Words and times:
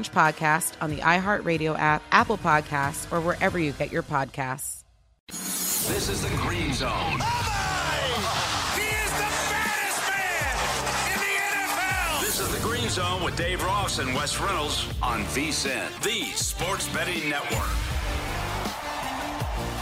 podcast 0.00 0.72
on 0.80 0.90
the 0.90 0.98
iHeartRadio 0.98 1.78
app, 1.78 2.02
Apple 2.10 2.38
Podcasts, 2.38 3.10
or 3.12 3.20
wherever 3.20 3.58
you 3.58 3.72
get 3.72 3.92
your 3.92 4.02
podcasts. 4.02 4.82
This 5.28 6.08
is 6.08 6.22
the 6.22 6.36
Green 6.36 6.72
Zone. 6.72 6.90
Oh 6.90 8.72
he 8.76 8.82
is 8.82 9.10
the 9.10 9.28
baddest 9.50 10.08
man 10.08 11.12
in 11.12 11.20
the 11.20 11.34
NFL. 11.58 12.20
This 12.20 12.40
is 12.40 12.48
the 12.54 12.60
Green 12.66 12.88
Zone 12.88 13.22
with 13.22 13.36
Dave 13.36 13.62
Ross 13.62 13.98
and 13.98 14.14
Wes 14.14 14.40
Reynolds 14.40 14.86
on 15.02 15.24
VSIN, 15.24 16.02
the 16.02 16.24
Sports 16.36 16.88
Betting 16.88 17.28
Network. 17.28 17.68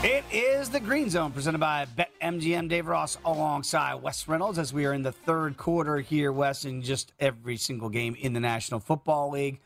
It 0.03 0.25
is 0.33 0.71
the 0.71 0.81
Green 0.81 1.11
Zone 1.11 1.31
presented 1.31 1.59
by 1.59 1.87
BetMGM. 1.95 2.71
Dave 2.71 2.87
Ross 2.87 3.19
alongside 3.23 3.97
Wes 3.97 4.27
Reynolds 4.27 4.59
as 4.59 4.73
we 4.73 4.87
are 4.87 4.95
in 4.95 5.03
the 5.03 5.13
third 5.13 5.59
quarter 5.59 5.99
here, 5.99 6.33
Wes, 6.33 6.65
in 6.65 6.81
just 6.81 7.13
every 7.21 7.59
single 7.59 7.91
game 7.91 8.17
in 8.19 8.33
the 8.33 8.41
National 8.41 8.81
Football 8.81 9.33
League. 9.33 9.61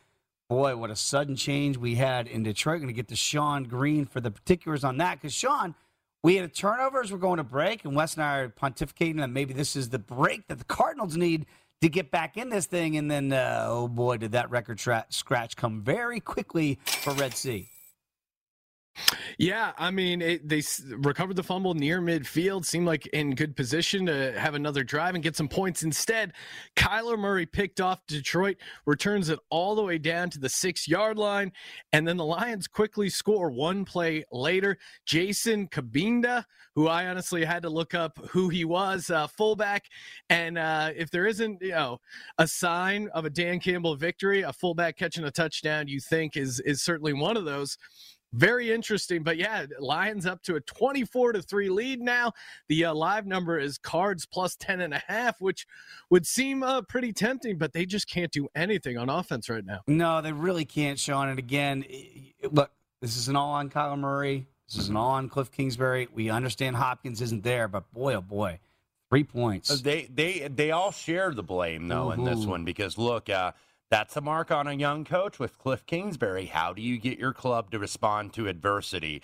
Boy, 0.47 0.75
what 0.75 0.91
a 0.91 0.95
sudden 0.95 1.35
change 1.35 1.75
we 1.75 1.95
had 1.95 2.27
in 2.27 2.43
Detroit. 2.43 2.79
Going 2.79 2.87
to 2.87 2.93
get 2.93 3.07
to 3.07 3.15
Sean 3.15 3.63
Green 3.63 4.05
for 4.05 4.21
the 4.21 4.29
particulars 4.29 4.83
on 4.83 4.97
that 4.97 5.19
because, 5.19 5.33
Sean, 5.33 5.73
we 6.23 6.35
had 6.35 6.45
a 6.45 6.49
turnover 6.49 7.01
as 7.01 7.11
we're 7.11 7.17
going 7.17 7.37
to 7.37 7.43
break, 7.43 7.83
and 7.83 7.95
Wes 7.95 8.13
and 8.13 8.23
I 8.23 8.37
are 8.39 8.49
pontificating 8.49 9.17
that 9.17 9.31
maybe 9.31 9.53
this 9.53 9.75
is 9.75 9.89
the 9.89 9.97
break 9.97 10.47
that 10.47 10.59
the 10.59 10.65
Cardinals 10.65 11.17
need 11.17 11.47
to 11.81 11.89
get 11.89 12.11
back 12.11 12.37
in 12.37 12.49
this 12.49 12.67
thing. 12.67 12.95
And 12.95 13.09
then, 13.09 13.33
uh, 13.33 13.65
oh 13.67 13.87
boy, 13.87 14.17
did 14.17 14.33
that 14.33 14.51
record 14.51 14.77
tra- 14.77 15.07
scratch 15.09 15.55
come 15.55 15.81
very 15.81 16.19
quickly 16.19 16.77
for 16.85 17.13
Red 17.13 17.33
Sea. 17.33 17.69
Yeah, 19.37 19.73
I 19.77 19.91
mean, 19.91 20.21
it, 20.21 20.47
they 20.47 20.63
recovered 20.97 21.35
the 21.35 21.43
fumble 21.43 21.73
near 21.73 22.01
midfield, 22.01 22.65
seemed 22.65 22.85
like 22.85 23.07
in 23.07 23.35
good 23.35 23.55
position 23.55 24.05
to 24.05 24.39
have 24.39 24.55
another 24.55 24.83
drive 24.83 25.15
and 25.15 25.23
get 25.23 25.35
some 25.35 25.47
points. 25.49 25.83
Instead, 25.83 26.33
Kyler 26.75 27.17
Murray 27.17 27.45
picked 27.45 27.81
off 27.81 28.05
Detroit, 28.07 28.57
returns 28.85 29.29
it 29.29 29.39
all 29.49 29.75
the 29.75 29.83
way 29.83 29.97
down 29.97 30.29
to 30.31 30.39
the 30.39 30.49
six 30.49 30.87
yard 30.87 31.17
line, 31.17 31.51
and 31.91 32.07
then 32.07 32.17
the 32.17 32.25
Lions 32.25 32.67
quickly 32.67 33.09
score 33.09 33.51
one 33.51 33.85
play 33.85 34.23
later. 34.31 34.77
Jason 35.05 35.67
Cabinda, 35.67 36.45
who 36.75 36.87
I 36.87 37.07
honestly 37.07 37.43
had 37.43 37.63
to 37.63 37.69
look 37.69 37.93
up 37.93 38.17
who 38.29 38.49
he 38.49 38.65
was, 38.65 39.09
uh, 39.09 39.27
fullback, 39.27 39.85
and 40.29 40.57
uh, 40.57 40.91
if 40.95 41.11
there 41.11 41.25
isn't, 41.25 41.61
you 41.61 41.69
know, 41.69 41.99
a 42.37 42.47
sign 42.47 43.09
of 43.13 43.25
a 43.25 43.29
Dan 43.29 43.59
Campbell 43.59 43.95
victory, 43.95 44.41
a 44.41 44.53
fullback 44.53 44.97
catching 44.97 45.25
a 45.25 45.31
touchdown, 45.31 45.87
you 45.87 45.99
think 45.99 46.37
is 46.37 46.59
is 46.61 46.81
certainly 46.81 47.13
one 47.13 47.35
of 47.37 47.45
those 47.45 47.77
very 48.35 48.71
interesting 48.71 49.23
but 49.23 49.37
yeah 49.37 49.65
lions 49.79 50.25
up 50.25 50.41
to 50.43 50.55
a 50.55 50.61
24 50.61 51.33
to 51.33 51.41
3 51.41 51.69
lead 51.69 52.01
now. 52.01 52.33
The 52.67 52.85
uh, 52.85 52.93
live 52.93 53.25
number 53.25 53.57
is 53.57 53.77
cards 53.77 54.25
plus 54.25 54.55
10 54.57 54.81
and 54.81 54.93
a 54.93 55.01
half 55.07 55.39
which 55.39 55.65
would 56.09 56.25
seem 56.25 56.63
uh, 56.63 56.81
pretty 56.81 57.13
tempting 57.13 57.57
but 57.57 57.73
they 57.73 57.85
just 57.85 58.09
can't 58.09 58.31
do 58.31 58.47
anything 58.55 58.97
on 58.97 59.09
offense 59.09 59.49
right 59.49 59.65
now. 59.65 59.81
No 59.87 60.21
they 60.21 60.31
really 60.31 60.65
can't 60.65 60.99
sean 60.99 61.29
and 61.29 61.39
again 61.39 61.85
look 62.51 62.71
this 63.01 63.17
is 63.17 63.27
an 63.27 63.35
all 63.35 63.51
on 63.51 63.69
kyler 63.69 63.99
murray. 63.99 64.47
This 64.67 64.77
is 64.77 64.89
an 64.89 64.97
all 64.97 65.11
on 65.11 65.29
cliff 65.29 65.51
kingsbury. 65.51 66.07
We 66.13 66.29
understand 66.29 66.75
hopkins 66.75 67.21
isn't 67.21 67.43
there 67.43 67.67
but 67.67 67.91
boy 67.93 68.15
oh 68.15 68.21
boy 68.21 68.59
three 69.09 69.23
points. 69.23 69.81
They 69.81 70.09
they 70.13 70.47
they 70.53 70.71
all 70.71 70.91
share 70.91 71.33
the 71.33 71.43
blame 71.43 71.87
though 71.87 72.09
Ooh. 72.09 72.11
in 72.11 72.23
this 72.23 72.45
one 72.45 72.65
because 72.65 72.97
look 72.97 73.29
uh 73.29 73.51
that's 73.89 74.17
a 74.17 74.21
mark 74.21 74.51
on 74.51 74.67
a 74.67 74.73
young 74.73 75.05
coach 75.05 75.39
with 75.39 75.57
Cliff 75.57 75.85
Kingsbury. 75.85 76.45
How 76.45 76.73
do 76.73 76.81
you 76.81 76.97
get 76.97 77.19
your 77.19 77.33
club 77.33 77.71
to 77.71 77.79
respond 77.79 78.33
to 78.33 78.47
adversity? 78.47 79.21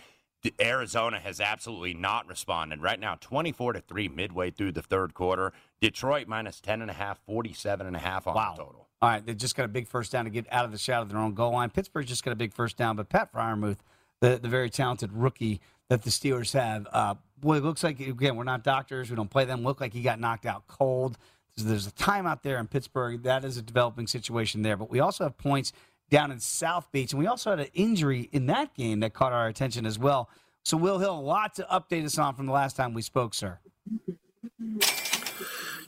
Arizona 0.59 1.19
has 1.19 1.39
absolutely 1.39 1.94
not 1.94 2.27
responded. 2.27 2.81
Right 2.81 2.99
now, 2.99 3.16
24 3.19 3.73
to 3.73 3.81
3 3.81 4.07
midway 4.09 4.49
through 4.49 4.72
the 4.72 4.81
third 4.81 5.13
quarter. 5.13 5.53
Detroit 5.79 6.27
minus 6.27 6.59
10 6.61 6.81
and 6.81 6.89
a 6.89 6.94
half, 6.94 7.19
47 7.25 7.85
and 7.85 7.95
a 7.95 7.99
half 7.99 8.27
on 8.27 8.35
wow. 8.35 8.53
the 8.55 8.63
total. 8.63 8.88
All 9.01 9.09
right, 9.09 9.25
they 9.25 9.33
just 9.33 9.55
got 9.55 9.66
a 9.66 9.67
big 9.67 9.88
first 9.88 10.11
down 10.11 10.25
to 10.25 10.31
get 10.31 10.45
out 10.51 10.66
of 10.66 10.72
the 10.72 10.78
shadow 10.78 11.01
of 11.03 11.09
their 11.09 11.19
own 11.19 11.33
goal 11.33 11.53
line. 11.53 11.69
Pittsburgh 11.69 12.05
just 12.05 12.23
got 12.23 12.31
a 12.31 12.35
big 12.35 12.53
first 12.53 12.78
down, 12.78 12.95
but 12.95 13.09
Pat 13.09 13.33
Freiermuth, 13.33 13.79
the, 14.19 14.39
the 14.41 14.47
very 14.47 14.69
talented 14.69 15.11
rookie 15.11 15.59
that 15.89 16.03
the 16.03 16.11
Steelers 16.11 16.53
have, 16.53 16.88
uh, 16.91 17.16
boy, 17.39 17.57
it 17.57 17.63
looks 17.63 17.83
like, 17.83 17.99
again, 17.99 18.35
we're 18.35 18.43
not 18.43 18.63
doctors. 18.63 19.09
We 19.09 19.16
don't 19.16 19.29
play 19.29 19.45
them. 19.45 19.63
Look 19.63 19.81
like 19.81 19.93
he 19.93 20.03
got 20.03 20.19
knocked 20.19 20.45
out 20.45 20.67
cold. 20.67 21.17
There's 21.57 21.88
a 21.88 21.91
timeout 21.91 22.41
there 22.44 22.57
in 22.57 22.67
Pittsburgh. 22.67 23.23
That 23.23 23.44
is 23.44 23.57
a 23.57 23.62
developing 23.62 24.07
situation 24.07 24.62
there. 24.62 24.78
But 24.78 24.89
we 24.89 25.00
also 25.00 25.25
have 25.25 25.38
points 25.38 25.73
down 26.09 26.31
in 26.31 26.39
South 26.39 26.91
Beach, 26.91 27.13
and 27.13 27.19
we 27.19 27.28
also 27.28 27.51
had 27.51 27.59
an 27.59 27.67
injury 27.73 28.29
in 28.31 28.45
that 28.47 28.73
game 28.75 29.00
that 29.00 29.13
caught 29.13 29.31
our 29.31 29.47
attention 29.47 29.85
as 29.85 29.97
well. 29.97 30.29
So, 30.63 30.78
Will 30.78 31.00
Hill, 31.00 31.17
a 31.17 31.19
lot 31.19 31.56
to 31.56 31.67
update 31.72 32.06
us 32.06 32.17
on 32.17 32.35
from 32.35 32.45
the 32.45 32.51
last 32.51 32.75
time 32.75 32.94
we 32.94 33.01
spoke, 33.01 33.34
sir. 33.34 33.59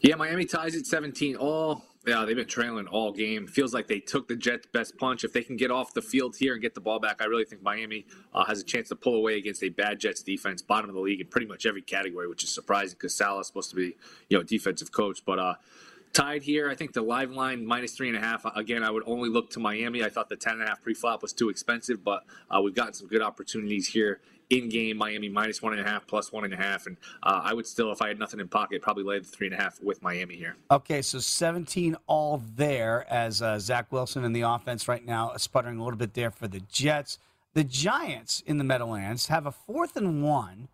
Yeah, 0.01 0.15
Miami 0.15 0.45
ties 0.45 0.75
at 0.75 0.85
17 0.85 1.35
all 1.35 1.83
yeah, 2.05 2.25
they've 2.25 2.35
been 2.35 2.47
trailing 2.47 2.87
all 2.87 3.13
game. 3.13 3.47
Feels 3.47 3.73
like 3.73 3.87
they 3.87 3.99
took 3.99 4.27
the 4.27 4.35
Jets' 4.35 4.67
best 4.67 4.97
punch. 4.97 5.23
If 5.23 5.31
they 5.31 5.41
can 5.41 5.55
get 5.55 5.71
off 5.71 5.93
the 5.93 6.01
field 6.01 6.35
here 6.35 6.53
and 6.53 6.61
get 6.61 6.75
the 6.75 6.81
ball 6.81 6.99
back, 6.99 7.21
I 7.21 7.25
really 7.25 7.45
think 7.45 7.61
Miami 7.61 8.05
uh, 8.33 8.43
has 8.45 8.59
a 8.59 8.63
chance 8.63 8.89
to 8.89 8.95
pull 8.95 9.15
away 9.15 9.37
against 9.37 9.63
a 9.63 9.69
bad 9.69 9.99
Jets 9.99 10.21
defense, 10.21 10.61
bottom 10.61 10.89
of 10.89 10.95
the 10.95 11.01
league 11.01 11.21
in 11.21 11.27
pretty 11.27 11.47
much 11.47 11.65
every 11.65 11.81
category, 11.81 12.27
which 12.27 12.43
is 12.43 12.49
surprising 12.49 12.97
because 12.99 13.15
Saleh's 13.15 13.47
supposed 13.47 13.69
to 13.69 13.77
be, 13.77 13.95
you 14.29 14.37
know, 14.37 14.43
defensive 14.43 14.91
coach. 14.91 15.23
But 15.25 15.39
uh, 15.39 15.55
tied 16.11 16.43
here, 16.43 16.69
I 16.69 16.75
think 16.75 16.91
the 16.91 17.01
live 17.01 17.31
line 17.31 17.65
minus 17.65 17.93
three 17.93 18.09
and 18.09 18.17
a 18.17 18.21
half. 18.21 18.45
Again, 18.53 18.83
I 18.83 18.91
would 18.91 19.03
only 19.05 19.29
look 19.29 19.49
to 19.51 19.59
Miami. 19.59 20.03
I 20.03 20.09
thought 20.09 20.27
the 20.27 20.35
ten 20.35 20.53
and 20.53 20.63
a 20.63 20.67
half 20.67 20.81
pre-flop 20.81 21.21
was 21.21 21.31
too 21.31 21.47
expensive, 21.47 22.03
but 22.03 22.25
uh, 22.51 22.61
we've 22.61 22.75
gotten 22.75 22.93
some 22.93 23.07
good 23.07 23.21
opportunities 23.21 23.87
here 23.87 24.19
in 24.57 24.69
game 24.69 24.97
Miami 24.97 25.29
minus 25.29 25.61
one 25.61 25.73
and 25.73 25.81
a 25.81 25.89
half, 25.89 26.05
plus 26.07 26.31
one 26.31 26.43
and 26.43 26.53
a 26.53 26.57
half, 26.57 26.85
and 26.87 26.97
uh, 27.23 27.41
I 27.43 27.53
would 27.53 27.67
still, 27.67 27.91
if 27.91 28.01
I 28.01 28.07
had 28.07 28.19
nothing 28.19 28.39
in 28.39 28.47
pocket, 28.47 28.81
probably 28.81 29.03
lay 29.03 29.19
the 29.19 29.25
three 29.25 29.47
and 29.47 29.55
a 29.55 29.61
half 29.61 29.81
with 29.81 30.01
Miami 30.01 30.35
here. 30.35 30.55
Okay, 30.71 31.01
so 31.01 31.19
17 31.19 31.95
all 32.07 32.41
there 32.55 33.05
as 33.09 33.41
uh, 33.41 33.59
Zach 33.59 33.91
Wilson 33.91 34.23
in 34.23 34.33
the 34.33 34.41
offense 34.41 34.87
right 34.87 35.05
now, 35.05 35.33
sputtering 35.37 35.79
a 35.79 35.83
little 35.83 35.97
bit 35.97 36.13
there 36.13 36.31
for 36.31 36.47
the 36.47 36.59
Jets. 36.61 37.19
The 37.53 37.63
Giants 37.63 38.41
in 38.45 38.57
the 38.57 38.63
Meadowlands 38.63 39.27
have 39.27 39.45
a 39.45 39.51
fourth 39.51 39.95
and 39.95 40.23
one 40.23 40.69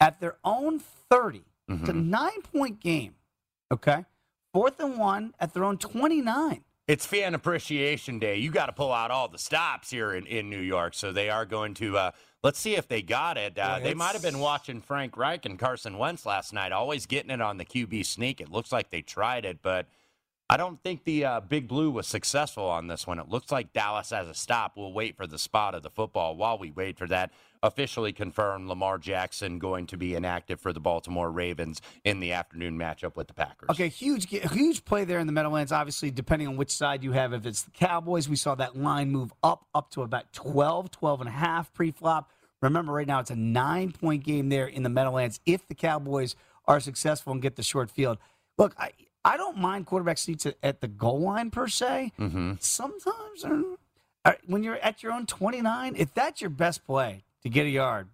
at 0.00 0.20
their 0.20 0.36
own 0.44 0.80
30. 1.10 1.38
Mm-hmm. 1.38 1.80
It's 1.80 1.88
a 1.88 1.92
mm-hmm. 1.92 2.10
nine 2.10 2.42
point 2.42 2.80
game. 2.80 3.14
Okay, 3.72 4.04
fourth 4.52 4.78
and 4.80 4.98
one 4.98 5.34
at 5.40 5.52
their 5.54 5.64
own 5.64 5.78
29 5.78 6.62
it's 6.88 7.04
fan 7.04 7.34
appreciation 7.34 8.18
day. 8.18 8.36
You 8.36 8.50
got 8.50 8.66
to 8.66 8.72
pull 8.72 8.92
out 8.92 9.10
all 9.10 9.28
the 9.28 9.38
stops 9.38 9.90
here 9.90 10.14
in, 10.14 10.26
in 10.26 10.48
New 10.48 10.60
York. 10.60 10.94
So 10.94 11.12
they 11.12 11.28
are 11.28 11.44
going 11.44 11.74
to 11.74 11.98
uh, 11.98 12.10
Let's 12.42 12.58
see 12.58 12.76
if 12.76 12.86
they 12.86 13.02
got 13.02 13.38
it. 13.38 13.58
Uh, 13.58 13.80
they 13.80 13.94
might 13.94 14.12
have 14.12 14.22
been 14.22 14.38
watching 14.38 14.80
Frank 14.80 15.16
Reich 15.16 15.46
and 15.46 15.58
Carson 15.58 15.98
Wentz 15.98 16.24
last 16.24 16.52
night, 16.52 16.70
always 16.70 17.06
getting 17.06 17.30
it 17.30 17.40
on 17.40 17.56
the 17.56 17.64
QB 17.64 18.06
sneak. 18.06 18.40
It 18.40 18.50
looks 18.50 18.70
like 18.70 18.90
they 18.90 19.02
tried 19.02 19.44
it, 19.44 19.58
but 19.62 19.86
I 20.48 20.56
don't 20.56 20.80
think 20.80 21.04
the 21.04 21.24
uh, 21.24 21.40
Big 21.40 21.66
Blue 21.66 21.90
was 21.90 22.06
successful 22.06 22.64
on 22.64 22.86
this 22.86 23.06
one. 23.06 23.18
It 23.18 23.28
looks 23.28 23.50
like 23.50 23.72
Dallas 23.72 24.10
has 24.10 24.28
a 24.28 24.34
stop. 24.34 24.74
We'll 24.76 24.92
wait 24.92 25.16
for 25.16 25.26
the 25.26 25.38
spot 25.38 25.74
of 25.74 25.82
the 25.82 25.90
football 25.90 26.36
while 26.36 26.56
we 26.56 26.70
wait 26.70 26.98
for 26.98 27.08
that. 27.08 27.32
Officially 27.66 28.12
confirmed 28.12 28.68
Lamar 28.68 28.96
Jackson 28.96 29.58
going 29.58 29.88
to 29.88 29.96
be 29.96 30.14
inactive 30.14 30.60
for 30.60 30.72
the 30.72 30.78
Baltimore 30.78 31.32
Ravens 31.32 31.82
in 32.04 32.20
the 32.20 32.32
afternoon 32.32 32.78
matchup 32.78 33.16
with 33.16 33.26
the 33.26 33.34
Packers. 33.34 33.68
Okay, 33.70 33.88
huge, 33.88 34.28
huge 34.28 34.84
play 34.84 35.04
there 35.04 35.18
in 35.18 35.26
the 35.26 35.32
Meadowlands. 35.32 35.72
Obviously, 35.72 36.12
depending 36.12 36.46
on 36.46 36.56
which 36.56 36.70
side 36.70 37.02
you 37.02 37.10
have. 37.10 37.32
If 37.32 37.44
it's 37.44 37.62
the 37.62 37.72
Cowboys, 37.72 38.28
we 38.28 38.36
saw 38.36 38.54
that 38.54 38.76
line 38.76 39.10
move 39.10 39.32
up, 39.42 39.66
up 39.74 39.90
to 39.90 40.02
about 40.02 40.32
12, 40.32 40.92
12 40.92 41.20
and 41.22 41.28
a 41.28 41.32
half 41.32 41.72
pre-flop. 41.72 42.30
Remember, 42.62 42.92
right 42.92 43.06
now 43.06 43.18
it's 43.18 43.30
a 43.30 43.36
nine 43.36 43.90
point 43.90 44.22
game 44.22 44.48
there 44.48 44.68
in 44.68 44.84
the 44.84 44.88
Meadowlands 44.88 45.40
if 45.44 45.66
the 45.66 45.74
Cowboys 45.74 46.36
are 46.66 46.78
successful 46.78 47.32
and 47.32 47.42
get 47.42 47.56
the 47.56 47.64
short 47.64 47.90
field. 47.90 48.18
Look, 48.58 48.76
I, 48.78 48.92
I 49.24 49.36
don't 49.36 49.58
mind 49.58 49.86
quarterback 49.86 50.18
sneaks 50.18 50.46
at, 50.62 50.80
the 50.80 50.88
goal 50.88 51.20
line 51.20 51.50
per 51.50 51.66
se. 51.66 52.12
Mm-hmm. 52.16 52.52
Sometimes 52.60 53.44
uh, 54.24 54.32
when 54.46 54.62
you're 54.62 54.76
at 54.76 55.02
your 55.02 55.10
own 55.12 55.26
29, 55.26 55.96
if 55.96 56.14
that's 56.14 56.40
your 56.40 56.50
best 56.50 56.84
play 56.86 57.24
to 57.46 57.54
get 57.54 57.66
a 57.66 57.70
yard, 57.70 58.08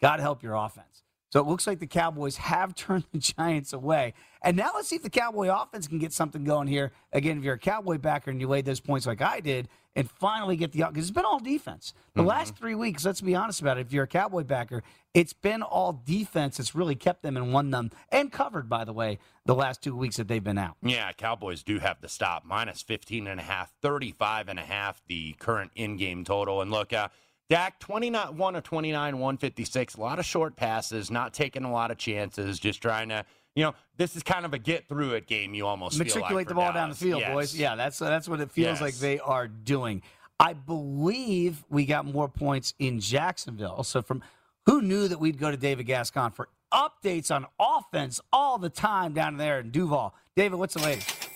God 0.00 0.20
help 0.20 0.42
your 0.42 0.54
offense. 0.54 1.02
So 1.32 1.40
it 1.40 1.46
looks 1.46 1.66
like 1.66 1.80
the 1.80 1.86
Cowboys 1.86 2.36
have 2.36 2.74
turned 2.76 3.04
the 3.12 3.18
Giants 3.18 3.72
away. 3.72 4.14
And 4.42 4.56
now 4.56 4.70
let's 4.74 4.88
see 4.88 4.96
if 4.96 5.02
the 5.02 5.10
Cowboy 5.10 5.48
offense 5.48 5.88
can 5.88 5.98
get 5.98 6.12
something 6.12 6.44
going 6.44 6.68
here. 6.68 6.92
Again, 7.12 7.38
if 7.38 7.44
you're 7.44 7.54
a 7.54 7.58
Cowboy 7.58 7.98
backer 7.98 8.30
and 8.30 8.40
you 8.40 8.46
laid 8.48 8.64
those 8.64 8.80
points 8.80 9.06
like 9.06 9.20
I 9.20 9.40
did, 9.40 9.68
and 9.96 10.08
finally 10.10 10.56
get 10.56 10.72
the 10.72 10.84
because 10.84 11.04
it's 11.04 11.10
been 11.10 11.24
all 11.24 11.38
defense. 11.40 11.94
The 12.14 12.20
Mm-hmm. 12.20 12.28
last 12.28 12.56
three 12.56 12.74
weeks, 12.74 13.04
let's 13.06 13.22
be 13.22 13.34
honest 13.34 13.60
about 13.62 13.78
it. 13.78 13.86
If 13.86 13.92
you're 13.94 14.04
a 14.04 14.08
Cowboy 14.08 14.44
backer, 14.44 14.82
it's 15.14 15.32
been 15.32 15.62
all 15.62 16.00
defense 16.04 16.58
that's 16.58 16.74
really 16.74 16.94
kept 16.94 17.22
them 17.22 17.36
and 17.36 17.50
won 17.52 17.70
them 17.70 17.90
and 18.12 18.30
covered, 18.30 18.68
by 18.68 18.84
the 18.84 18.92
way, 18.92 19.18
the 19.46 19.54
last 19.54 19.82
two 19.82 19.96
weeks 19.96 20.16
that 20.18 20.28
they've 20.28 20.44
been 20.44 20.58
out. 20.58 20.76
Yeah, 20.82 21.10
Cowboys 21.12 21.62
do 21.62 21.78
have 21.78 21.98
to 22.02 22.08
stop. 22.08 22.44
Minus 22.44 22.82
15 22.82 23.26
and 23.26 23.40
a 23.40 23.42
half, 23.42 23.72
35 23.80 24.48
and 24.48 24.58
a 24.58 24.62
half, 24.64 25.02
the 25.08 25.32
current 25.38 25.70
in-game 25.74 26.24
total. 26.24 26.60
And 26.60 26.70
look, 26.70 26.92
uh, 26.92 27.08
Dak, 27.48 27.78
29, 27.78 28.36
1 28.36 28.56
of 28.56 28.62
29, 28.64 29.18
156. 29.18 29.94
A 29.94 30.00
lot 30.00 30.18
of 30.18 30.24
short 30.24 30.56
passes, 30.56 31.10
not 31.10 31.32
taking 31.32 31.62
a 31.64 31.70
lot 31.70 31.90
of 31.92 31.98
chances, 31.98 32.58
just 32.58 32.82
trying 32.82 33.08
to, 33.10 33.24
you 33.54 33.62
know, 33.62 33.74
this 33.96 34.16
is 34.16 34.22
kind 34.24 34.44
of 34.44 34.52
a 34.52 34.58
get-through-it 34.58 35.26
game, 35.28 35.54
you 35.54 35.64
almost 35.66 35.96
feel 35.96 36.04
like 36.06 36.14
matriculate 36.14 36.48
the 36.48 36.54
ball 36.54 36.72
down 36.72 36.88
the 36.88 36.96
field, 36.96 37.20
Yes. 37.20 37.32
boys. 37.32 37.54
Yeah, 37.56 37.76
that's 37.76 37.98
that's 37.98 38.28
what 38.28 38.40
it 38.40 38.50
feels 38.50 38.74
Yes. 38.74 38.80
like 38.80 38.94
they 38.94 39.20
are 39.20 39.46
doing. 39.46 40.02
I 40.40 40.54
believe 40.54 41.64
we 41.70 41.86
got 41.86 42.04
more 42.04 42.28
points 42.28 42.74
in 42.80 42.98
Jacksonville. 43.00 43.84
So 43.84 44.02
from 44.02 44.22
who 44.66 44.82
knew 44.82 45.06
that 45.06 45.18
we'd 45.20 45.38
go 45.38 45.50
to 45.50 45.56
David 45.56 45.86
Gascon 45.86 46.32
for 46.32 46.48
updates 46.74 47.34
on 47.34 47.46
offense 47.60 48.20
all 48.32 48.58
the 48.58 48.68
time 48.68 49.12
down 49.12 49.36
there 49.36 49.60
in 49.60 49.70
Duval. 49.70 50.14
David, 50.34 50.56
what's 50.58 50.74
the 50.74 50.80
latest? 50.82 51.30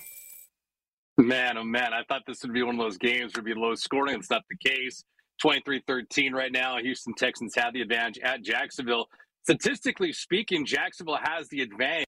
Man, 1.16 1.56
oh 1.56 1.62
man, 1.64 1.94
I 1.94 2.02
thought 2.02 2.22
this 2.26 2.42
would 2.42 2.52
be 2.52 2.62
one 2.64 2.74
of 2.74 2.80
those 2.80 2.98
games 2.98 3.32
where 3.34 3.42
it'd 3.42 3.44
be 3.44 3.54
low 3.54 3.74
scoring. 3.76 4.16
It's 4.16 4.28
not 4.30 4.42
the 4.50 4.56
case. 4.56 5.04
23 5.40 5.82
13 5.87 6.32
right 6.32 6.52
now. 6.52 6.78
Houston 6.78 7.14
Texans 7.14 7.54
have 7.56 7.72
the 7.72 7.82
advantage 7.82 8.19
at 8.22 8.42
Jacksonville. 8.42 9.06
Statistically 9.44 10.12
speaking, 10.12 10.66
Jacksonville 10.66 11.19
has 11.22 11.48
the 11.48 11.62
advantage 11.62 12.06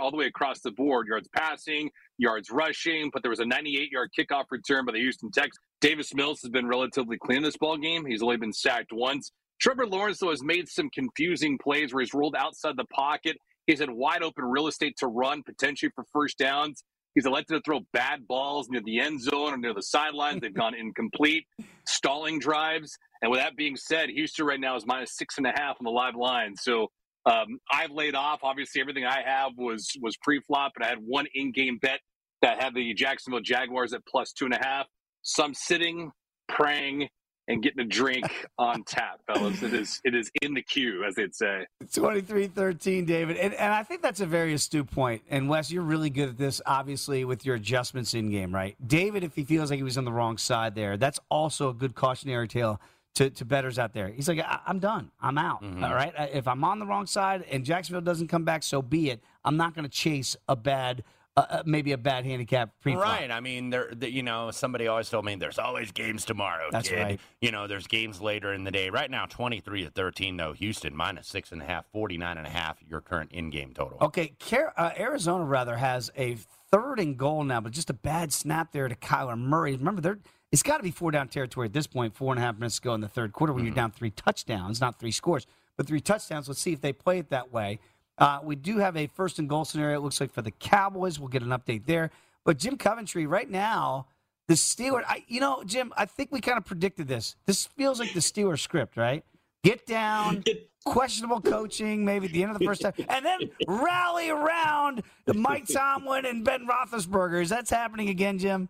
all 0.00 0.10
the 0.10 0.16
way 0.16 0.26
across 0.26 0.60
the 0.60 0.70
board 0.70 1.06
yards 1.08 1.28
passing, 1.36 1.90
yards 2.18 2.50
rushing, 2.50 3.10
but 3.12 3.22
there 3.22 3.30
was 3.30 3.40
a 3.40 3.44
98 3.44 3.90
yard 3.90 4.10
kickoff 4.18 4.44
return 4.50 4.84
by 4.84 4.92
the 4.92 5.00
Houston 5.00 5.30
Texans. 5.30 5.58
Davis 5.80 6.14
Mills 6.14 6.40
has 6.42 6.50
been 6.50 6.66
relatively 6.66 7.18
clean 7.18 7.42
this 7.42 7.56
ball 7.56 7.76
game. 7.76 8.04
He's 8.06 8.22
only 8.22 8.36
been 8.36 8.52
sacked 8.52 8.92
once. 8.92 9.30
Trevor 9.60 9.86
Lawrence, 9.86 10.18
though, 10.18 10.30
has 10.30 10.42
made 10.42 10.68
some 10.68 10.88
confusing 10.90 11.58
plays 11.58 11.92
where 11.92 12.02
he's 12.02 12.14
rolled 12.14 12.36
outside 12.36 12.76
the 12.76 12.84
pocket. 12.86 13.36
He's 13.66 13.80
had 13.80 13.90
wide 13.90 14.22
open 14.22 14.44
real 14.44 14.68
estate 14.68 14.94
to 14.98 15.08
run, 15.08 15.42
potentially 15.42 15.90
for 15.94 16.04
first 16.12 16.38
downs. 16.38 16.82
He's 17.14 17.26
elected 17.26 17.56
to 17.56 17.62
throw 17.64 17.80
bad 17.92 18.28
balls 18.28 18.68
near 18.70 18.80
the 18.84 19.00
end 19.00 19.20
zone 19.20 19.54
or 19.54 19.56
near 19.56 19.74
the 19.74 19.82
sidelines. 19.82 20.40
They've 20.40 20.54
gone 20.54 20.74
incomplete, 20.74 21.46
stalling 21.86 22.38
drives. 22.38 22.96
And 23.22 23.30
with 23.30 23.40
that 23.40 23.56
being 23.56 23.76
said, 23.76 24.08
Houston 24.10 24.46
right 24.46 24.60
now 24.60 24.76
is 24.76 24.86
minus 24.86 25.16
six 25.16 25.38
and 25.38 25.46
a 25.46 25.52
half 25.56 25.76
on 25.80 25.84
the 25.84 25.90
live 25.90 26.14
line. 26.14 26.54
So 26.56 26.88
um, 27.26 27.58
I've 27.72 27.90
laid 27.90 28.14
off. 28.14 28.40
Obviously, 28.42 28.80
everything 28.80 29.04
I 29.04 29.22
have 29.24 29.52
was 29.56 29.90
was 30.00 30.16
pre-flop, 30.22 30.72
and 30.76 30.84
I 30.84 30.88
had 30.88 30.98
one 31.04 31.26
in-game 31.34 31.78
bet 31.82 32.00
that 32.42 32.62
had 32.62 32.74
the 32.74 32.94
Jacksonville 32.94 33.40
Jaguars 33.40 33.92
at 33.92 34.02
plus 34.06 34.32
two 34.32 34.44
and 34.44 34.54
a 34.54 34.60
half. 34.62 34.86
So 35.22 35.42
I'm 35.42 35.54
sitting, 35.54 36.10
praying, 36.48 37.08
and 37.48 37.62
getting 37.62 37.80
a 37.80 37.84
drink 37.84 38.26
on 38.58 38.84
tap, 38.84 39.20
fellas. 39.26 39.62
It 39.62 39.74
is 39.74 40.00
it 40.04 40.14
is 40.14 40.30
in 40.42 40.54
the 40.54 40.62
queue, 40.62 41.04
as 41.04 41.16
they'd 41.16 41.34
say. 41.34 41.66
23-13, 41.84 43.06
David. 43.06 43.36
And, 43.36 43.54
and 43.54 43.72
I 43.72 43.82
think 43.82 44.02
that's 44.02 44.20
a 44.20 44.26
very 44.26 44.54
astute 44.54 44.90
point. 44.90 45.22
And 45.28 45.48
Wes, 45.48 45.70
you're 45.70 45.82
really 45.82 46.10
good 46.10 46.28
at 46.28 46.38
this, 46.38 46.60
obviously, 46.66 47.24
with 47.24 47.44
your 47.44 47.56
adjustments 47.56 48.14
in 48.14 48.30
game, 48.30 48.54
right? 48.54 48.76
David, 48.86 49.24
if 49.24 49.34
he 49.34 49.44
feels 49.44 49.70
like 49.70 49.78
he 49.78 49.82
was 49.82 49.98
on 49.98 50.04
the 50.04 50.12
wrong 50.12 50.38
side 50.38 50.74
there, 50.74 50.96
that's 50.96 51.18
also 51.30 51.70
a 51.70 51.74
good 51.74 51.94
cautionary 51.94 52.46
tale 52.46 52.80
to, 53.14 53.30
to 53.30 53.44
betters 53.44 53.78
out 53.78 53.94
there. 53.94 54.08
He's 54.08 54.28
like, 54.28 54.38
I, 54.38 54.60
am 54.66 54.78
done. 54.78 55.10
I'm 55.20 55.38
out. 55.38 55.62
Mm-hmm. 55.62 55.82
All 55.82 55.94
right. 55.94 56.12
If 56.32 56.46
I'm 56.46 56.62
on 56.62 56.78
the 56.78 56.86
wrong 56.86 57.06
side 57.06 57.44
and 57.50 57.64
Jacksonville 57.64 58.00
doesn't 58.00 58.28
come 58.28 58.44
back, 58.44 58.62
so 58.62 58.80
be 58.80 59.10
it. 59.10 59.20
I'm 59.44 59.56
not 59.56 59.74
going 59.74 59.84
to 59.84 59.90
chase 59.90 60.36
a 60.48 60.54
bad, 60.54 61.02
uh, 61.38 61.62
maybe 61.66 61.92
a 61.92 61.98
bad 61.98 62.24
handicap 62.24 62.70
pre 62.80 62.94
Right. 62.94 63.30
I 63.30 63.40
mean, 63.40 63.70
there. 63.70 63.90
The, 63.94 64.10
you 64.10 64.22
know, 64.22 64.50
somebody 64.50 64.86
always 64.86 65.08
told 65.08 65.24
me 65.24 65.34
there's 65.36 65.58
always 65.58 65.92
games 65.92 66.24
tomorrow. 66.24 66.68
That's 66.70 66.88
kid. 66.88 67.02
right. 67.02 67.20
You 67.40 67.52
know, 67.52 67.66
there's 67.66 67.86
games 67.86 68.20
later 68.20 68.52
in 68.52 68.64
the 68.64 68.70
day. 68.70 68.90
Right 68.90 69.10
now, 69.10 69.26
23 69.26 69.84
to 69.84 69.90
13, 69.90 70.36
though. 70.36 70.52
Houston 70.52 70.96
minus 70.96 71.28
six 71.28 71.52
and 71.52 71.62
a 71.62 71.64
half, 71.64 71.86
49 71.92 72.38
and 72.38 72.46
a 72.46 72.50
half. 72.50 72.78
Your 72.88 73.00
current 73.00 73.32
in-game 73.32 73.74
total. 73.74 73.98
Okay, 74.00 74.34
Car- 74.40 74.74
uh, 74.76 74.90
Arizona 74.98 75.44
rather 75.44 75.76
has 75.76 76.10
a 76.16 76.36
third 76.70 77.00
and 77.00 77.16
goal 77.16 77.44
now, 77.44 77.60
but 77.60 77.72
just 77.72 77.90
a 77.90 77.94
bad 77.94 78.32
snap 78.32 78.72
there 78.72 78.88
to 78.88 78.94
Kyler 78.94 79.38
Murray. 79.38 79.76
Remember, 79.76 80.00
they're 80.00 80.18
it's 80.50 80.62
got 80.62 80.78
to 80.78 80.82
be 80.82 80.90
four 80.90 81.10
down 81.10 81.28
territory 81.28 81.66
at 81.66 81.72
this 81.72 81.86
point. 81.86 82.16
Four 82.16 82.32
and 82.32 82.38
a 82.38 82.42
half 82.42 82.56
minutes 82.56 82.78
ago 82.78 82.94
in 82.94 83.00
the 83.00 83.08
third 83.08 83.32
quarter 83.32 83.52
when 83.52 83.64
you're 83.64 83.74
down 83.74 83.90
three 83.90 84.10
touchdowns, 84.10 84.80
not 84.80 84.98
three 84.98 85.10
scores, 85.10 85.46
but 85.76 85.86
three 85.86 86.00
touchdowns. 86.00 86.48
Let's 86.48 86.60
see 86.60 86.72
if 86.72 86.80
they 86.80 86.92
play 86.92 87.18
it 87.18 87.30
that 87.30 87.52
way. 87.52 87.80
Uh, 88.18 88.40
we 88.42 88.56
do 88.56 88.78
have 88.78 88.96
a 88.96 89.06
first 89.06 89.38
and 89.38 89.48
goal 89.48 89.64
scenario. 89.64 89.98
It 89.98 90.02
looks 90.02 90.20
like 90.20 90.32
for 90.32 90.42
the 90.42 90.50
Cowboys, 90.50 91.18
we'll 91.18 91.28
get 91.28 91.42
an 91.42 91.50
update 91.50 91.86
there. 91.86 92.10
But 92.44 92.58
Jim 92.58 92.76
Coventry, 92.76 93.26
right 93.26 93.48
now, 93.48 94.06
the 94.48 94.54
Steelers. 94.54 95.04
I, 95.06 95.24
you 95.28 95.40
know, 95.40 95.62
Jim, 95.64 95.92
I 95.96 96.06
think 96.06 96.32
we 96.32 96.40
kind 96.40 96.58
of 96.58 96.64
predicted 96.64 97.06
this. 97.06 97.36
This 97.46 97.66
feels 97.66 98.00
like 98.00 98.12
the 98.14 98.20
Steelers 98.20 98.60
script, 98.60 98.96
right? 98.96 99.24
Get 99.62 99.86
down, 99.86 100.44
questionable 100.84 101.40
coaching, 101.40 102.04
maybe 102.04 102.26
at 102.26 102.32
the 102.32 102.42
end 102.42 102.52
of 102.52 102.58
the 102.58 102.64
first 102.64 102.82
half, 102.82 102.98
and 102.98 103.24
then 103.24 103.40
rally 103.66 104.30
around 104.30 105.02
Mike 105.34 105.66
Tomlin 105.66 106.24
and 106.26 106.44
Ben 106.44 106.66
Roethlisberger. 106.66 107.46
That's 107.48 107.70
happening 107.70 108.08
again, 108.08 108.38
Jim. 108.38 108.68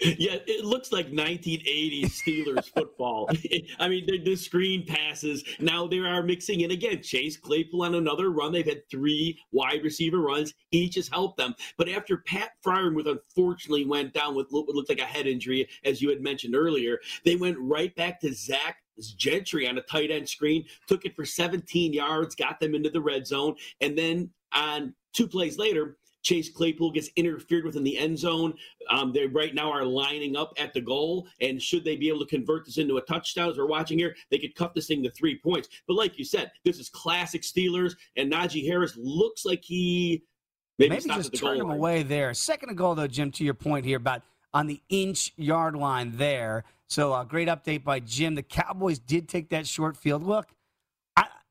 Yeah, 0.00 0.38
it 0.46 0.64
looks 0.64 0.92
like 0.92 1.10
1980s 1.10 2.10
Steelers 2.10 2.70
football. 2.74 3.28
I 3.78 3.88
mean, 3.88 4.06
the, 4.06 4.18
the 4.18 4.36
screen 4.36 4.84
passes. 4.86 5.44
Now 5.60 5.86
they 5.86 5.98
are 5.98 6.22
mixing 6.22 6.60
in 6.60 6.70
again. 6.70 7.02
Chase 7.02 7.36
Claypool 7.36 7.82
on 7.82 7.94
another 7.94 8.30
run. 8.30 8.52
They've 8.52 8.66
had 8.66 8.88
three 8.90 9.38
wide 9.52 9.82
receiver 9.82 10.18
runs. 10.18 10.54
Each 10.72 10.96
has 10.96 11.08
helped 11.08 11.36
them. 11.36 11.54
But 11.76 11.88
after 11.88 12.18
Pat 12.18 12.52
Freiermuth 12.64 13.08
unfortunately 13.08 13.84
went 13.84 14.12
down 14.14 14.34
with 14.34 14.48
what 14.50 14.68
looked 14.68 14.88
like 14.88 15.00
a 15.00 15.04
head 15.04 15.26
injury, 15.26 15.68
as 15.84 16.02
you 16.02 16.08
had 16.10 16.20
mentioned 16.20 16.56
earlier, 16.56 16.98
they 17.24 17.36
went 17.36 17.56
right 17.58 17.94
back 17.94 18.20
to 18.20 18.32
Zach 18.34 18.78
Gentry 19.16 19.68
on 19.68 19.78
a 19.78 19.82
tight 19.82 20.10
end 20.10 20.28
screen, 20.28 20.64
took 20.86 21.04
it 21.04 21.16
for 21.16 21.24
17 21.24 21.92
yards, 21.92 22.34
got 22.34 22.60
them 22.60 22.74
into 22.74 22.90
the 22.90 23.00
red 23.00 23.26
zone, 23.26 23.56
and 23.80 23.98
then 23.98 24.30
on 24.52 24.94
two 25.12 25.26
plays 25.26 25.58
later, 25.58 25.96
Chase 26.24 26.50
Claypool 26.50 26.90
gets 26.90 27.10
interfered 27.16 27.64
with 27.64 27.76
in 27.76 27.84
the 27.84 27.96
end 27.96 28.18
zone. 28.18 28.54
Um, 28.90 29.12
they 29.12 29.26
right 29.26 29.54
now 29.54 29.70
are 29.70 29.84
lining 29.84 30.36
up 30.36 30.52
at 30.58 30.72
the 30.72 30.80
goal, 30.80 31.28
and 31.40 31.62
should 31.62 31.84
they 31.84 31.96
be 31.96 32.08
able 32.08 32.20
to 32.20 32.26
convert 32.26 32.64
this 32.64 32.78
into 32.78 32.96
a 32.96 33.02
touchdown, 33.02 33.50
as 33.50 33.58
we're 33.58 33.66
watching 33.66 33.98
here, 33.98 34.16
they 34.30 34.38
could 34.38 34.54
cut 34.54 34.74
this 34.74 34.88
thing 34.88 35.02
to 35.04 35.10
three 35.10 35.38
points. 35.38 35.68
But 35.86 35.94
like 35.94 36.18
you 36.18 36.24
said, 36.24 36.50
this 36.64 36.78
is 36.78 36.88
classic 36.88 37.42
Steelers, 37.42 37.94
and 38.16 38.32
Najee 38.32 38.66
Harris 38.66 38.96
looks 38.96 39.44
like 39.44 39.62
he 39.62 40.24
maybe, 40.78 40.96
Maybe 40.96 41.08
just 41.08 41.34
turn 41.34 41.58
him 41.58 41.68
line. 41.68 41.76
away 41.76 42.02
there. 42.02 42.32
Second 42.34 42.76
goal, 42.76 42.94
though, 42.94 43.06
Jim, 43.06 43.30
to 43.32 43.44
your 43.44 43.54
point 43.54 43.84
here 43.84 43.98
about 43.98 44.22
on 44.54 44.66
the 44.66 44.80
inch 44.88 45.32
yard 45.36 45.76
line 45.76 46.12
there. 46.16 46.64
So, 46.88 47.12
uh, 47.12 47.24
great 47.24 47.48
update 47.48 47.84
by 47.84 48.00
Jim. 48.00 48.34
The 48.34 48.42
Cowboys 48.42 48.98
did 48.98 49.28
take 49.28 49.50
that 49.50 49.66
short 49.66 49.96
field. 49.96 50.22
Look, 50.22 50.48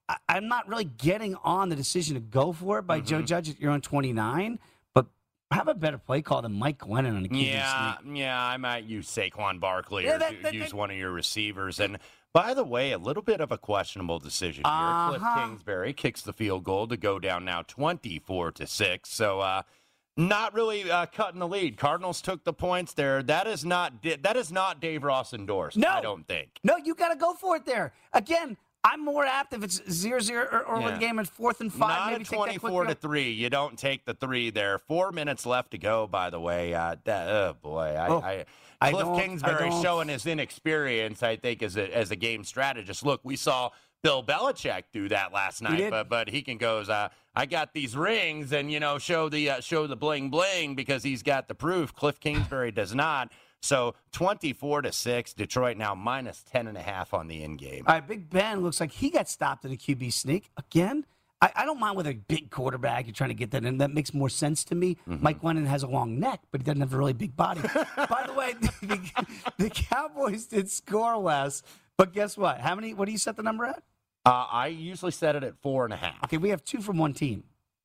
I, 0.09 0.17
I'm 0.29 0.47
not 0.47 0.67
really 0.67 0.83
getting 0.85 1.35
on 1.43 1.69
the 1.69 1.75
decision 1.75 2.15
to 2.15 2.19
go 2.21 2.51
for 2.51 2.79
it 2.79 2.83
by 2.83 2.99
Joe 2.99 3.17
Mm-hmm. 3.17 3.25
Judge 3.25 3.49
at 3.49 3.59
your 3.59 3.71
own 3.71 3.81
29, 3.81 4.59
but 4.93 5.07
have 5.51 5.67
a 5.67 5.73
better 5.73 5.97
play 5.97 6.21
call 6.21 6.41
than 6.41 6.53
Mike 6.53 6.79
Glennon 6.79 7.15
on 7.17 7.25
a 7.25 7.35
Yeah, 7.35 7.95
yeah, 8.11 8.43
I 8.43 8.57
might 8.57 8.83
use 8.85 9.07
Saquon 9.07 9.59
Barkley 9.59 10.03
Yeah, 10.05 10.15
or 10.15 10.19
that- 10.19 10.41
that- 10.43 10.53
use 10.53 10.69
that- 10.71 10.73
one 10.75 10.91
of 10.91 10.97
your 10.97 11.11
receivers. 11.11 11.79
And 11.79 11.99
by 12.33 12.53
the 12.53 12.63
way, 12.63 12.91
a 12.91 12.97
little 12.97 13.23
bit 13.23 13.39
of 13.41 13.51
a 13.51 13.57
questionable 13.57 14.19
decision 14.19 14.63
here. 14.65 15.05
Cliff 15.09 15.21
Uh-huh. 15.21 15.45
Kingsbury 15.47 15.93
kicks 15.93 16.21
the 16.21 16.33
field 16.33 16.63
goal 16.63 16.87
to 16.87 16.97
go 16.97 17.19
down 17.19 17.45
now 17.45 17.61
twenty-four 17.61 18.51
to 18.53 18.65
six. 18.67 19.11
So, 19.11 19.39
uh, 19.39 19.61
not 20.17 20.53
really 20.53 20.89
uh, 20.91 21.05
cutting 21.07 21.39
the 21.39 21.47
lead. 21.47 21.77
Cardinals 21.77 22.21
took 22.21 22.43
the 22.43 22.53
points 22.53 22.93
there. 22.93 23.21
That 23.23 23.45
is 23.47 23.63
not 23.63 24.01
that 24.03 24.35
is 24.35 24.51
not 24.51 24.79
Dave 24.79 25.03
Ross 25.03 25.33
endorsed. 25.33 25.77
No. 25.77 25.89
I 25.89 26.01
don't 26.01 26.27
think. 26.27 26.59
No, 26.63 26.75
you 26.77 26.93
got 26.95 27.09
to 27.09 27.15
go 27.15 27.33
for 27.33 27.55
it 27.55 27.65
there. 27.65 27.93
Again, 28.13 28.57
I'm 28.85 29.03
more 29.05 29.25
apt 29.25 29.53
if 29.53 29.63
it's 29.63 29.81
0 29.89 30.19
0 30.19 30.43
or, 30.51 30.63
or 30.65 30.81
Yeah. 30.81 30.91
the 30.91 30.97
game 30.97 31.17
at 31.19 31.27
fourth 31.27 31.61
and 31.61 31.71
five. 31.71 31.79
Not 31.89 32.11
maybe 32.11 32.21
at 32.21 32.27
take 32.27 32.39
that 32.39 32.59
quick 32.59 32.71
24 32.73 32.85
to. 32.85 32.95
3. 32.95 33.31
You 33.31 33.49
don't 33.49 33.77
take 33.77 34.05
the 34.05 34.13
three 34.13 34.49
there. 34.49 34.77
Four 34.77 35.11
minutes 35.11 35.45
left 35.45 35.71
to 35.71 35.77
go, 35.77 36.05
by 36.07 36.29
the 36.29 36.39
way. 36.39 36.73
Uh, 36.73 36.97
that, 37.05 37.29
oh, 37.29 37.55
boy. 37.61 37.95
I, 37.97 38.07
Oh, 38.09 38.19
I, 38.21 38.45
I 38.81 38.91
Cliff 38.91 39.07
Kingsbury 39.17 39.71
showing 39.81 40.09
his 40.09 40.25
inexperience, 40.25 41.23
I 41.23 41.37
think, 41.37 41.63
as 41.63 41.77
a, 41.77 41.95
as 41.95 42.11
a 42.11 42.17
game 42.17 42.43
strategist. 42.43 43.05
Look, 43.05 43.21
we 43.23 43.37
saw 43.37 43.69
Bill 44.01 44.21
Belichick 44.21 44.83
do 44.91 45.07
that 45.07 45.31
last 45.31 45.61
night, 45.61 45.89
but 45.89 46.09
but 46.09 46.29
he 46.29 46.41
can 46.41 46.57
goes, 46.57 46.89
uh, 46.89 47.07
I 47.33 47.45
got 47.45 47.73
these 47.73 47.95
rings 47.95 48.51
and, 48.51 48.69
you 48.69 48.81
know, 48.81 48.97
show 48.97 49.29
the 49.29 49.49
uh, 49.49 49.61
show 49.61 49.87
the 49.87 49.95
bling 49.95 50.29
bling 50.29 50.75
because 50.75 51.03
he's 51.03 51.23
got 51.23 51.47
the 51.47 51.55
proof. 51.55 51.95
Cliff 51.95 52.19
Kingsbury 52.19 52.71
does 52.71 52.93
not. 52.93 53.31
So 53.63 53.95
24 54.11 54.81
to 54.83 54.91
6, 54.91 55.33
Detroit 55.33 55.77
now 55.77 55.95
minus 55.95 56.43
10 56.43 56.67
and 56.67 56.77
a 56.77 56.81
half 56.81 57.13
on 57.13 57.27
the 57.27 57.43
in 57.43 57.55
game. 57.55 57.85
All 57.87 57.95
right, 57.95 58.05
Big 58.05 58.29
Ben 58.29 58.61
looks 58.61 58.81
like 58.81 58.91
he 58.91 59.09
got 59.09 59.29
stopped 59.29 59.63
in 59.63 59.71
a 59.71 59.75
QB 59.75 60.11
sneak 60.11 60.49
again. 60.57 61.05
I, 61.41 61.51
I 61.55 61.65
don't 61.65 61.79
mind 61.79 61.95
with 61.95 62.07
a 62.07 62.13
big 62.13 62.51
quarterback. 62.51 63.05
You're 63.05 63.13
trying 63.13 63.29
to 63.29 63.35
get 63.35 63.51
that 63.51 63.63
in. 63.63 63.77
That 63.77 63.93
makes 63.93 64.13
more 64.13 64.27
sense 64.27 64.65
to 64.65 64.75
me. 64.75 64.97
Mm-hmm. 65.07 65.23
Mike 65.23 65.41
Glennon 65.41 65.65
has 65.65 65.83
a 65.83 65.87
long 65.87 66.19
neck, 66.19 66.41
but 66.51 66.59
he 66.59 66.65
doesn't 66.65 66.81
have 66.81 66.93
a 66.93 66.97
really 66.97 67.13
big 67.13 67.37
body. 67.37 67.61
By 67.95 68.25
the 68.27 68.33
way, 68.33 68.53
the, 68.59 69.25
the 69.57 69.69
Cowboys 69.69 70.45
did 70.45 70.69
score 70.69 71.17
less, 71.17 71.63
but 71.97 72.11
guess 72.11 72.37
what? 72.37 72.59
How 72.59 72.75
many? 72.75 72.93
What 72.93 73.05
do 73.05 73.13
you 73.13 73.17
set 73.17 73.37
the 73.37 73.43
number 73.43 73.63
at? 73.63 73.81
Uh, 74.25 74.45
I 74.51 74.67
usually 74.67 75.11
set 75.11 75.37
it 75.37 75.43
at 75.43 75.55
four 75.61 75.85
and 75.85 75.93
a 75.93 75.97
half. 75.97 76.21
Okay, 76.25 76.37
we 76.37 76.49
have 76.49 76.63
two 76.63 76.81
from 76.81 76.97
one 76.97 77.13
team. 77.13 77.43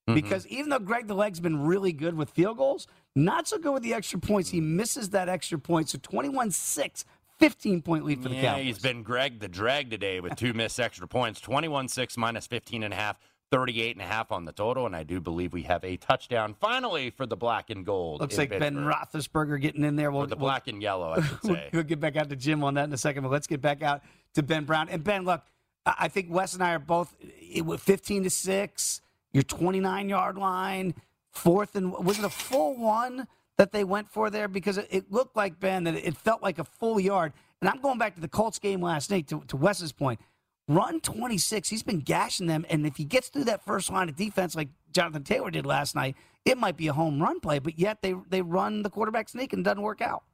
Mhm. 0.09 0.15
Because 0.15 0.47
even 0.49 0.71
though 0.71 0.79
Greg 0.79 1.07
the 1.07 1.15
Leg's 1.15 1.41
been 1.41 1.65
really 1.67 1.93
good 1.93 2.15
with 2.15 2.31
field 2.31 2.57
goals, 2.57 2.87
not 3.15 3.47
so 3.47 3.59
good 3.59 3.73
with 3.73 3.83
the 3.83 3.95
extra 3.95 4.19
points. 4.19 4.51
He 4.51 4.61
misses 4.61 5.11
that 5.11 5.29
extra 5.29 5.59
point. 5.59 5.89
So 5.91 5.99
21 6.01 6.51
6, 6.51 7.05
15 7.39 7.83
point 7.83 8.05
lead 8.05 8.23
for 8.23 8.29
the 8.29 8.35
yeah, 8.37 8.53
Cowboys. 8.53 8.65
he's 8.65 8.79
been 8.79 9.03
Greg 9.03 9.41
the 9.41 9.49
drag 9.49 9.91
today 9.91 10.21
with 10.21 10.35
two 10.37 10.53
missed 10.55 10.81
extra 10.81 11.07
points 11.07 11.41
21 11.41 11.89
6 11.89 12.17
minus 12.17 12.47
15 12.47 12.83
and 12.83 12.95
a 12.95 12.97
half. 12.97 13.19
38 13.51 13.97
and 13.97 14.03
a 14.03 14.07
half 14.07 14.31
on 14.31 14.45
the 14.45 14.53
total, 14.53 14.85
and 14.85 14.95
I 14.95 15.05
do 15.05 15.23
believe 15.23 15.55
we 15.55 15.63
have 15.63 15.83
a 15.83 15.97
touchdown 15.97 16.55
finally 16.61 17.09
for 17.09 17.25
the 17.25 17.35
black 17.35 17.71
and 17.71 17.83
gold. 17.83 18.21
Looks 18.21 18.37
like 18.37 18.51
Ben. 18.51 18.77
Roethlisberger 18.77 19.59
getting 19.59 19.85
in 19.85 19.97
there. 19.97 20.11
We'll, 20.11 20.25
or 20.25 20.27
the 20.27 20.37
we'll- 20.37 20.45
black 20.51 20.69
and 20.69 20.83
yellow, 20.83 21.13
I 21.13 21.23
should 21.23 21.39
we'll, 21.45 21.55
say. 21.55 21.71
we'll 21.73 21.83
get 21.83 21.99
back 21.99 22.17
out 22.17 22.29
to 22.29 22.37
Jim 22.37 22.63
on 22.63 22.75
that 22.75 22.85
in 22.85 22.93
a 22.93 22.99
second, 22.99 23.23
but 23.23 23.31
let's 23.33 23.47
get 23.47 23.63
back 23.63 23.83
out 23.83 24.03
to 24.35 24.43
Ben 24.43 24.65
Brown. 24.67 24.91
And 24.91 25.03
Ben, 25.03 25.25
look, 25.25 25.41
I 25.87 26.09
think 26.09 26.27
Wes 26.31 26.53
and 26.53 26.63
I 26.63 26.75
are 26.75 26.79
both 26.79 27.17
it 27.21 27.65
15 27.81 28.25
to 28.25 28.29
6, 28.29 29.01
your 29.39 29.45
29 29.45 30.09
yard 30.09 30.37
line, 30.37 30.95
fourth 31.31 31.77
and 31.77 31.93
was 31.93 32.19
it 32.19 32.25
a 32.25 32.29
full 32.29 32.77
one 32.77 33.29
that 33.57 33.71
they 33.71 33.85
went 33.85 34.09
for 34.11 34.31
there? 34.31 34.49
Because 34.49 34.79
it, 34.79 35.13
looked 35.13 35.37
like, 35.37 35.61
Ben, 35.61 35.85
that 35.85 35.95
it 35.95 36.17
felt 36.17 36.43
like 36.43 36.59
a 36.59 36.65
full 36.65 36.99
yard. 36.99 37.33
And 37.61 37.71
I'm 37.71 37.81
going 37.81 37.99
back 37.99 38.17
to 38.17 38.21
the 38.21 38.29
Colts 38.29 38.59
game 38.59 38.83
last 38.83 39.11
night 39.13 39.29
to, 39.29 39.43
to 39.47 39.57
Wes's 39.57 39.93
point. 39.93 40.19
Run 40.67 41.01
26, 41.01 41.69
he's 41.69 41.85
been 41.85 42.01
gashing 42.01 42.49
them. 42.49 42.67
And 42.69 42.85
if 42.85 42.97
he 42.97 43.05
gets 43.05 43.29
through 43.29 43.45
that 43.45 43.65
first 43.65 43.91
line 43.93 44.09
of 44.09 44.17
defense 44.17 44.57
like 44.57 44.69
Jonathan 44.93 45.23
Taylor 45.23 45.53
did 45.53 45.65
last 45.65 45.95
night, 45.95 46.17
it 46.45 46.59
might 46.59 46.77
be 46.77 46.89
a 46.89 46.93
home 46.93 47.23
run 47.23 47.39
play, 47.39 47.61
but 47.61 47.79
yet 47.79 48.03
they, 48.03 48.15
they 48.29 48.43
run 48.43 48.83
the 48.83 48.91
quarterback 48.91 49.29
sneak 49.29 49.53
and 49.53 49.61
it 49.61 49.65
doesn't 49.65 49.83
work 49.83 50.01
out. 50.01 50.25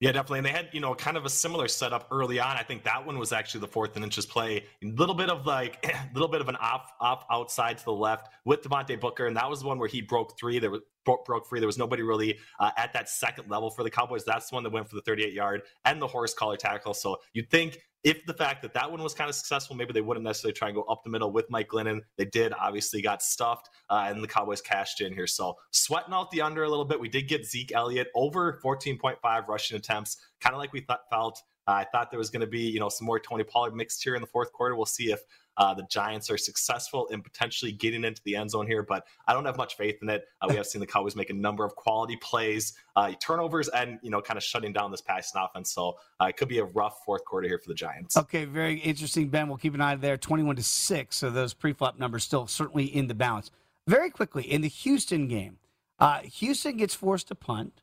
Yeah, 0.00 0.12
definitely. 0.12 0.38
And 0.38 0.46
they 0.46 0.52
had, 0.52 0.68
you 0.72 0.80
know, 0.80 0.94
kind 0.94 1.16
of 1.16 1.24
a 1.24 1.28
similar 1.28 1.66
setup 1.66 2.06
early 2.12 2.38
on. 2.38 2.56
I 2.56 2.62
think 2.62 2.84
that 2.84 3.04
one 3.04 3.18
was 3.18 3.32
actually 3.32 3.62
the 3.62 3.68
fourth 3.68 3.96
and 3.96 4.04
inches 4.04 4.26
play. 4.26 4.64
A 4.82 4.86
little 4.86 5.14
bit 5.14 5.28
of 5.28 5.44
like 5.44 5.84
a 5.84 6.08
little 6.14 6.28
bit 6.28 6.40
of 6.40 6.48
an 6.48 6.54
off 6.56 6.92
off 7.00 7.24
outside 7.30 7.78
to 7.78 7.84
the 7.84 7.92
left 7.92 8.28
with 8.44 8.62
Devontae 8.62 9.00
Booker. 9.00 9.26
And 9.26 9.36
that 9.36 9.50
was 9.50 9.60
the 9.60 9.66
one 9.66 9.78
where 9.78 9.88
he 9.88 10.00
broke 10.00 10.38
three. 10.38 10.60
There 10.60 10.70
was 10.70 10.82
broke, 11.04 11.24
broke 11.24 11.48
free. 11.48 11.58
There 11.58 11.66
was 11.66 11.78
nobody 11.78 12.02
really 12.02 12.38
uh, 12.60 12.70
at 12.76 12.92
that 12.92 13.08
second 13.08 13.50
level 13.50 13.70
for 13.70 13.82
the 13.82 13.90
Cowboys. 13.90 14.24
That's 14.24 14.50
the 14.50 14.54
one 14.54 14.62
that 14.64 14.72
went 14.72 14.88
for 14.88 14.94
the 14.94 15.02
38 15.02 15.32
yard 15.32 15.62
and 15.84 16.00
the 16.00 16.06
horse 16.06 16.32
collar 16.32 16.56
tackle. 16.56 16.94
So 16.94 17.16
you'd 17.32 17.50
think 17.50 17.80
if 18.08 18.24
the 18.24 18.32
fact 18.32 18.62
that 18.62 18.72
that 18.72 18.90
one 18.90 19.02
was 19.02 19.12
kind 19.12 19.28
of 19.28 19.34
successful, 19.34 19.76
maybe 19.76 19.92
they 19.92 20.00
wouldn't 20.00 20.24
necessarily 20.24 20.54
try 20.54 20.68
and 20.68 20.74
go 20.74 20.82
up 20.84 21.04
the 21.04 21.10
middle 21.10 21.30
with 21.30 21.44
Mike 21.50 21.68
Glennon. 21.68 22.00
They 22.16 22.24
did, 22.24 22.54
obviously 22.58 23.02
got 23.02 23.22
stuffed, 23.22 23.68
uh, 23.90 24.06
and 24.08 24.24
the 24.24 24.26
Cowboys 24.26 24.62
cashed 24.62 25.02
in 25.02 25.12
here. 25.12 25.26
So 25.26 25.56
sweating 25.72 26.14
out 26.14 26.30
the 26.30 26.40
under 26.40 26.62
a 26.62 26.70
little 26.70 26.86
bit. 26.86 26.98
We 26.98 27.10
did 27.10 27.28
get 27.28 27.44
Zeke 27.44 27.72
Elliott 27.74 28.08
over 28.14 28.58
14.5 28.64 29.46
rushing 29.46 29.76
attempts, 29.76 30.16
kind 30.40 30.54
of 30.54 30.58
like 30.58 30.72
we 30.72 30.80
thought, 30.80 31.00
felt. 31.10 31.42
Uh, 31.66 31.72
I 31.72 31.86
thought 31.92 32.10
there 32.10 32.18
was 32.18 32.30
going 32.30 32.40
to 32.40 32.46
be, 32.46 32.62
you 32.62 32.80
know, 32.80 32.88
some 32.88 33.06
more 33.06 33.20
Tony 33.20 33.44
Pollard 33.44 33.74
mixed 33.74 34.02
here 34.02 34.14
in 34.14 34.22
the 34.22 34.26
fourth 34.26 34.54
quarter. 34.54 34.74
We'll 34.74 34.86
see 34.86 35.12
if 35.12 35.20
uh, 35.58 35.74
the 35.74 35.82
Giants 35.90 36.30
are 36.30 36.38
successful 36.38 37.06
in 37.08 37.20
potentially 37.20 37.72
getting 37.72 38.04
into 38.04 38.22
the 38.24 38.36
end 38.36 38.50
zone 38.50 38.66
here, 38.66 38.82
but 38.82 39.06
I 39.26 39.34
don't 39.34 39.44
have 39.44 39.56
much 39.56 39.76
faith 39.76 39.98
in 40.00 40.08
it. 40.08 40.24
Uh, 40.40 40.46
we 40.48 40.56
have 40.56 40.66
seen 40.66 40.80
the 40.80 40.86
Cowboys 40.86 41.16
make 41.16 41.30
a 41.30 41.34
number 41.34 41.64
of 41.64 41.74
quality 41.74 42.16
plays, 42.16 42.74
uh, 42.96 43.12
turnovers, 43.20 43.68
and 43.68 43.98
you 44.02 44.10
know, 44.10 44.22
kind 44.22 44.36
of 44.36 44.44
shutting 44.44 44.72
down 44.72 44.90
this 44.90 45.00
passing 45.00 45.40
offense. 45.40 45.70
So 45.72 45.98
uh, 46.20 46.26
it 46.26 46.36
could 46.36 46.48
be 46.48 46.58
a 46.58 46.64
rough 46.64 47.00
fourth 47.04 47.24
quarter 47.24 47.48
here 47.48 47.58
for 47.58 47.68
the 47.68 47.74
Giants. 47.74 48.16
Okay, 48.16 48.44
very 48.44 48.78
interesting, 48.78 49.28
Ben. 49.28 49.48
We'll 49.48 49.58
keep 49.58 49.74
an 49.74 49.80
eye 49.80 49.96
there. 49.96 50.16
21 50.16 50.56
to 50.56 50.62
6. 50.62 51.16
So 51.16 51.30
those 51.30 51.54
pre-flop 51.54 51.98
numbers 51.98 52.24
still 52.24 52.46
certainly 52.46 52.84
in 52.84 53.08
the 53.08 53.14
balance. 53.14 53.50
Very 53.86 54.10
quickly, 54.10 54.44
in 54.44 54.60
the 54.60 54.68
Houston 54.68 55.28
game, 55.28 55.58
uh, 55.98 56.20
Houston 56.20 56.76
gets 56.76 56.94
forced 56.94 57.28
to 57.28 57.34
punt. 57.34 57.82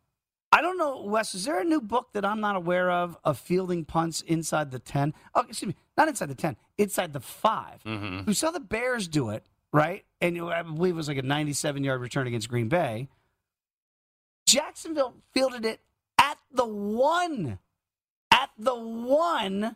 I 0.51 0.61
don't 0.61 0.77
know, 0.77 1.01
Wes, 1.01 1.35
is 1.35 1.43
there 1.43 1.59
a 1.59 1.65
new 1.65 1.81
book 1.81 2.13
that 2.13 2.23
I'm 2.23 2.39
not 2.39 2.55
aware 2.55 2.89
of 2.89 3.17
of 3.25 3.37
fielding 3.37 3.83
punts 3.83 4.21
inside 4.21 4.71
the 4.71 4.79
10? 4.79 5.13
Oh, 5.33 5.41
excuse 5.41 5.67
me, 5.67 5.75
not 5.97 6.07
inside 6.07 6.29
the 6.29 6.35
10, 6.35 6.55
inside 6.77 7.13
the 7.13 7.19
5. 7.19 7.83
Mm-hmm. 7.85 8.25
We 8.25 8.33
saw 8.33 8.51
the 8.51 8.59
Bears 8.59 9.07
do 9.07 9.29
it, 9.29 9.45
right? 9.71 10.03
And 10.21 10.39
I 10.41 10.61
believe 10.63 10.93
it 10.93 10.97
was 10.97 11.07
like 11.07 11.17
a 11.17 11.21
97 11.23 11.83
yard 11.83 12.01
return 12.01 12.27
against 12.27 12.49
Green 12.49 12.67
Bay. 12.67 13.09
Jacksonville 14.45 15.15
fielded 15.33 15.65
it 15.65 15.79
at 16.19 16.37
the 16.51 16.65
one. 16.65 17.59
At 18.31 18.49
the 18.57 18.75
one. 18.75 19.75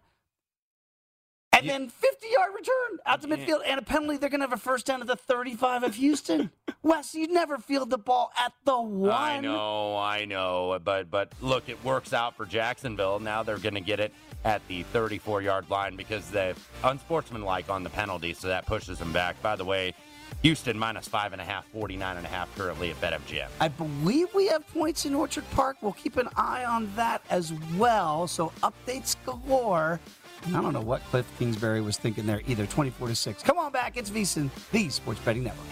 And 1.52 1.68
then 1.68 1.90
50 1.90 2.28
yard 2.38 2.52
return 2.56 3.00
out 3.06 3.22
to 3.22 3.28
midfield 3.28 3.62
and 3.66 3.80
a 3.80 3.84
penalty. 3.84 4.18
They're 4.18 4.30
going 4.30 4.40
to 4.40 4.48
have 4.48 4.54
a 4.54 4.62
first 4.62 4.86
down 4.86 5.02
at 5.02 5.08
the 5.08 5.16
35 5.16 5.84
of 5.84 5.96
Houston. 5.96 6.52
Wes, 6.84 7.14
you 7.14 7.28
never 7.28 7.58
field 7.58 7.90
the 7.90 7.98
ball 7.98 8.32
at 8.38 8.54
the 8.64 8.80
one. 8.80 9.12
I 9.12 9.40
know, 9.40 9.98
I 9.98 10.26
know, 10.26 10.80
but 10.82 11.12
but 11.12 11.34
look, 11.42 11.68
it 11.68 11.84
works 11.84 12.14
out 12.14 12.38
for 12.38 12.46
Jacksonville. 12.46 13.20
Now 13.20 13.44
they're 13.44 13.58
going 13.58 13.74
to 13.74 13.82
get 13.82 14.00
it 14.00 14.14
at 14.46 14.66
the 14.68 14.84
34 14.84 15.42
yard 15.42 15.70
line 15.70 15.96
because 15.96 16.30
they're 16.30 16.56
unsportsmanlike 16.84 17.70
on 17.70 17.84
the 17.84 17.90
penalty, 17.90 18.34
so 18.34 18.48
that 18.48 18.66
pushes 18.66 19.00
them 19.00 19.12
back. 19.12 19.42
By 19.42 19.56
the 19.56 19.66
way, 19.66 19.94
Houston 20.42 20.78
minus 20.78 21.08
five 21.08 21.34
and 21.34 21.42
a 21.42 21.46
half, 21.46 21.66
49 21.68 22.18
and 22.18 22.26
a 22.26 22.30
half 22.30 22.54
currently 22.56 22.92
at 22.92 23.02
BetMGM. 23.02 23.48
I 23.60 23.68
believe 23.68 24.34
we 24.34 24.48
have 24.48 24.66
points 24.74 25.06
in 25.06 25.14
Orchard 25.14 25.50
Park. 25.52 25.78
We'll 25.82 25.94
keep 25.94 26.18
an 26.18 26.30
eye 26.36 26.66
on 26.66 26.92
that 26.96 27.22
as 27.30 27.54
well. 27.78 28.28
So 28.28 28.52
updates 28.64 29.16
galore. 29.26 30.00
And 30.46 30.56
I 30.56 30.62
don't 30.62 30.72
know 30.72 30.82
what 30.82 31.04
Cliff 31.06 31.30
Kingsbury 31.38 31.82
was 31.82 31.98
thinking 31.98 32.26
there 32.26 32.42
either. 32.48 32.66
24 32.66 33.10
to 33.10 33.16
6. 33.16 33.44
Come 33.44 33.58
on 33.58 33.74
back. 33.74 33.98
It's 33.98 34.10
VSIN, 34.10 34.50
the 34.72 34.90
Sports 34.90 35.20
Betting 35.20 35.44
Network. 35.44 35.68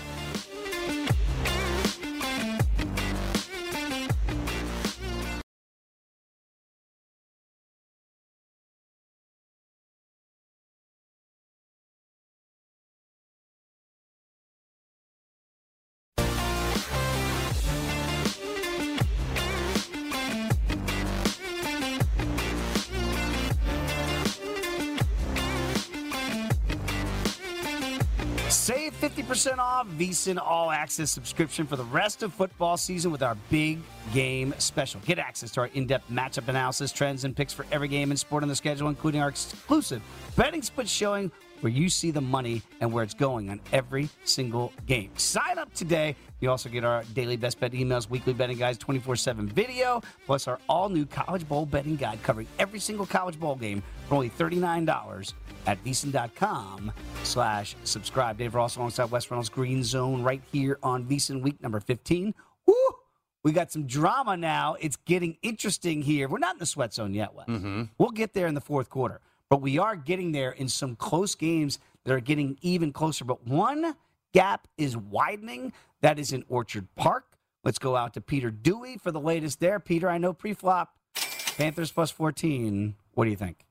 Save 28.50 28.94
50% 29.01 29.58
off 29.58 29.88
VSIN 29.89 30.42
All 30.42 30.72
Access 30.72 31.12
subscription 31.12 31.68
for 31.68 31.75
the 31.75 31.84
rest 31.84 32.24
of 32.24 32.34
football 32.34 32.77
season 32.77 33.12
with 33.12 33.22
our 33.22 33.36
big 33.50 33.80
game 34.13 34.54
special. 34.58 35.01
Get 35.06 35.20
access 35.20 35.51
to 35.51 35.62
our 35.62 35.68
in 35.68 35.86
depth 35.86 36.10
matchup 36.10 36.48
analysis, 36.48 36.94
trends, 36.94 37.25
and 37.25 37.36
picks 37.36 37.51
for 37.51 37.66
every 37.74 37.89
game 37.89 38.10
and 38.10 38.18
sport 38.18 38.44
on 38.44 38.50
the 38.50 38.56
schedule, 38.56 38.88
including 38.88 39.20
our 39.22 39.27
exclusive 39.27 40.01
betting 40.38 40.62
split 40.62 40.88
showing 40.88 41.30
where 41.62 41.72
you 41.72 41.90
see 41.90 42.12
the 42.12 42.22
money 42.22 42.62
and 42.82 42.92
where 42.92 43.04
it's 43.04 43.14
going 43.14 43.50
on 43.50 43.60
every 43.74 44.10
single 44.24 44.74
game. 44.86 45.12
Sign 45.18 45.58
up 45.58 45.74
today. 45.74 46.16
You 46.40 46.50
also 46.52 46.70
get 46.70 46.84
our 46.84 47.04
daily 47.14 47.38
best 47.38 47.60
bet 47.60 47.72
emails, 47.72 48.10
weekly 48.10 48.34
betting 48.34 48.58
guides, 48.58 48.78
24 48.78 49.16
7 49.16 49.48
video, 49.48 50.02
plus 50.26 50.48
our 50.48 50.60
all 50.70 50.90
new 50.90 51.06
College 51.06 51.48
Bowl 51.48 51.66
betting 51.66 51.96
guide 51.96 52.22
covering 52.24 52.48
every 52.60 52.80
single 52.80 53.06
College 53.06 53.40
Bowl 53.40 53.56
game 53.56 53.82
for 54.08 54.16
only 54.16 54.30
$39 54.30 55.34
at 55.66 55.84
VSIN.com 55.84 56.92
slash 57.24 57.76
subscribe. 57.84 58.38
Dave 58.38 58.56
Ross 58.56 58.76
alongside 58.76 59.12
Wes 59.12 59.30
Reynolds 59.30 59.50
Green 59.50 59.84
Zone 59.84 60.24
right 60.24 60.42
here 60.52 60.80
on 60.84 61.06
VSIN 61.06 61.42
week 61.42 61.62
number 61.62 61.80
15. 61.80 62.34
Woo! 62.66 62.76
We 63.44 63.52
got 63.52 63.72
some 63.72 63.88
drama 63.88 64.36
now. 64.36 64.76
It's 64.80 64.98
getting 64.98 65.38
interesting 65.42 66.02
here. 66.02 66.28
We're 66.28 66.40
not 66.40 66.56
in 66.56 66.60
the 66.60 66.66
sweat 66.66 66.94
zone 66.94 67.14
yet, 67.14 67.34
Wes. 67.34 67.48
Mm-hmm. 67.48 67.84
We'll 67.98 68.10
get 68.10 68.34
there 68.34 68.48
in 68.48 68.56
the 68.56 68.62
fourth 68.62 68.90
quarter, 68.90 69.22
but 69.50 69.62
we 69.62 69.77
are 69.77 69.96
getting 69.96 70.32
there 70.32 70.51
in 70.51 70.68
some 70.70 70.96
close 70.96 71.36
games 71.36 71.80
that 72.04 72.13
are 72.13 72.20
getting 72.20 72.58
even 72.62 72.92
closer. 72.92 73.25
But 73.25 73.46
one 73.46 73.96
gap 74.34 74.68
is 74.77 74.98
widening. 74.98 75.74
That 76.01 76.20
is 76.20 76.34
in 76.34 76.44
Orchard 76.50 76.88
Park. 76.96 77.38
Let's 77.63 77.80
go 77.80 77.96
out 77.96 78.13
to 78.13 78.22
Peter 78.22 78.51
Dewey 78.51 78.98
for 78.98 79.12
the 79.12 79.20
latest 79.20 79.60
there. 79.60 79.80
Peter, 79.80 80.10
I 80.10 80.18
know 80.18 80.34
pre-flop. 80.34 80.94
Panthers 81.58 81.92
plus 81.92 82.12
14. 82.12 82.96
What 83.13 83.25
do 83.25 83.30
you 83.30 83.36
think? 83.36 83.66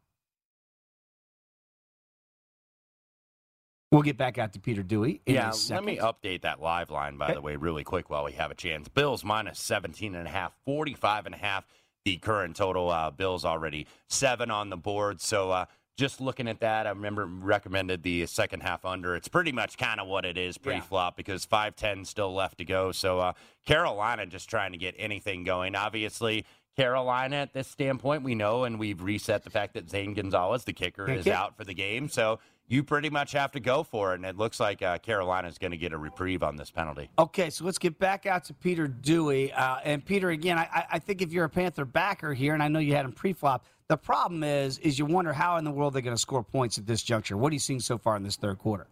We'll 3.92 4.02
get 4.02 4.18
back 4.18 4.36
out 4.36 4.52
to 4.54 4.60
Peter 4.60 4.82
Dewey 4.82 5.20
in 5.26 5.36
yeah, 5.36 5.50
a 5.50 5.52
second. 5.52 5.86
let 5.86 5.94
me 5.94 5.98
update 5.98 6.42
that 6.42 6.60
live 6.60 6.90
line, 6.90 7.16
by 7.16 7.32
the 7.32 7.40
way, 7.40 7.54
really 7.54 7.84
quick 7.84 8.10
while 8.10 8.24
we 8.24 8.32
have 8.32 8.50
a 8.50 8.54
chance. 8.54 8.88
Bills 8.88 9.24
minus 9.24 9.60
17 9.60 10.16
and 10.16 10.26
a 10.26 10.30
half, 10.30 10.52
45 10.64 11.26
and 11.26 11.34
a 11.34 11.38
half. 11.38 11.64
The 12.06 12.18
current 12.18 12.54
total, 12.54 12.88
uh, 12.88 13.10
Bills 13.10 13.44
already 13.44 13.88
seven 14.06 14.48
on 14.48 14.70
the 14.70 14.76
board. 14.76 15.20
So 15.20 15.50
uh, 15.50 15.64
just 15.96 16.20
looking 16.20 16.46
at 16.46 16.60
that, 16.60 16.86
I 16.86 16.90
remember 16.90 17.26
recommended 17.26 18.04
the 18.04 18.26
second 18.26 18.62
half 18.62 18.84
under. 18.84 19.16
It's 19.16 19.26
pretty 19.26 19.50
much 19.50 19.76
kind 19.76 19.98
of 19.98 20.06
what 20.06 20.24
it 20.24 20.38
is 20.38 20.56
pre-flop 20.56 21.16
because 21.16 21.44
5-10 21.44 22.06
still 22.06 22.32
left 22.32 22.58
to 22.58 22.64
go. 22.64 22.92
So 22.92 23.18
uh, 23.18 23.32
Carolina 23.66 24.24
just 24.24 24.48
trying 24.48 24.70
to 24.70 24.78
get 24.78 24.94
anything 24.96 25.42
going. 25.42 25.74
Obviously, 25.74 26.46
Carolina 26.76 27.36
at 27.36 27.52
this 27.52 27.66
standpoint. 27.68 28.22
We 28.22 28.34
know, 28.34 28.64
and 28.64 28.78
we've 28.78 29.00
reset 29.00 29.44
the 29.44 29.50
fact 29.50 29.74
that 29.74 29.90
Zane 29.90 30.14
Gonzalez, 30.14 30.64
the 30.64 30.72
kicker, 30.72 31.06
Can't 31.06 31.20
is 31.20 31.26
out 31.26 31.56
for 31.56 31.64
the 31.64 31.74
game. 31.74 32.08
So 32.08 32.38
you 32.68 32.82
pretty 32.82 33.10
much 33.10 33.32
have 33.32 33.52
to 33.52 33.60
go 33.60 33.82
for 33.82 34.12
it. 34.12 34.16
And 34.16 34.24
it 34.24 34.36
looks 34.36 34.60
like 34.60 34.82
uh, 34.82 34.98
is 35.06 35.58
going 35.58 35.70
to 35.70 35.76
get 35.76 35.92
a 35.92 35.98
reprieve 35.98 36.42
on 36.42 36.56
this 36.56 36.70
penalty. 36.70 37.08
Okay, 37.18 37.50
so 37.50 37.64
let's 37.64 37.78
get 37.78 37.98
back 37.98 38.26
out 38.26 38.44
to 38.44 38.54
Peter 38.54 38.86
Dewey. 38.88 39.52
Uh, 39.52 39.76
and 39.84 40.04
Peter, 40.04 40.30
again, 40.30 40.58
I, 40.58 40.68
I- 40.72 40.86
I 40.92 40.98
think 40.98 41.20
if 41.22 41.32
you're 41.32 41.44
a 41.44 41.48
Panther 41.50 41.84
backer 41.84 42.32
here, 42.34 42.54
and 42.54 42.62
I 42.62 42.68
know 42.68 42.78
you 42.78 42.94
had 42.94 43.04
him 43.04 43.12
pre-flop, 43.12 43.64
the 43.88 43.96
problem 43.96 44.42
is, 44.42 44.78
is 44.78 44.98
you 44.98 45.04
wonder 45.06 45.32
how 45.32 45.56
in 45.58 45.64
the 45.64 45.70
world 45.70 45.94
they're 45.94 46.02
going 46.02 46.16
to 46.16 46.20
score 46.20 46.42
points 46.42 46.76
at 46.78 46.86
this 46.86 47.02
juncture. 47.02 47.36
What 47.36 47.50
are 47.52 47.54
you 47.54 47.60
seeing 47.60 47.80
so 47.80 47.98
far 47.98 48.16
in 48.16 48.22
this 48.22 48.36
third 48.36 48.58
quarter? 48.58 48.86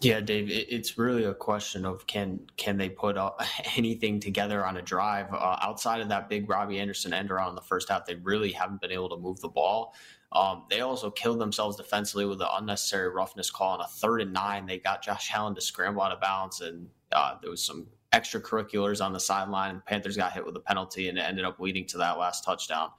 Yeah, 0.00 0.20
Dave, 0.20 0.48
it's 0.48 0.96
really 0.96 1.24
a 1.24 1.34
question 1.34 1.84
of 1.84 2.06
can 2.06 2.40
can 2.56 2.76
they 2.76 2.88
put 2.88 3.16
uh, 3.16 3.32
anything 3.76 4.20
together 4.20 4.64
on 4.64 4.76
a 4.76 4.82
drive 4.82 5.32
uh, 5.32 5.58
outside 5.60 6.00
of 6.00 6.08
that 6.10 6.28
big 6.28 6.48
Robbie 6.48 6.78
Anderson 6.78 7.12
end 7.12 7.32
around 7.32 7.50
in 7.50 7.54
the 7.56 7.62
first 7.62 7.88
half. 7.88 8.06
They 8.06 8.14
really 8.14 8.52
haven't 8.52 8.80
been 8.80 8.92
able 8.92 9.08
to 9.08 9.16
move 9.16 9.40
the 9.40 9.48
ball. 9.48 9.94
Um, 10.30 10.64
they 10.70 10.82
also 10.82 11.10
killed 11.10 11.40
themselves 11.40 11.76
defensively 11.76 12.26
with 12.26 12.40
an 12.40 12.48
unnecessary 12.52 13.08
roughness 13.08 13.50
call 13.50 13.72
on 13.72 13.80
a 13.80 13.88
third 13.88 14.20
and 14.20 14.32
nine. 14.32 14.66
They 14.66 14.78
got 14.78 15.02
Josh 15.02 15.30
Allen 15.34 15.54
to 15.56 15.60
scramble 15.60 16.02
out 16.02 16.12
of 16.12 16.20
bounds, 16.20 16.60
and 16.60 16.88
uh, 17.10 17.36
there 17.40 17.50
was 17.50 17.64
some 17.64 17.86
extracurriculars 18.12 19.04
on 19.04 19.12
the 19.12 19.20
sideline. 19.20 19.82
Panthers 19.86 20.16
got 20.16 20.32
hit 20.32 20.44
with 20.44 20.54
a 20.56 20.60
penalty, 20.60 21.08
and 21.08 21.18
it 21.18 21.22
ended 21.22 21.44
up 21.44 21.58
leading 21.58 21.86
to 21.86 21.98
that 21.98 22.18
last 22.18 22.44
touchdown. 22.44 22.90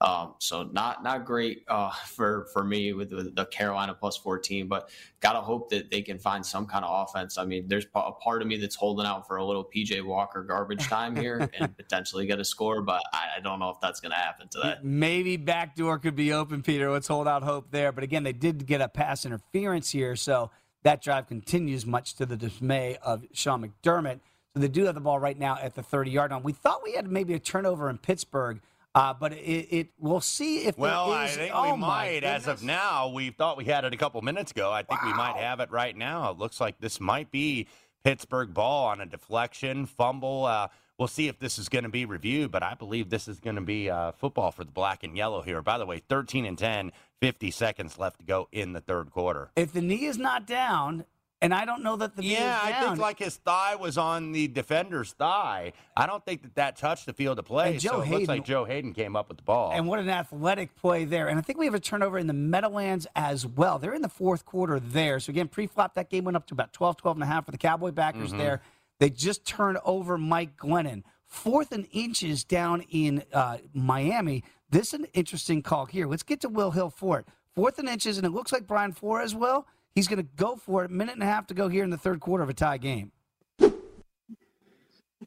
Um, 0.00 0.34
so 0.38 0.62
not 0.62 1.02
not 1.02 1.24
great 1.24 1.64
uh, 1.68 1.90
for 2.06 2.46
for 2.52 2.62
me 2.62 2.92
with 2.92 3.10
the, 3.10 3.32
the 3.34 3.46
Carolina 3.46 3.94
plus 3.94 4.16
14, 4.16 4.68
but 4.68 4.90
gotta 5.20 5.40
hope 5.40 5.70
that 5.70 5.90
they 5.90 6.02
can 6.02 6.18
find 6.18 6.44
some 6.44 6.66
kind 6.66 6.84
of 6.84 7.08
offense. 7.08 7.36
I 7.36 7.44
mean, 7.44 7.66
there's 7.66 7.86
a 7.94 8.12
part 8.12 8.42
of 8.42 8.48
me 8.48 8.56
that's 8.56 8.76
holding 8.76 9.06
out 9.06 9.26
for 9.26 9.36
a 9.36 9.44
little 9.44 9.64
PJ 9.64 10.04
Walker 10.04 10.42
garbage 10.44 10.86
time 10.88 11.16
here 11.16 11.48
and 11.58 11.76
potentially 11.76 12.26
get 12.26 12.38
a 12.38 12.44
score, 12.44 12.80
but 12.82 13.02
I, 13.12 13.38
I 13.38 13.40
don't 13.40 13.58
know 13.58 13.70
if 13.70 13.80
that's 13.80 14.00
going 14.00 14.12
to 14.12 14.18
happen 14.18 14.48
today. 14.48 14.76
Maybe 14.82 15.36
backdoor 15.36 15.98
could 15.98 16.16
be 16.16 16.32
open, 16.32 16.62
Peter. 16.62 16.90
Let's 16.90 17.08
hold 17.08 17.26
out 17.26 17.42
hope 17.42 17.70
there. 17.70 17.90
But 17.92 18.04
again, 18.04 18.22
they 18.22 18.32
did 18.32 18.66
get 18.66 18.80
a 18.80 18.88
pass 18.88 19.26
interference 19.26 19.90
here, 19.90 20.14
so 20.14 20.50
that 20.84 21.02
drive 21.02 21.26
continues, 21.26 21.84
much 21.84 22.14
to 22.14 22.26
the 22.26 22.36
dismay 22.36 22.98
of 23.02 23.24
Sean 23.32 23.62
McDermott. 23.62 24.20
So 24.54 24.60
they 24.60 24.68
do 24.68 24.84
have 24.84 24.94
the 24.94 25.00
ball 25.00 25.18
right 25.18 25.38
now 25.38 25.58
at 25.60 25.74
the 25.74 25.82
30 25.82 26.10
yard 26.10 26.30
line. 26.30 26.42
We 26.42 26.52
thought 26.52 26.82
we 26.82 26.92
had 26.92 27.10
maybe 27.10 27.34
a 27.34 27.38
turnover 27.38 27.90
in 27.90 27.98
Pittsburgh, 27.98 28.60
uh, 28.98 29.14
but 29.14 29.32
it, 29.32 29.36
it 29.36 29.88
we'll 29.96 30.20
see 30.20 30.66
if 30.66 30.76
Well, 30.76 31.12
I 31.12 31.28
think 31.28 31.52
oh 31.54 31.72
we 31.72 31.78
might. 31.78 32.24
As 32.24 32.48
of 32.48 32.64
now, 32.64 33.08
we 33.08 33.30
thought 33.30 33.56
we 33.56 33.64
had 33.64 33.84
it 33.84 33.94
a 33.94 33.96
couple 33.96 34.20
minutes 34.22 34.50
ago. 34.50 34.72
I 34.72 34.82
think 34.82 35.02
we 35.04 35.12
might 35.12 35.36
have 35.36 35.60
it 35.60 35.70
right 35.70 35.96
now. 35.96 36.30
It 36.32 36.38
looks 36.38 36.60
like 36.60 36.80
this 36.80 37.00
might 37.00 37.30
be 37.30 37.68
Pittsburgh 38.02 38.52
ball 38.52 38.86
on 38.88 39.00
a 39.00 39.06
deflection, 39.06 39.86
fumble. 39.86 40.46
Uh, 40.46 40.66
we'll 40.98 41.06
see 41.06 41.28
if 41.28 41.38
this 41.38 41.60
is 41.60 41.68
going 41.68 41.84
to 41.84 41.88
be 41.88 42.06
reviewed, 42.06 42.50
but 42.50 42.64
I 42.64 42.74
believe 42.74 43.08
this 43.08 43.28
is 43.28 43.38
going 43.38 43.54
to 43.54 43.62
be 43.62 43.88
uh, 43.88 44.12
football 44.12 44.50
for 44.50 44.64
the 44.64 44.72
black 44.72 45.04
and 45.04 45.16
yellow 45.16 45.42
here. 45.42 45.62
By 45.62 45.78
the 45.78 45.86
way, 45.86 46.02
13 46.08 46.44
and 46.44 46.58
10, 46.58 46.90
50 47.20 47.50
seconds 47.52 47.98
left 47.98 48.18
to 48.18 48.24
go 48.26 48.48
in 48.50 48.72
the 48.72 48.80
third 48.80 49.12
quarter. 49.12 49.50
If 49.54 49.72
the 49.72 49.80
knee 49.80 50.06
is 50.06 50.18
not 50.18 50.44
down, 50.44 51.04
and 51.40 51.54
I 51.54 51.64
don't 51.64 51.82
know 51.82 51.96
that 51.96 52.16
the 52.16 52.24
Yeah, 52.24 52.58
I 52.62 52.72
think 52.72 52.98
like 52.98 53.18
his 53.18 53.36
thigh 53.36 53.76
was 53.76 53.96
on 53.96 54.32
the 54.32 54.48
defender's 54.48 55.12
thigh. 55.12 55.72
I 55.96 56.06
don't 56.06 56.24
think 56.24 56.42
that 56.42 56.54
that 56.56 56.76
touched 56.76 57.06
the 57.06 57.12
field 57.12 57.38
of 57.38 57.44
play. 57.44 57.72
And 57.72 57.80
Joe 57.80 57.90
so 57.90 58.02
it 58.02 58.10
looks 58.10 58.28
like 58.28 58.44
Joe 58.44 58.64
Haden 58.64 58.92
came 58.92 59.14
up 59.16 59.28
with 59.28 59.38
the 59.38 59.44
ball. 59.44 59.70
And 59.72 59.86
what 59.86 59.98
an 60.00 60.08
athletic 60.08 60.74
play 60.76 61.04
there. 61.04 61.28
And 61.28 61.38
I 61.38 61.42
think 61.42 61.58
we 61.58 61.66
have 61.66 61.74
a 61.74 61.80
turnover 61.80 62.18
in 62.18 62.26
the 62.26 62.32
Meadowlands 62.32 63.06
as 63.14 63.46
well. 63.46 63.78
They're 63.78 63.94
in 63.94 64.02
the 64.02 64.08
fourth 64.08 64.44
quarter 64.44 64.80
there. 64.80 65.20
So 65.20 65.30
again, 65.30 65.48
pre-flop, 65.48 65.94
that 65.94 66.10
game 66.10 66.24
went 66.24 66.36
up 66.36 66.46
to 66.48 66.54
about 66.54 66.72
12, 66.72 66.96
12 66.96 67.16
and 67.18 67.24
a 67.24 67.26
half 67.26 67.44
for 67.46 67.52
the 67.52 67.58
Cowboy 67.58 67.92
backers 67.92 68.32
Mhm. 68.32 68.38
there. 68.38 68.62
They 68.98 69.10
just 69.10 69.44
turned 69.44 69.78
over 69.84 70.18
Mike 70.18 70.56
Glennon. 70.56 71.02
Fourth 71.24 71.72
and 71.72 71.86
inches 71.92 72.42
down 72.42 72.80
in 72.90 73.22
uh, 73.32 73.58
Miami. 73.72 74.42
This 74.70 74.88
is 74.88 74.94
an 74.94 75.06
interesting 75.14 75.62
call 75.62 75.86
here. 75.86 76.06
Let's 76.06 76.22
get 76.22 76.40
to 76.40 76.48
Will 76.48 76.72
Hill 76.72 76.90
for 76.90 77.20
it. 77.20 77.26
Fourth 77.54 77.78
and 77.78 77.88
inches, 77.88 78.18
and 78.18 78.26
it 78.26 78.30
looks 78.30 78.52
like 78.52 78.66
Brian 78.66 78.92
Flores 78.92 79.34
will. 79.34 79.66
He's 79.98 80.06
going 80.06 80.22
to 80.24 80.28
go 80.36 80.54
for 80.54 80.84
it. 80.84 80.92
A 80.92 80.94
minute 80.94 81.14
and 81.14 81.24
a 81.24 81.26
half 81.26 81.48
to 81.48 81.54
go 81.54 81.66
here 81.66 81.82
in 81.82 81.90
the 81.90 81.98
third 81.98 82.20
quarter 82.20 82.44
of 82.44 82.48
a 82.48 82.54
tie 82.54 82.78
game. 82.78 83.10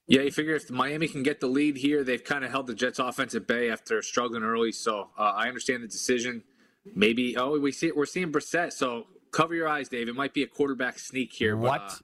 Yeah, 0.08 0.22
you 0.22 0.32
figure 0.32 0.56
if 0.56 0.72
Miami 0.72 1.10
can 1.10 1.24
get 1.24 1.42
the 1.42 1.48
lead 1.48 1.76
here, 1.76 2.06
they've 2.06 2.24
kind 2.24 2.46
of 2.46 2.52
held 2.52 2.68
the 2.68 2.74
Jets' 2.74 2.98
offense 2.98 3.36
at 3.36 3.48
bay 3.48 3.70
after 3.70 4.02
struggling 4.02 4.44
early. 4.44 4.72
So 4.72 5.10
uh, 5.18 5.24
I 5.24 5.50
understand 5.50 5.84
the 5.84 5.90
decision. 5.90 6.44
Maybe 6.96 7.36
oh 7.36 7.60
we 7.60 7.74
see 7.74 7.92
we're 7.92 8.06
seeing 8.06 8.32
Brissett. 8.32 8.72
So 8.72 9.08
cover 9.32 9.54
your 9.54 9.68
eyes, 9.68 9.90
Dave. 9.90 10.08
It 10.08 10.16
might 10.16 10.34
be 10.34 10.42
a 10.44 10.48
quarterback 10.48 11.00
sneak 11.00 11.34
here. 11.34 11.58
but, 11.58 11.82
What? 11.82 12.02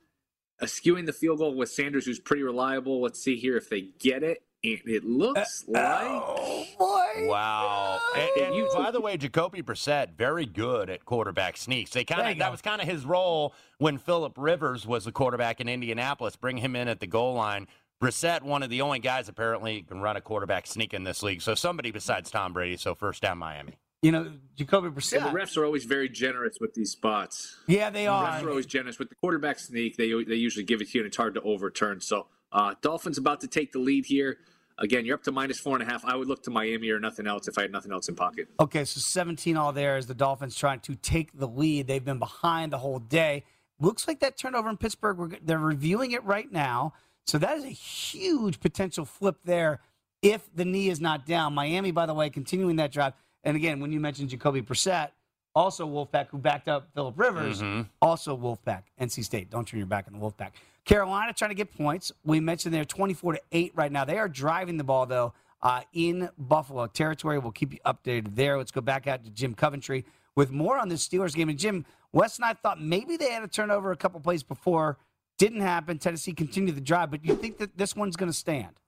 uh, 0.61 0.65
skewing 0.65 1.05
the 1.05 1.13
field 1.13 1.37
goal 1.37 1.55
with 1.55 1.69
Sanders, 1.69 2.05
who's 2.05 2.19
pretty 2.19 2.43
reliable. 2.43 3.01
Let's 3.01 3.23
see 3.23 3.37
here 3.37 3.55
if 3.55 3.69
they 3.69 3.91
get 3.97 4.23
it. 4.23 4.43
And 4.63 4.81
it 4.85 5.03
looks 5.03 5.63
Uh, 5.67 5.71
like 5.71 6.03
oh, 6.07 6.65
boy. 6.79 7.27
Wow. 7.27 7.99
And, 8.15 8.29
and 8.45 8.55
you, 8.55 8.67
by 8.75 8.89
the 8.91 8.99
way, 8.99 9.15
Jacoby 9.15 9.61
Brissett, 9.61 10.15
very 10.17 10.45
good 10.45 10.89
at 10.89 11.05
quarterback 11.05 11.57
sneaks. 11.57 11.91
They 11.91 12.03
kind 12.03 12.31
of 12.31 12.37
that 12.39 12.51
was 12.51 12.61
kind 12.61 12.81
of 12.81 12.87
his 12.87 13.05
role 13.05 13.53
when 13.77 13.97
Philip 13.99 14.33
Rivers 14.37 14.85
was 14.87 15.05
the 15.05 15.11
quarterback 15.11 15.61
in 15.61 15.69
Indianapolis. 15.69 16.35
Bring 16.35 16.57
him 16.57 16.75
in 16.75 16.87
at 16.87 16.99
the 16.99 17.07
goal 17.07 17.35
line. 17.35 17.67
Brissett, 18.01 18.41
one 18.43 18.61
of 18.63 18.69
the 18.69 18.81
only 18.81 18.99
guys 18.99 19.29
apparently 19.29 19.81
can 19.83 20.01
run 20.01 20.17
a 20.17 20.21
quarterback 20.21 20.67
sneak 20.67 20.93
in 20.93 21.03
this 21.03 21.23
league. 21.23 21.41
So 21.41 21.55
somebody 21.55 21.91
besides 21.91 22.29
Tom 22.31 22.53
Brady. 22.53 22.77
So 22.77 22.93
first 22.95 23.21
down 23.21 23.37
Miami. 23.37 23.77
You 24.03 24.11
know, 24.11 24.31
Jacoby 24.55 24.89
Brissett. 24.89 25.17
and 25.17 25.25
the 25.25 25.29
refs 25.39 25.57
are 25.57 25.65
always 25.65 25.85
very 25.85 26.07
generous 26.09 26.57
with 26.61 26.73
these 26.75 26.91
spots. 26.91 27.55
yeah, 27.67 27.89
they 27.89 28.03
The 28.03 28.07
are. 28.11 28.27
refs 28.31 28.43
are 28.43 28.49
always 28.49 28.65
generous 28.67 28.99
with 28.99 29.09
the 29.09 29.15
quarterback 29.15 29.59
sneak. 29.59 29.97
They 29.97 30.09
they 30.23 30.35
usually 30.35 30.65
give 30.65 30.81
it 30.81 30.89
to 30.91 30.97
you, 30.97 31.01
and 31.03 31.07
it's 31.07 31.17
hard 31.17 31.33
to 31.35 31.41
overturn. 31.41 32.01
So 32.01 32.27
uh, 32.51 32.75
Dolphins 32.81 33.17
about 33.17 33.41
to 33.41 33.47
take 33.47 33.71
the 33.71 33.79
lead 33.79 34.05
here. 34.05 34.37
Again, 34.79 35.05
you're 35.05 35.15
up 35.15 35.23
to 35.23 35.31
minus 35.31 35.59
four 35.59 35.75
and 35.79 35.87
a 35.87 35.91
half. 35.91 36.05
I 36.05 36.15
would 36.15 36.27
look 36.27 36.43
to 36.43 36.51
Miami 36.51 36.89
or 36.91 36.99
nothing 36.99 37.25
else 37.25 37.47
if 37.47 37.57
I 37.57 37.63
had 37.63 37.71
nothing 37.71 37.91
else 37.91 38.09
in 38.09 38.15
pocket. 38.15 38.47
Okay, 38.59 38.85
so 38.85 38.99
17 38.99 39.57
all 39.57 39.73
there 39.73 39.95
as 39.97 40.05
the 40.05 40.13
Dolphins 40.13 40.55
trying 40.55 40.81
to 40.81 40.95
take 40.95 41.37
the 41.37 41.47
lead. 41.47 41.87
They've 41.87 42.03
been 42.03 42.19
behind 42.19 42.71
the 42.71 42.77
whole 42.77 42.99
day. 42.99 43.43
Looks 43.79 44.07
like 44.07 44.19
that 44.19 44.37
turnover 44.37 44.69
in 44.69 44.77
Pittsburgh, 44.77 45.39
they're 45.43 45.57
reviewing 45.59 46.11
it 46.11 46.23
right 46.23 46.51
now. 46.51 46.93
So 47.25 47.37
that 47.39 47.57
is 47.57 47.63
a 47.63 47.69
huge 47.69 48.59
potential 48.59 49.03
flip 49.05 49.37
there 49.43 49.79
if 50.21 50.47
the 50.55 50.65
knee 50.65 50.89
is 50.89 51.01
not 51.01 51.25
down. 51.25 51.53
Miami, 51.55 51.91
by 51.91 52.05
the 52.05 52.13
way, 52.13 52.29
continuing 52.29 52.75
that 52.77 52.91
drive. 52.91 53.13
And 53.43 53.55
again, 53.57 53.79
when 53.79 53.91
you 53.91 53.99
mentioned 53.99 54.29
Jacoby 54.29 54.61
Brissett, 54.61 55.09
also 55.55 55.87
Wolfpack, 55.87 56.27
who 56.29 56.37
backed 56.37 56.67
up 56.67 56.87
Philip 56.93 57.17
Rivers, 57.19 57.61
Mhm. 57.61 57.87
also 58.01 58.37
Wolfpack, 58.37 58.83
NC 58.99 59.23
State. 59.23 59.49
Don't 59.49 59.67
turn 59.67 59.79
your 59.79 59.87
back 59.87 60.05
on 60.07 60.13
the 60.13 60.19
Wolfpack. 60.19 60.51
Carolina 60.87 61.33
trying 61.33 61.49
to 61.49 61.55
get 61.55 61.75
points. 61.75 62.13
We 62.23 62.39
mentioned 62.39 62.73
they're 62.73 62.85
24 62.85 63.33
to 63.33 63.41
8 63.51 63.73
right 63.75 63.91
now. 63.91 64.05
They 64.05 64.17
are 64.17 64.29
driving 64.29 64.77
the 64.77 64.85
ball, 64.85 65.05
though, 65.05 65.33
uh, 65.61 65.81
in 65.91 66.29
Buffalo 66.37 66.87
territory. 66.87 67.37
We'll 67.39 67.51
keep 67.51 67.73
you 67.73 67.79
updated 67.85 68.35
there. 68.35 68.57
Let's 68.57 68.71
go 68.71 68.79
back 68.79 69.05
out 69.05 69.25
to 69.25 69.29
Jim 69.29 69.53
Coventry 69.53 70.05
with 70.35 70.49
more 70.49 70.79
on 70.79 70.87
this 70.87 71.05
Steelers 71.05 71.35
game. 71.35 71.49
And 71.49 71.59
Jim, 71.59 71.85
Wes 72.13 72.37
and 72.37 72.45
I 72.45 72.53
thought 72.53 72.81
maybe 72.81 73.17
they 73.17 73.31
had 73.31 73.43
a 73.43 73.49
turnover 73.49 73.91
a 73.91 73.97
couple 73.97 74.21
plays 74.21 74.43
before. 74.43 74.97
Didn't 75.37 75.59
happen. 75.59 75.99
Tennessee 75.99 76.31
continued 76.31 76.77
the 76.77 76.81
drive, 76.81 77.11
but 77.11 77.25
you 77.25 77.35
think 77.35 77.57
that 77.57 77.77
this 77.77 77.93
one's 77.93 78.15
going 78.15 78.31
to 78.31 78.37
stand? 78.37 78.79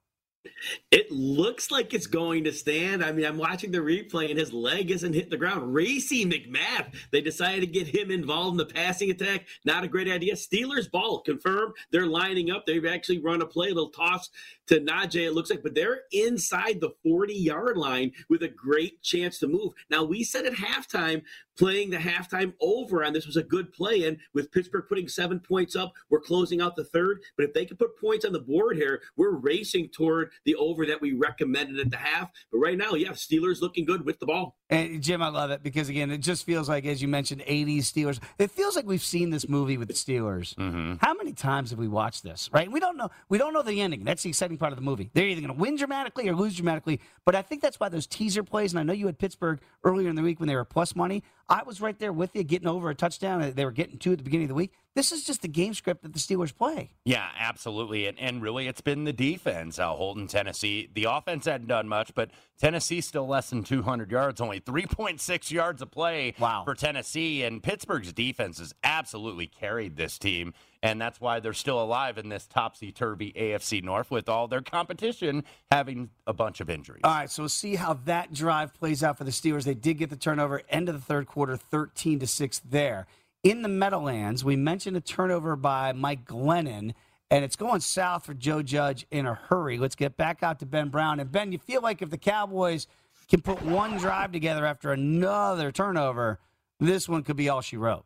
It 0.91 1.11
looks 1.11 1.69
like 1.69 1.93
it's 1.93 2.07
going 2.07 2.45
to 2.45 2.53
stand. 2.53 3.03
I 3.03 3.11
mean, 3.11 3.25
I'm 3.25 3.37
watching 3.37 3.71
the 3.71 3.79
replay 3.79 4.29
and 4.29 4.39
his 4.39 4.53
leg 4.53 4.89
isn't 4.89 5.13
hit 5.13 5.29
the 5.29 5.37
ground. 5.37 5.73
Racey 5.73 6.25
McMath, 6.25 6.93
they 7.11 7.21
decided 7.21 7.61
to 7.61 7.67
get 7.67 7.87
him 7.87 8.09
involved 8.09 8.53
in 8.53 8.57
the 8.57 8.73
passing 8.73 9.11
attack. 9.11 9.47
Not 9.65 9.83
a 9.83 9.87
great 9.87 10.07
idea. 10.07 10.35
Steelers 10.35 10.89
ball 10.89 11.21
confirmed. 11.21 11.75
They're 11.91 12.07
lining 12.07 12.51
up. 12.51 12.65
They've 12.65 12.85
actually 12.85 13.19
run 13.19 13.41
a 13.41 13.45
play, 13.45 13.67
little 13.67 13.89
toss 13.89 14.29
to 14.69 14.79
Najee, 14.79 15.25
it 15.25 15.33
looks 15.33 15.49
like, 15.49 15.63
but 15.63 15.73
they're 15.73 16.01
inside 16.11 16.79
the 16.79 16.91
40 17.03 17.33
yard 17.33 17.75
line 17.75 18.11
with 18.29 18.43
a 18.43 18.47
great 18.47 19.01
chance 19.01 19.39
to 19.39 19.47
move. 19.47 19.73
Now, 19.89 20.03
we 20.03 20.23
said 20.23 20.45
at 20.45 20.53
halftime, 20.53 21.23
playing 21.57 21.89
the 21.89 21.97
halftime 21.97 22.53
over 22.61 23.03
on 23.03 23.11
this 23.11 23.25
was 23.25 23.35
a 23.35 23.43
good 23.43 23.73
play. 23.73 24.05
And 24.05 24.17
with 24.33 24.51
Pittsburgh 24.51 24.85
putting 24.87 25.07
seven 25.07 25.39
points 25.39 25.75
up, 25.75 25.91
we're 26.09 26.21
closing 26.21 26.61
out 26.61 26.75
the 26.75 26.85
third. 26.85 27.21
But 27.35 27.45
if 27.47 27.53
they 27.53 27.65
can 27.65 27.77
put 27.77 27.99
points 27.99 28.25
on 28.25 28.31
the 28.31 28.39
board 28.39 28.77
here, 28.77 29.01
we're 29.17 29.37
racing 29.37 29.89
toward 29.89 30.31
the 30.45 30.55
over 30.55 30.85
that 30.85 31.01
we 31.01 31.13
recommended 31.13 31.79
at 31.79 31.89
the 31.89 31.97
half. 31.97 32.29
But 32.51 32.59
right 32.59 32.77
now, 32.77 32.93
yeah, 32.93 33.09
Steelers 33.09 33.61
looking 33.61 33.85
good 33.85 34.05
with 34.05 34.19
the 34.19 34.27
ball. 34.27 34.58
And 34.71 35.01
Jim, 35.01 35.23
I 35.23 35.29
love 35.29 35.49
it 35.49 35.63
because 35.63 35.89
again, 35.89 36.11
it 36.11 36.19
just 36.19 36.45
feels 36.45 36.69
like, 36.69 36.85
as 36.85 37.01
you 37.01 37.07
mentioned, 37.07 37.41
'80s 37.41 37.79
Steelers. 37.79 38.19
It 38.37 38.51
feels 38.51 38.75
like 38.75 38.85
we've 38.85 39.03
seen 39.03 39.31
this 39.31 39.49
movie 39.49 39.77
with 39.77 39.87
the 39.87 39.95
Steelers. 39.95 40.53
Mm-hmm. 40.55 40.95
How 41.01 41.15
many 41.15 41.33
times 41.33 41.71
have 41.71 41.79
we 41.79 41.87
watched 41.87 42.21
this? 42.21 42.49
Right? 42.53 42.71
We 42.71 42.79
don't 42.79 42.95
know. 42.95 43.09
We 43.29 43.39
don't 43.39 43.53
know 43.53 43.63
the 43.63 43.81
ending. 43.81 44.03
That's 44.03 44.21
the 44.21 44.29
exciting 44.29 44.57
part 44.57 44.71
of 44.71 44.77
the 44.77 44.83
movie. 44.83 45.09
They're 45.13 45.25
either 45.25 45.41
going 45.41 45.55
to 45.55 45.59
win 45.59 45.75
dramatically 45.75 46.29
or 46.29 46.35
lose 46.35 46.55
dramatically. 46.55 47.01
But 47.25 47.35
I 47.35 47.41
think 47.41 47.63
that's 47.63 47.79
why 47.79 47.89
those 47.89 48.05
teaser 48.05 48.43
plays. 48.43 48.71
And 48.71 48.79
I 48.79 48.83
know 48.83 48.93
you 48.93 49.07
had 49.07 49.17
Pittsburgh 49.17 49.59
earlier 49.83 50.07
in 50.07 50.15
the 50.15 50.21
week 50.21 50.39
when 50.39 50.47
they 50.47 50.55
were 50.55 50.65
plus 50.65 50.95
money. 50.95 51.23
I 51.49 51.63
was 51.63 51.81
right 51.81 51.97
there 51.97 52.13
with 52.13 52.35
you, 52.35 52.43
getting 52.43 52.67
over 52.67 52.89
a 52.89 52.95
touchdown. 52.95 53.51
They 53.55 53.65
were 53.65 53.71
getting 53.71 53.97
two 53.97 54.11
at 54.11 54.19
the 54.19 54.23
beginning 54.23 54.45
of 54.45 54.49
the 54.49 54.55
week. 54.55 54.71
This 54.95 55.11
is 55.11 55.23
just 55.23 55.41
the 55.41 55.47
game 55.47 55.73
script 55.73 56.03
that 56.03 56.13
the 56.13 56.19
Steelers 56.19 56.55
play. 56.55 56.91
Yeah, 57.05 57.27
absolutely. 57.39 58.05
And, 58.07 58.19
and 58.19 58.41
really, 58.41 58.67
it's 58.67 58.81
been 58.81 59.03
the 59.03 59.13
defense 59.13 59.79
uh, 59.79 59.87
holding 59.87 60.27
Tennessee. 60.27 60.89
The 60.93 61.05
offense 61.05 61.45
hadn't 61.45 61.67
done 61.67 61.87
much, 61.87 62.13
but 62.13 62.31
Tennessee's 62.59 63.07
still 63.07 63.27
less 63.27 63.49
than 63.49 63.63
200 63.63 64.11
yards, 64.11 64.41
only 64.41 64.59
3.6 64.59 65.51
yards 65.51 65.81
of 65.81 65.89
play 65.91 66.33
Wow. 66.39 66.63
for 66.65 66.75
Tennessee. 66.75 67.43
And 67.43 67.63
Pittsburgh's 67.63 68.13
defense 68.13 68.59
has 68.59 68.73
absolutely 68.83 69.47
carried 69.47 69.95
this 69.95 70.19
team. 70.19 70.53
And 70.81 71.01
that's 71.01 71.19
why 71.19 71.39
they're 71.39 71.53
still 71.53 71.81
alive 71.81 72.17
in 72.17 72.29
this 72.29 72.47
topsy 72.47 72.91
turvy 72.91 73.33
AFC 73.33 73.83
North 73.83 74.09
with 74.09 74.29
all 74.29 74.47
their 74.47 74.61
competition 74.61 75.43
having 75.69 76.09
a 76.25 76.33
bunch 76.33 76.61
of 76.61 76.69
injuries. 76.69 77.01
All 77.03 77.11
right, 77.13 77.29
so 77.29 77.43
we'll 77.43 77.49
see 77.49 77.75
how 77.75 77.95
that 78.05 78.33
drive 78.33 78.73
plays 78.73 79.03
out 79.03 79.17
for 79.17 79.23
the 79.23 79.31
Steelers. 79.31 79.63
They 79.63 79.73
did 79.73 79.97
get 79.97 80.09
the 80.09 80.15
turnover 80.15 80.61
end 80.69 80.89
of 80.89 80.95
the 80.95 81.01
third 81.01 81.27
quarter, 81.27 81.57
13 81.57 82.19
to 82.19 82.27
6 82.27 82.59
there. 82.59 83.07
In 83.43 83.61
the 83.61 83.69
Meadowlands, 83.69 84.43
we 84.43 84.55
mentioned 84.55 84.97
a 84.97 85.01
turnover 85.01 85.55
by 85.55 85.93
Mike 85.93 86.25
Glennon, 86.25 86.93
and 87.31 87.45
it's 87.45 87.55
going 87.55 87.79
south 87.81 88.25
for 88.25 88.33
Joe 88.33 88.61
Judge 88.61 89.05
in 89.11 89.25
a 89.25 89.33
hurry. 89.33 89.77
Let's 89.77 89.95
get 89.95 90.17
back 90.17 90.43
out 90.43 90.59
to 90.59 90.65
Ben 90.65 90.89
Brown. 90.89 91.19
And 91.19 91.31
Ben, 91.31 91.51
you 91.51 91.57
feel 91.57 91.81
like 91.81 92.01
if 92.01 92.09
the 92.09 92.17
Cowboys 92.17 92.87
can 93.29 93.41
put 93.41 93.61
one 93.61 93.97
drive 93.97 94.31
together 94.31 94.65
after 94.65 94.91
another 94.91 95.71
turnover, 95.71 96.39
this 96.79 97.07
one 97.07 97.23
could 97.23 97.35
be 97.37 97.47
all 97.47 97.61
she 97.61 97.77
wrote. 97.77 98.05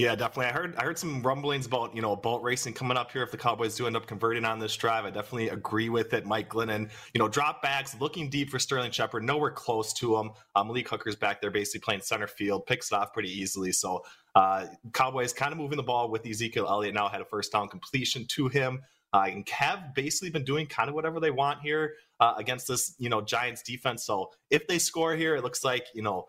Yeah, 0.00 0.14
definitely. 0.14 0.46
I 0.46 0.52
heard 0.52 0.76
I 0.76 0.84
heard 0.84 0.98
some 0.98 1.22
rumblings 1.22 1.66
about 1.66 1.94
you 1.94 2.00
know 2.00 2.16
boat 2.16 2.42
racing 2.42 2.72
coming 2.72 2.96
up 2.96 3.12
here 3.12 3.22
if 3.22 3.30
the 3.30 3.36
Cowboys 3.36 3.76
do 3.76 3.86
end 3.86 3.96
up 3.98 4.06
converting 4.06 4.46
on 4.46 4.58
this 4.58 4.74
drive. 4.74 5.04
I 5.04 5.10
definitely 5.10 5.50
agree 5.50 5.90
with 5.90 6.14
it. 6.14 6.24
Mike 6.24 6.48
Glennon, 6.48 6.88
you 7.12 7.18
know, 7.18 7.28
drop 7.28 7.60
backs, 7.60 7.94
looking 8.00 8.30
deep 8.30 8.48
for 8.48 8.58
Sterling 8.58 8.92
Shepard, 8.92 9.24
nowhere 9.24 9.50
close 9.50 9.92
to 9.92 10.16
him. 10.16 10.30
Um, 10.56 10.68
Malik 10.68 10.88
Hooker's 10.88 11.16
back 11.16 11.42
there, 11.42 11.50
basically 11.50 11.80
playing 11.80 12.00
center 12.00 12.26
field, 12.26 12.64
picks 12.64 12.90
it 12.90 12.94
off 12.94 13.12
pretty 13.12 13.28
easily. 13.28 13.72
So 13.72 14.02
uh, 14.34 14.68
Cowboys 14.94 15.34
kind 15.34 15.52
of 15.52 15.58
moving 15.58 15.76
the 15.76 15.82
ball 15.82 16.10
with 16.10 16.26
Ezekiel 16.26 16.66
Elliott 16.66 16.94
now 16.94 17.08
had 17.08 17.20
a 17.20 17.26
first 17.26 17.52
down 17.52 17.68
completion 17.68 18.24
to 18.28 18.48
him. 18.48 18.80
Uh, 19.12 19.24
and 19.26 19.46
have 19.48 19.92
basically 19.94 20.30
been 20.30 20.44
doing 20.44 20.66
kind 20.66 20.88
of 20.88 20.94
whatever 20.94 21.18
they 21.18 21.32
want 21.32 21.60
here 21.60 21.94
uh, 22.20 22.34
against 22.38 22.68
this, 22.68 22.94
you 22.98 23.08
know, 23.08 23.20
Giants 23.20 23.60
defense. 23.60 24.04
So 24.04 24.30
if 24.50 24.68
they 24.68 24.78
score 24.78 25.16
here, 25.16 25.34
it 25.34 25.42
looks 25.42 25.64
like 25.64 25.88
you 25.94 26.02
know 26.02 26.28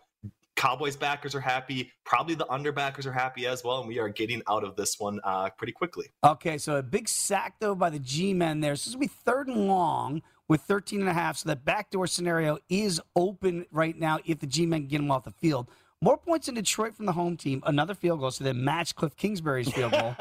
Cowboys 0.62 0.96
backers 0.96 1.34
are 1.34 1.42
happy. 1.42 1.92
Probably 2.06 2.36
the 2.36 2.46
underbackers 2.46 3.08
are 3.08 3.12
happy 3.12 3.48
as 3.48 3.64
well. 3.64 3.80
And 3.80 3.88
we 3.88 3.98
are 3.98 4.10
getting 4.10 4.44
out 4.48 4.64
of 4.64 4.76
this 4.76 5.00
one 5.00 5.20
uh, 5.24 5.50
pretty 5.58 5.74
quickly. 5.74 6.12
Okay, 6.24 6.60
so 6.60 6.76
a 6.76 6.84
big 6.84 7.10
sack, 7.10 7.56
though, 7.60 7.74
by 7.74 7.90
the 7.90 7.98
G 7.98 8.32
men 8.36 8.60
there. 8.60 8.76
So 8.76 8.90
this 8.90 8.94
will 8.94 9.02
be 9.02 9.08
third 9.08 9.48
and 9.48 9.68
long 9.68 10.22
with 10.48 10.62
13 10.62 11.00
and 11.00 11.10
a 11.10 11.14
half. 11.14 11.38
So 11.38 11.50
that 11.50 11.66
backdoor 11.66 12.06
scenario 12.06 12.60
is 12.70 13.02
open 13.16 13.66
right 13.72 13.98
now 13.98 14.20
if 14.24 14.38
the 14.38 14.46
G 14.46 14.68
men 14.68 14.86
get 14.86 14.98
them 14.98 15.10
off 15.10 15.24
the 15.24 15.32
field. 15.32 15.68
More 16.00 16.18
points 16.18 16.48
in 16.48 16.54
Detroit 16.54 16.96
from 16.96 17.08
the 17.08 17.14
home 17.14 17.38
team. 17.38 17.64
Another 17.66 17.96
field 17.96 18.20
goal, 18.20 18.30
so 18.30 18.44
they 18.44 18.54
match 18.54 18.94
Cliff 18.94 19.16
Kingsbury's 19.16 19.72
field 19.72 19.94
goal. 19.94 20.16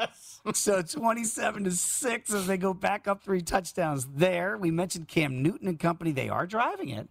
so 0.55 0.81
27 0.81 1.65
to 1.65 1.71
6 1.71 2.33
as 2.33 2.47
they 2.47 2.57
go 2.57 2.73
back 2.73 3.07
up 3.07 3.23
three 3.23 3.41
touchdowns 3.41 4.07
there. 4.15 4.57
We 4.57 4.71
mentioned 4.71 5.07
Cam 5.07 5.43
Newton 5.43 5.67
and 5.67 5.79
company. 5.79 6.11
They 6.11 6.29
are 6.29 6.47
driving 6.47 6.89
it. 6.89 7.09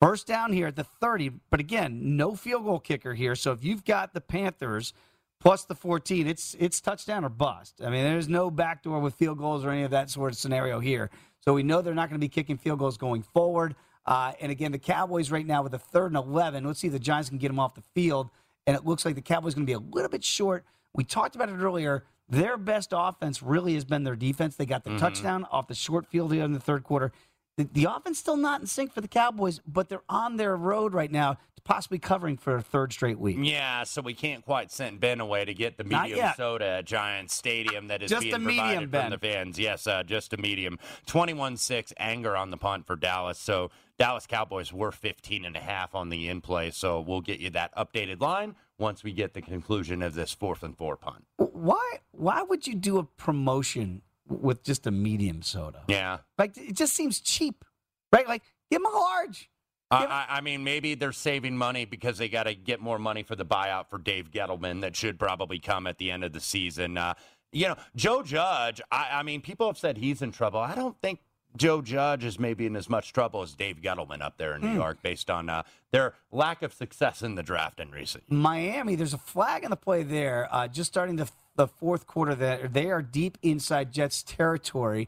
First 0.00 0.26
down 0.26 0.52
here 0.52 0.66
at 0.66 0.76
the 0.76 0.84
30, 0.84 1.30
but 1.50 1.60
again, 1.60 2.16
no 2.16 2.34
field 2.34 2.64
goal 2.64 2.80
kicker 2.80 3.12
here. 3.12 3.34
So 3.34 3.52
if 3.52 3.62
you've 3.62 3.84
got 3.84 4.14
the 4.14 4.20
Panthers 4.20 4.94
plus 5.40 5.64
the 5.64 5.74
14, 5.74 6.26
it's 6.26 6.56
it's 6.58 6.80
touchdown 6.80 7.22
or 7.22 7.28
bust. 7.28 7.82
I 7.84 7.90
mean, 7.90 8.04
there's 8.04 8.28
no 8.28 8.50
backdoor 8.50 9.00
with 9.00 9.14
field 9.14 9.38
goals 9.38 9.62
or 9.64 9.70
any 9.70 9.82
of 9.82 9.90
that 9.90 10.08
sort 10.08 10.32
of 10.32 10.38
scenario 10.38 10.80
here. 10.80 11.10
So 11.40 11.52
we 11.52 11.62
know 11.62 11.82
they're 11.82 11.94
not 11.94 12.08
going 12.08 12.18
to 12.18 12.24
be 12.24 12.30
kicking 12.30 12.56
field 12.56 12.78
goals 12.78 12.96
going 12.96 13.22
forward. 13.22 13.74
Uh, 14.06 14.32
and 14.40 14.50
again, 14.50 14.72
the 14.72 14.78
Cowboys 14.78 15.30
right 15.30 15.46
now 15.46 15.62
with 15.62 15.74
a 15.74 15.78
third 15.78 16.06
and 16.06 16.16
11. 16.16 16.64
Let's 16.64 16.80
see 16.80 16.86
if 16.86 16.94
the 16.94 16.98
Giants 16.98 17.28
can 17.28 17.38
get 17.38 17.48
them 17.48 17.58
off 17.58 17.74
the 17.74 17.82
field. 17.94 18.30
And 18.66 18.74
it 18.74 18.86
looks 18.86 19.04
like 19.04 19.14
the 19.14 19.22
Cowboys 19.22 19.54
going 19.54 19.66
to 19.66 19.70
be 19.70 19.74
a 19.74 19.78
little 19.78 20.08
bit 20.08 20.24
short. 20.24 20.64
We 20.94 21.04
talked 21.04 21.34
about 21.34 21.50
it 21.50 21.56
earlier. 21.56 22.04
Their 22.28 22.56
best 22.56 22.92
offense 22.96 23.42
really 23.42 23.74
has 23.74 23.84
been 23.84 24.04
their 24.04 24.16
defense. 24.16 24.56
They 24.56 24.66
got 24.66 24.84
the 24.84 24.90
mm-hmm. 24.90 25.00
touchdown 25.00 25.46
off 25.50 25.66
the 25.66 25.74
short 25.74 26.06
field 26.06 26.32
here 26.32 26.44
in 26.44 26.52
the 26.52 26.60
third 26.60 26.84
quarter. 26.84 27.12
The, 27.56 27.68
the 27.72 27.84
offense 27.84 28.18
still 28.18 28.36
not 28.36 28.60
in 28.60 28.66
sync 28.66 28.92
for 28.92 29.00
the 29.00 29.08
Cowboys, 29.08 29.60
but 29.66 29.88
they're 29.88 30.02
on 30.08 30.36
their 30.36 30.56
road 30.56 30.94
right 30.94 31.10
now 31.10 31.34
to 31.34 31.62
possibly 31.62 31.98
covering 31.98 32.36
for 32.36 32.56
a 32.56 32.62
third 32.62 32.92
straight 32.92 33.18
week. 33.18 33.36
Yeah, 33.40 33.84
so 33.84 34.02
we 34.02 34.14
can't 34.14 34.44
quite 34.44 34.70
send 34.70 35.00
Ben 35.00 35.20
away 35.20 35.44
to 35.44 35.54
get 35.54 35.76
the 35.76 35.84
medium 35.84 36.30
soda 36.36 36.66
at 36.66 36.84
Giants 36.86 37.34
Stadium 37.34 37.88
that 37.88 38.02
is 38.02 38.10
just 38.10 38.22
being 38.22 38.44
medium, 38.44 38.56
provided 38.56 38.90
ben. 38.90 39.02
from 39.02 39.10
the 39.10 39.18
fans. 39.18 39.58
Yes, 39.58 39.86
uh, 39.86 40.02
just 40.02 40.32
a 40.32 40.36
medium. 40.36 40.78
21-6 41.06 41.92
anger 41.98 42.36
on 42.36 42.50
the 42.50 42.56
punt 42.56 42.86
for 42.86 42.96
Dallas. 42.96 43.38
So 43.38 43.70
Dallas 43.98 44.26
Cowboys 44.26 44.72
were 44.72 44.92
15 44.92 45.44
and 45.44 45.56
a 45.56 45.60
half 45.60 45.94
on 45.94 46.08
the 46.08 46.28
in 46.28 46.40
play. 46.40 46.70
So 46.70 47.00
we'll 47.00 47.20
get 47.20 47.40
you 47.40 47.50
that 47.50 47.74
updated 47.76 48.20
line 48.20 48.54
once 48.78 49.04
we 49.04 49.12
get 49.12 49.34
the 49.34 49.42
conclusion 49.42 50.02
of 50.02 50.14
this 50.14 50.32
fourth 50.32 50.62
and 50.62 50.76
four 50.76 50.96
punt. 50.96 51.26
Why 51.36 51.98
why 52.12 52.42
would 52.42 52.66
you 52.66 52.74
do 52.74 52.98
a 52.98 53.04
promotion 53.04 54.02
with 54.30 54.62
just 54.62 54.86
a 54.86 54.90
medium 54.90 55.42
soda. 55.42 55.82
Yeah. 55.88 56.18
Like 56.38 56.56
it 56.56 56.74
just 56.74 56.94
seems 56.94 57.20
cheap, 57.20 57.64
right? 58.12 58.26
Like 58.26 58.42
give 58.70 58.82
them 58.82 58.92
a 58.92 58.96
large. 58.96 59.50
Uh, 59.92 60.06
I, 60.08 60.26
I, 60.36 60.40
mean, 60.40 60.62
maybe 60.62 60.94
they're 60.94 61.10
saving 61.10 61.56
money 61.56 61.84
because 61.84 62.16
they 62.16 62.28
got 62.28 62.44
to 62.44 62.54
get 62.54 62.80
more 62.80 62.98
money 62.98 63.24
for 63.24 63.34
the 63.34 63.44
buyout 63.44 63.90
for 63.90 63.98
Dave 63.98 64.30
Gettleman 64.30 64.82
that 64.82 64.94
should 64.94 65.18
probably 65.18 65.58
come 65.58 65.88
at 65.88 65.98
the 65.98 66.12
end 66.12 66.22
of 66.22 66.32
the 66.32 66.38
season. 66.38 66.96
Uh, 66.96 67.14
you 67.52 67.66
know, 67.66 67.76
Joe 67.96 68.22
Judge, 68.22 68.80
I, 68.92 69.08
I, 69.14 69.22
mean, 69.24 69.40
people 69.40 69.66
have 69.66 69.76
said 69.76 69.98
he's 69.98 70.22
in 70.22 70.30
trouble. 70.30 70.60
I 70.60 70.76
don't 70.76 70.96
think 71.00 71.18
Joe 71.56 71.82
Judge 71.82 72.24
is 72.24 72.38
maybe 72.38 72.66
in 72.66 72.76
as 72.76 72.88
much 72.88 73.12
trouble 73.12 73.42
as 73.42 73.54
Dave 73.54 73.80
Gettleman 73.82 74.22
up 74.22 74.38
there 74.38 74.54
in 74.54 74.60
New 74.60 74.68
mm. 74.68 74.76
York 74.76 75.02
based 75.02 75.28
on 75.28 75.48
uh, 75.48 75.64
their 75.90 76.14
lack 76.30 76.62
of 76.62 76.72
success 76.72 77.22
in 77.22 77.34
the 77.34 77.42
draft 77.42 77.80
in 77.80 77.90
recent 77.90 78.22
years. 78.28 78.40
Miami, 78.40 78.94
there's 78.94 79.14
a 79.14 79.18
flag 79.18 79.64
in 79.64 79.70
the 79.70 79.76
play 79.76 80.04
there, 80.04 80.48
uh, 80.52 80.68
just 80.68 80.88
starting 80.90 81.16
to 81.16 81.26
the 81.60 81.68
fourth 81.68 82.06
quarter 82.06 82.34
that 82.34 82.72
they 82.72 82.90
are 82.90 83.02
deep 83.02 83.36
inside 83.42 83.92
Jets 83.92 84.22
territory. 84.22 85.06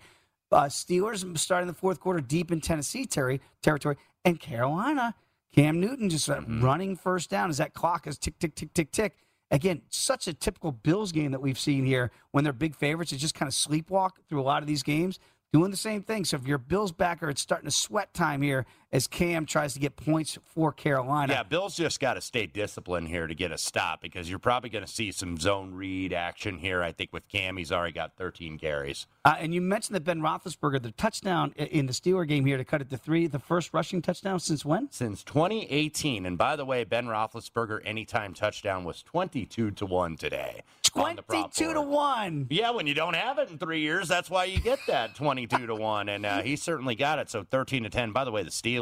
Uh, 0.51 0.65
Steelers 0.65 1.39
starting 1.39 1.67
the 1.67 1.73
fourth 1.73 1.99
quarter 1.99 2.21
deep 2.21 2.53
in 2.53 2.61
Tennessee 2.61 3.07
ter- 3.07 3.39
territory, 3.63 3.97
and 4.23 4.39
Carolina, 4.39 5.15
Cam 5.55 5.81
Newton 5.81 6.11
just 6.11 6.29
mm-hmm. 6.29 6.63
running 6.63 6.95
first 6.95 7.31
down 7.31 7.49
as 7.49 7.57
that 7.57 7.73
clock 7.73 8.07
is 8.07 8.19
tick, 8.19 8.39
tick, 8.39 8.55
tick, 8.55 8.75
tick, 8.75 8.93
tick. 8.93 9.17
Again, 9.51 9.81
such 9.89 10.29
a 10.29 10.35
typical 10.35 10.73
Bills 10.73 11.11
game 11.11 11.31
that 11.31 11.41
we've 11.41 11.59
seen 11.59 11.87
here 11.87 12.11
when 12.33 12.45
they're 12.45 12.53
big 12.53 12.77
favorites. 12.77 13.13
It 13.13 13.17
just 13.17 13.35
kind 13.35 13.49
of 13.49 13.55
sleepwalk 13.55 14.11
through 14.29 14.43
a 14.43 14.45
lot 14.45 14.63
of 14.63 14.67
these 14.67 14.83
games 14.83 15.19
doing 15.55 15.71
the 15.71 15.77
same 15.79 16.03
thing. 16.03 16.27
So 16.27 16.37
if 16.37 16.47
you're 16.47 16.59
Bills 16.59 16.93
backer, 16.93 17.31
it's 17.31 17.41
starting 17.41 17.69
to 17.69 17.75
sweat 17.75 18.13
time 18.13 18.43
here 18.43 18.67
as 18.93 19.07
Cam 19.07 19.47
tries 19.47 19.73
to 19.75 19.81
get 19.81 19.97
points 19.97 20.39
for 20.45 20.73
Carolina. 20.73 21.33
Yeah, 21.33 21.43
Bills 21.43 21.75
just 21.75 21.99
got 21.99 22.15
to 22.15 22.21
stay 22.21 22.47
disciplined 22.47 23.09
here 23.09 23.27
to 23.27 23.35
get 23.35 23.51
a 23.51 23.59
stop 23.59 24.03
because 24.03 24.29
you're 24.29 24.39
probably 24.39 24.69
going 24.69 24.85
to 24.85 24.91
see 24.91 25.11
some 25.11 25.39
zone 25.39 25.75
read 25.75 26.13
action 26.13 26.59
here. 26.59 26.83
I 26.83 26.93
think 26.93 27.13
with 27.13 27.27
Cam, 27.29 27.57
he's 27.57 27.73
already 27.73 27.95
got 27.95 28.17
13 28.17 28.59
carries. 28.59 29.07
Uh, 29.25 29.37
and 29.39 29.55
you 29.55 29.61
mentioned 29.61 29.97
that 29.97 30.05
Ben 30.05 30.21
Roethlisberger, 30.21 30.83
the 30.83 30.91
touchdown 30.91 31.53
in 31.53 31.87
the 31.87 31.93
Steeler 31.93 32.29
game 32.29 32.45
here 32.45 32.59
to 32.59 32.65
cut 32.65 32.83
it 32.83 32.91
to 32.91 32.99
three, 32.99 33.27
the 33.27 33.39
first 33.39 33.73
rushing 33.73 34.03
touchdown 34.03 34.39
since 34.41 34.65
when? 34.65 34.89
Since 34.91 35.25
2018. 35.25 36.27
And 36.27 36.37
by 36.37 36.57
the 36.57 36.65
way, 36.65 36.85
Ben 36.85 37.07
Roethlisberger 37.07 37.81
anytime 37.85 38.35
touchdown 38.35 38.85
was 38.85 39.03
22 39.03 39.71
to 39.71 39.87
one 39.87 40.17
today. 40.17 40.63
22 40.83 41.73
to 41.73 41.81
1. 41.81 42.49
Yeah, 42.51 42.71
when 42.71 42.87
you 42.87 42.93
don't 42.93 43.15
have 43.15 43.39
it 43.39 43.49
in 43.51 43.57
three 43.57 43.81
years, 43.81 44.09
that's 44.09 44.29
why 44.29 44.45
you 44.45 44.61
get 44.61 44.79
that 44.89 45.15
22 45.15 45.67
to 45.67 45.75
1. 45.75 46.09
And 46.11 46.27
uh, 46.27 46.43
he 46.43 46.57
certainly 46.57 46.95
got 46.95 47.19
it. 47.19 47.31
So 47.31 47.45
13 47.45 47.85
to 47.85 47.89
10. 47.89 48.13
By 48.13 48.25
the 48.25 48.31
way, 48.31 48.43
the 48.43 48.51
Steelers 48.51 48.82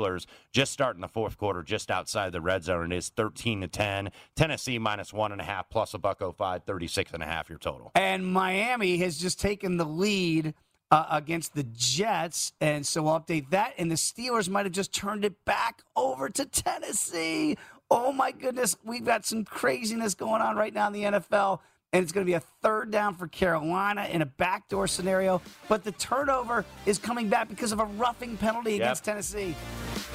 just 0.52 0.72
starting 0.72 1.00
the 1.00 1.08
fourth 1.08 1.38
quarter 1.38 1.62
just 1.62 1.90
outside 1.90 2.32
the 2.32 2.40
red 2.40 2.64
zone. 2.64 2.92
It 2.92 2.96
is 2.96 3.08
13 3.10 3.62
to 3.62 3.68
10. 3.68 4.10
Tennessee 4.36 4.78
minus 4.78 5.12
one 5.12 5.32
and 5.32 5.40
a 5.40 5.44
half 5.44 5.70
plus 5.70 5.94
a 5.94 5.98
buck 5.98 6.20
05, 6.20 6.64
36 6.64 7.12
and 7.12 7.22
a 7.22 7.26
half 7.26 7.48
your 7.48 7.58
total. 7.58 7.92
And 7.94 8.26
Miami 8.26 8.98
has 8.98 9.18
just 9.18 9.40
taken 9.40 9.76
the 9.76 9.84
lead. 9.84 10.54
Uh, 10.92 11.06
against 11.08 11.54
the 11.54 11.62
Jets. 11.62 12.52
And 12.60 12.84
so 12.84 13.04
we'll 13.04 13.20
update 13.20 13.50
that. 13.50 13.74
And 13.78 13.88
the 13.88 13.94
Steelers 13.94 14.48
might 14.48 14.66
have 14.66 14.72
just 14.72 14.92
turned 14.92 15.24
it 15.24 15.44
back 15.44 15.82
over 15.94 16.28
to 16.30 16.44
Tennessee. 16.44 17.56
Oh 17.88 18.10
my 18.10 18.32
goodness. 18.32 18.76
We've 18.82 19.04
got 19.04 19.24
some 19.24 19.44
craziness 19.44 20.16
going 20.16 20.42
on 20.42 20.56
right 20.56 20.74
now 20.74 20.88
in 20.88 20.92
the 20.92 21.02
NFL 21.04 21.60
and 21.92 22.02
it's 22.02 22.12
going 22.12 22.24
to 22.24 22.30
be 22.30 22.34
a 22.34 22.40
third 22.40 22.90
down 22.90 23.14
for 23.14 23.26
Carolina 23.28 24.06
in 24.10 24.22
a 24.22 24.26
backdoor 24.26 24.86
scenario. 24.86 25.42
But 25.68 25.84
the 25.84 25.92
turnover 25.92 26.64
is 26.86 26.98
coming 26.98 27.28
back 27.28 27.48
because 27.48 27.72
of 27.72 27.80
a 27.80 27.84
roughing 27.84 28.36
penalty 28.36 28.72
yep. 28.72 28.80
against 28.80 29.04
Tennessee. 29.04 29.52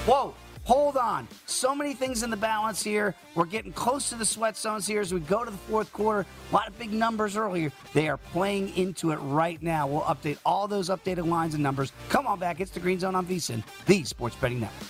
Whoa, 0.06 0.34
hold 0.64 0.96
on. 0.96 1.28
So 1.46 1.76
many 1.76 1.94
things 1.94 2.24
in 2.24 2.30
the 2.30 2.38
balance 2.38 2.82
here. 2.82 3.14
We're 3.36 3.46
getting 3.46 3.74
close 3.74 4.10
to 4.10 4.16
the 4.16 4.26
sweat 4.26 4.56
zones 4.56 4.88
here 4.88 5.02
as 5.02 5.14
we 5.14 5.20
go 5.20 5.44
to 5.44 5.52
the 5.52 5.58
fourth 5.58 5.92
quarter. 5.92 6.26
A 6.52 6.54
lot 6.54 6.68
of 6.68 6.78
big 6.80 6.94
numbers 6.94 7.36
earlier. 7.36 7.72
They 7.94 8.08
are 8.08 8.18
playing 8.18 8.76
into 8.78 9.12
it 9.12 9.18
right 9.18 9.62
now. 9.62 9.88
We'll 9.88 10.02
update 10.02 10.38
all 10.46 10.68
those 10.68 10.90
updated 10.90 11.28
lines 11.28 11.56
and 11.56 11.64
numbers. 11.64 11.92
Come 12.10 12.28
on 12.28 12.40
back. 12.40 12.62
It's 12.62 12.72
the 12.72 12.80
Green 12.80 13.00
Zone 13.00 13.16
on 13.16 13.26
VSIN, 13.26 13.64
the 13.86 14.04
Sports 14.04 14.36
Betting 14.36 14.62
Network. 14.62 14.90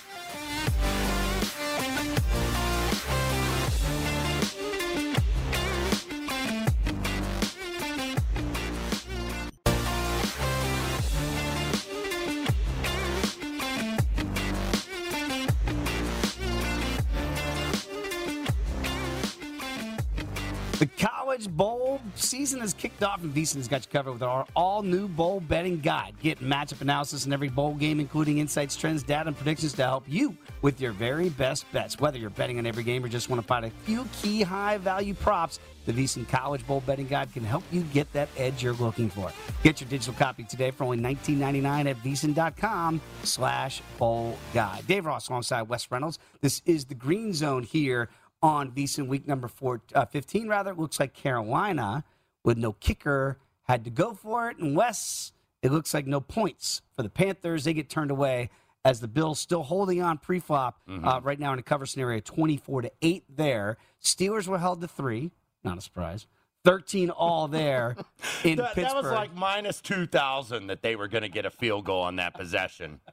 Season 22.36 22.60
has 22.60 22.74
kicked 22.74 23.02
off, 23.02 23.22
and 23.22 23.34
VSiN's 23.34 23.66
got 23.66 23.86
you 23.86 23.90
covered 23.90 24.12
with 24.12 24.22
our 24.22 24.44
all 24.54 24.82
new 24.82 25.08
bowl 25.08 25.40
betting 25.40 25.80
guide. 25.80 26.14
Get 26.20 26.38
matchup 26.40 26.82
analysis 26.82 27.24
in 27.24 27.32
every 27.32 27.48
bowl 27.48 27.74
game, 27.74 27.98
including 27.98 28.38
insights, 28.38 28.76
trends, 28.76 29.02
data, 29.02 29.28
and 29.28 29.36
predictions 29.36 29.72
to 29.74 29.84
help 29.84 30.04
you 30.06 30.36
with 30.60 30.78
your 30.78 30.92
very 30.92 31.30
best 31.30 31.64
bets. 31.72 31.98
Whether 31.98 32.18
you're 32.18 32.28
betting 32.28 32.58
on 32.58 32.66
every 32.66 32.84
game 32.84 33.02
or 33.02 33.08
just 33.08 33.30
want 33.30 33.40
to 33.40 33.46
find 33.46 33.64
a 33.64 33.70
few 33.70 34.06
key 34.20 34.42
high 34.42 34.76
value 34.76 35.14
props, 35.14 35.60
the 35.86 35.92
VSiN 35.94 36.28
College 36.28 36.66
Bowl 36.66 36.82
Betting 36.84 37.06
Guide 37.06 37.32
can 37.32 37.42
help 37.42 37.64
you 37.72 37.80
get 37.94 38.12
that 38.12 38.28
edge 38.36 38.62
you're 38.62 38.74
looking 38.74 39.08
for. 39.08 39.32
Get 39.62 39.80
your 39.80 39.88
digital 39.88 40.12
copy 40.12 40.44
today 40.44 40.70
for 40.72 40.84
only 40.84 40.98
$19.99 40.98 41.90
at 41.90 41.96
VSiN.com 42.02 43.00
slash 43.22 43.80
bowl 43.96 44.36
guide. 44.52 44.86
Dave 44.86 45.06
Ross 45.06 45.30
alongside 45.30 45.62
Wes 45.62 45.90
Reynolds. 45.90 46.18
This 46.42 46.60
is 46.66 46.84
the 46.84 46.94
Green 46.94 47.32
Zone 47.32 47.62
here 47.62 48.10
on 48.42 48.72
VSiN 48.72 49.06
week 49.06 49.26
number 49.26 49.48
four, 49.48 49.80
uh, 49.94 50.04
15, 50.04 50.48
rather. 50.48 50.72
It 50.72 50.78
looks 50.78 51.00
like 51.00 51.14
Carolina, 51.14 52.04
with 52.46 52.56
no 52.56 52.72
kicker, 52.72 53.36
had 53.64 53.84
to 53.84 53.90
go 53.90 54.14
for 54.14 54.48
it. 54.48 54.56
And 54.56 54.74
Wes, 54.74 55.32
it 55.60 55.72
looks 55.72 55.92
like 55.92 56.06
no 56.06 56.20
points 56.22 56.80
for 56.94 57.02
the 57.02 57.10
Panthers. 57.10 57.64
They 57.64 57.74
get 57.74 57.90
turned 57.90 58.10
away 58.12 58.48
as 58.84 59.00
the 59.00 59.08
Bills 59.08 59.40
still 59.40 59.64
holding 59.64 60.00
on 60.00 60.16
pre-flop 60.16 60.80
Mm-hmm. 60.88 61.06
uh, 61.06 61.20
right 61.20 61.40
now 61.40 61.52
in 61.52 61.58
a 61.58 61.62
cover 61.62 61.84
scenario, 61.84 62.20
24 62.20 62.82
to 62.82 62.92
8 63.02 63.24
there. 63.36 63.76
Steelers 64.02 64.46
were 64.46 64.58
held 64.58 64.80
to 64.80 64.88
three. 64.88 65.32
Not 65.64 65.76
a 65.76 65.80
surprise. 65.80 66.26
13 66.64 67.10
all 67.10 67.48
there 67.48 67.96
in 68.44 68.56
that, 68.58 68.74
Pittsburgh. 68.74 68.84
that 68.84 68.94
was 68.94 69.12
like 69.12 69.34
minus 69.34 69.80
2,000 69.80 70.68
that 70.68 70.82
they 70.82 70.94
were 70.96 71.08
going 71.08 71.22
to 71.22 71.28
get 71.28 71.44
a 71.44 71.50
field 71.50 71.84
goal 71.84 72.02
on 72.02 72.16
that 72.16 72.32
possession. 72.34 73.00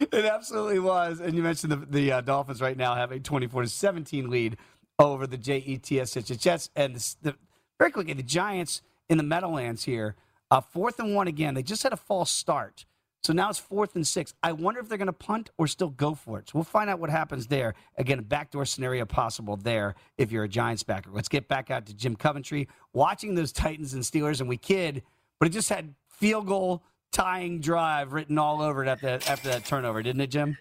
It 0.00 0.24
absolutely 0.24 0.80
was. 0.80 1.20
And 1.20 1.36
you 1.36 1.44
mentioned 1.44 1.70
the, 1.70 1.76
the 1.76 2.12
uh, 2.12 2.20
Dolphins 2.22 2.60
right 2.60 2.76
now 2.76 2.96
have 2.96 3.12
a 3.12 3.20
24 3.20 3.62
to 3.62 3.68
17 3.68 4.28
lead 4.28 4.56
over 4.98 5.28
the 5.28 5.36
Jets 5.36 5.78
Jets. 6.40 6.70
And 6.74 6.96
the, 6.96 7.14
the, 7.22 7.34
very 7.78 7.90
quickly, 7.90 8.12
the 8.12 8.22
Giants 8.22 8.82
in 9.08 9.16
the 9.18 9.24
Meadowlands 9.24 9.84
here, 9.84 10.16
uh, 10.50 10.60
fourth 10.60 10.98
and 10.98 11.14
one 11.14 11.28
again. 11.28 11.54
They 11.54 11.62
just 11.62 11.82
had 11.82 11.92
a 11.92 11.96
false 11.96 12.30
start. 12.30 12.84
So 13.22 13.32
now 13.32 13.50
it's 13.50 13.58
fourth 13.58 13.94
and 13.94 14.06
six. 14.06 14.34
I 14.42 14.50
wonder 14.50 14.80
if 14.80 14.88
they're 14.88 14.98
going 14.98 15.06
to 15.06 15.12
punt 15.12 15.50
or 15.56 15.68
still 15.68 15.90
go 15.90 16.14
for 16.14 16.40
it. 16.40 16.48
So 16.48 16.52
we'll 16.54 16.64
find 16.64 16.90
out 16.90 16.98
what 16.98 17.08
happens 17.08 17.46
there. 17.46 17.74
Again, 17.96 18.18
a 18.18 18.22
backdoor 18.22 18.64
scenario 18.64 19.04
possible 19.04 19.56
there 19.56 19.94
if 20.18 20.32
you're 20.32 20.42
a 20.42 20.48
Giants 20.48 20.82
backer. 20.82 21.10
Let's 21.12 21.28
get 21.28 21.46
back 21.46 21.70
out 21.70 21.86
to 21.86 21.94
Jim 21.94 22.16
Coventry 22.16 22.68
watching 22.92 23.36
those 23.36 23.52
Titans 23.52 23.94
and 23.94 24.02
Steelers, 24.02 24.40
and 24.40 24.48
we 24.48 24.56
kid, 24.56 25.04
but 25.38 25.46
it 25.46 25.52
just 25.52 25.68
had 25.68 25.94
field 26.08 26.48
goal 26.48 26.82
tying 27.12 27.60
drive 27.60 28.12
written 28.12 28.38
all 28.38 28.60
over 28.60 28.82
it 28.82 28.88
after 28.88 29.06
that, 29.06 29.30
after 29.30 29.50
that 29.50 29.64
turnover, 29.64 30.02
didn't 30.02 30.22
it, 30.22 30.30
Jim? 30.30 30.58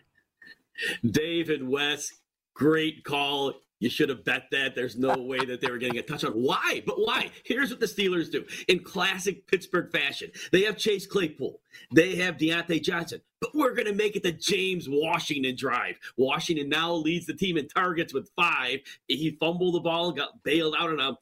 David 1.03 1.67
West, 1.67 2.13
great 2.53 3.03
call. 3.03 3.53
You 3.81 3.89
should 3.89 4.09
have 4.09 4.23
bet 4.23 4.43
that. 4.51 4.75
There's 4.75 4.95
no 4.95 5.17
way 5.17 5.39
that 5.39 5.59
they 5.59 5.69
were 5.69 5.79
getting 5.79 5.97
a 5.97 6.03
touchdown. 6.03 6.33
Why? 6.33 6.83
But 6.85 6.99
why? 6.99 7.31
Here's 7.43 7.71
what 7.71 7.79
the 7.79 7.87
Steelers 7.87 8.31
do 8.31 8.45
in 8.67 8.83
classic 8.83 9.47
Pittsburgh 9.47 9.91
fashion. 9.91 10.31
They 10.51 10.61
have 10.61 10.77
Chase 10.77 11.07
Claypool. 11.07 11.59
They 11.91 12.15
have 12.17 12.37
Diontae 12.37 12.83
Johnson. 12.83 13.21
But 13.39 13.55
we're 13.55 13.73
going 13.73 13.87
to 13.87 13.95
make 13.95 14.15
it 14.15 14.21
the 14.21 14.33
James 14.33 14.87
Washington 14.87 15.55
drive. 15.55 15.97
Washington 16.15 16.69
now 16.69 16.93
leads 16.93 17.25
the 17.25 17.33
team 17.33 17.57
in 17.57 17.67
targets 17.67 18.13
with 18.13 18.29
five. 18.35 18.81
He 19.07 19.35
fumbled 19.39 19.73
the 19.73 19.79
ball, 19.79 20.11
got 20.11 20.43
bailed 20.43 20.75
out 20.77 20.91
on 20.91 20.99
a 20.99 21.17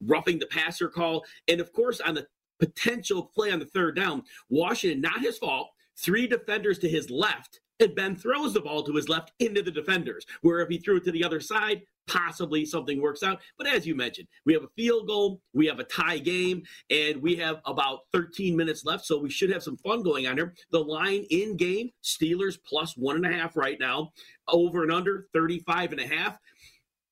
roughing 0.00 0.38
the 0.38 0.46
passer 0.46 0.88
call. 0.88 1.24
And 1.48 1.60
of 1.60 1.72
course, 1.72 2.00
on 2.00 2.14
the 2.14 2.28
potential 2.60 3.24
play 3.34 3.50
on 3.50 3.58
the 3.58 3.66
third 3.66 3.96
down, 3.96 4.22
Washington, 4.48 5.00
not 5.00 5.20
his 5.20 5.36
fault, 5.36 5.70
three 5.96 6.28
defenders 6.28 6.78
to 6.78 6.88
his 6.88 7.10
left, 7.10 7.58
and 7.80 7.96
Ben 7.96 8.14
throws 8.14 8.54
the 8.54 8.60
ball 8.60 8.84
to 8.84 8.94
his 8.94 9.08
left 9.08 9.32
into 9.40 9.62
the 9.62 9.72
defenders. 9.72 10.24
Where 10.42 10.60
if 10.60 10.68
he 10.68 10.78
threw 10.78 10.98
it 10.98 11.04
to 11.06 11.10
the 11.10 11.24
other 11.24 11.40
side, 11.40 11.82
possibly 12.06 12.64
something 12.64 13.00
works 13.00 13.22
out. 13.22 13.40
But 13.58 13.66
as 13.66 13.86
you 13.86 13.94
mentioned, 13.94 14.28
we 14.44 14.52
have 14.52 14.62
a 14.62 14.68
field 14.76 15.06
goal, 15.06 15.40
we 15.52 15.66
have 15.66 15.78
a 15.78 15.84
tie 15.84 16.18
game, 16.18 16.62
and 16.90 17.20
we 17.22 17.36
have 17.36 17.60
about 17.64 18.00
13 18.12 18.56
minutes 18.56 18.84
left. 18.84 19.04
So 19.04 19.18
we 19.18 19.30
should 19.30 19.50
have 19.50 19.62
some 19.62 19.76
fun 19.78 20.02
going 20.02 20.26
on 20.26 20.36
here. 20.36 20.54
The 20.70 20.80
line 20.80 21.26
in 21.30 21.56
game, 21.56 21.90
Steelers 22.02 22.56
plus 22.66 22.96
one 22.96 23.16
and 23.16 23.26
a 23.26 23.36
half 23.36 23.56
right 23.56 23.78
now, 23.78 24.12
over 24.48 24.82
and 24.82 24.92
under 24.92 25.26
35 25.32 25.92
and 25.92 26.00
a 26.00 26.06
half. 26.06 26.38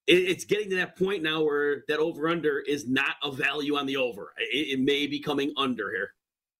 It's 0.08 0.44
getting 0.44 0.68
to 0.70 0.76
that 0.76 0.98
point 0.98 1.22
now 1.22 1.44
where 1.44 1.84
that 1.86 1.98
over 1.98 2.28
under 2.28 2.58
is 2.58 2.88
not 2.88 3.14
a 3.22 3.30
value 3.30 3.76
on 3.76 3.86
the 3.86 3.96
over. 3.96 4.32
It, 4.36 4.78
it 4.78 4.80
may 4.80 5.06
be 5.06 5.20
coming 5.20 5.52
under 5.56 5.90
here. 5.90 6.10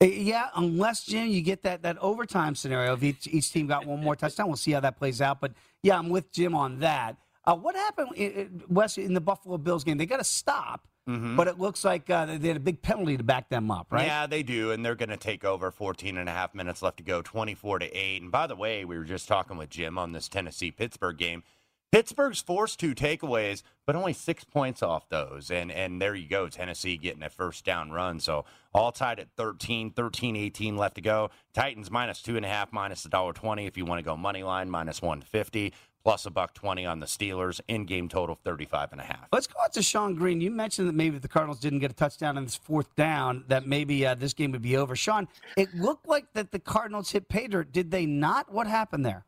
Yeah, 0.01 0.49
unless 0.57 1.05
Jim, 1.05 1.29
you 1.29 1.42
get 1.42 1.62
that 1.62 1.83
that 1.83 1.99
overtime 1.99 2.55
scenario. 2.55 2.95
If 2.95 3.03
each, 3.03 3.27
each 3.29 3.53
team 3.53 3.66
got 3.66 3.87
one 3.87 4.01
more 4.01 4.16
touchdown, 4.16 4.49
we'll 4.49 4.57
see 4.57 4.73
how 4.73 4.81
that 4.81 4.97
plays 4.97 5.21
out. 5.21 5.40
But 5.40 5.53
yeah, 5.83 5.99
I'm 5.99 6.09
with 6.09 6.33
Jim 6.33 6.55
on 6.55 6.81
that. 6.81 7.16
Uh, 7.44 7.57
what 7.57 7.74
happened, 7.74 8.09
in, 8.14 8.33
in- 8.33 8.62
Wes, 8.68 8.98
in 8.98 9.14
the 9.14 9.20
Buffalo 9.20 9.59
Bills 9.59 9.85
game? 9.85 9.98
They 9.98 10.07
got 10.07 10.18
to 10.18 10.24
stop, 10.24 10.87
Mhm. 11.09 11.37
but 11.37 11.48
it 11.48 11.59
looks 11.59 11.85
like 11.85 12.09
uh, 12.09 12.26
they 12.38 12.48
had 12.48 12.57
a 12.57 12.61
big 12.61 12.83
penalty 12.83 13.16
to 13.16 13.24
back 13.24 13.48
them 13.48 13.70
up, 13.70 13.88
right? 13.90 14.07
Yeah, 14.07 14.26
they 14.26 14.42
do, 14.44 14.70
and 14.70 14.85
they're 14.85 14.94
going 14.94 15.09
to 15.09 15.16
take 15.16 15.44
over 15.44 15.70
14 15.72 16.16
and 16.16 16.28
a 16.28 16.33
half 16.33 16.55
minutes 16.55 16.83
left 16.83 16.98
to 16.98 17.02
go, 17.02 17.20
24 17.22 17.81
to 17.81 17.87
8. 17.87 18.22
And 18.22 18.31
by 18.31 18.46
the 18.46 18.55
way, 18.57 18.85
we 18.85 18.96
were 18.96 19.05
just 19.05 19.26
talking 19.26 19.57
with 19.57 19.70
Jim 19.70 19.98
on 19.98 20.12
this 20.12 20.28
Tennessee 20.28 20.70
Pittsburgh 20.70 21.16
game. 21.18 21.42
Pittsburgh's 21.90 22.40
forced 22.40 22.81
two 22.81 22.94
takeaways, 22.94 23.62
but 23.85 23.94
only 23.94 24.14
six 24.14 24.44
points 24.44 24.83
off 24.83 25.11
those. 25.11 25.50
And 25.50 25.70
and 25.70 26.00
there 26.00 26.14
you 26.14 26.26
go, 26.26 26.48
Tennessee 26.48 26.96
getting 26.96 27.22
a 27.22 27.28
first 27.28 27.66
down 27.66 27.90
run. 27.90 28.18
So 28.18 28.46
all 28.72 28.92
tied 28.92 29.20
at 29.20 29.28
13, 29.37 29.90
13, 29.90 30.35
18 30.35 30.78
left 30.78 30.94
to 30.94 31.02
go. 31.02 31.31
Titans 31.52 31.90
minus 31.90 32.22
two 32.22 32.37
and 32.38 32.46
a 32.46 32.48
half, 32.48 32.72
minus 32.72 33.05
a 33.05 33.11
dollar 33.11 33.35
twenty 33.35 33.66
if 33.66 33.76
you 33.76 33.85
want 33.85 33.98
to 33.98 34.02
go 34.02 34.16
money 34.16 34.42
line, 34.42 34.70
minus 34.70 35.02
150, 35.02 35.74
plus 36.03 36.27
a 36.27 36.31
buck 36.31 36.55
20 36.55 36.85
on 36.87 37.01
the 37.01 37.07
Steelers. 37.07 37.61
In 37.69 37.85
game 37.85 38.09
total 38.09 38.38
35 38.45 38.93
and 38.93 39.01
a 39.01 39.05
half. 39.05 39.27
Let's 39.33 39.47
go 39.47 39.55
out 39.62 39.73
to 39.75 39.83
Sean 39.83 40.15
Green. 40.15 40.41
You 40.41 40.51
mentioned 40.51 40.88
that 40.88 40.95
maybe 40.95 41.19
the 41.19 41.29
Cardinals 41.29 41.61
didn't 41.61 41.79
get 41.79 41.91
a 41.91 41.95
touchdown 41.95 42.37
on 42.37 42.45
this 42.45 42.57
fourth 42.57 42.95
down, 42.97 43.45
that 43.49 43.67
maybe 43.67 44.05
uh, 44.07 44.15
this 44.15 44.33
game 44.33 44.53
would 44.53 44.62
be 44.62 44.77
over. 44.77 44.97
Sean, 44.97 45.29
it 45.57 45.75
looked 45.75 46.09
like 46.09 46.33
that 46.35 46.51
the 46.51 46.59
Cardinals 46.59 47.11
hit 47.11 47.29
dirt. 47.29 47.73
Did 47.73 47.91
they 47.91 48.07
not? 48.07 48.53
What 48.53 48.67
happened 48.67 49.05
there? 49.05 49.25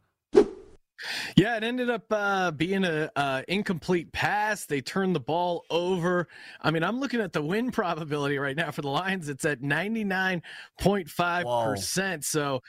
Yeah, 1.37 1.57
it 1.57 1.65
ended 1.65 1.91
up 1.91 2.05
uh, 2.11 2.51
being 2.53 2.85
a 2.85 3.11
uh, 3.17 3.43
incomplete 3.49 4.13
pass. 4.13 4.67
They 4.67 4.81
turned 4.81 5.15
the 5.15 5.21
ball 5.21 5.65
over. 5.71 6.29
I 6.61 6.71
mean, 6.71 6.83
I'm 6.83 7.01
looking 7.01 7.21
at 7.21 7.33
the 7.33 7.43
win 7.43 7.71
probability 7.73 8.39
right 8.39 8.57
now 8.57 8.71
for 8.71 8.83
the 8.83 8.89
Lions. 8.89 9.29
It's 9.29 9.45
at 9.45 9.61
99.5 9.61 11.65
percent. 11.65 12.25
So, 12.25 12.63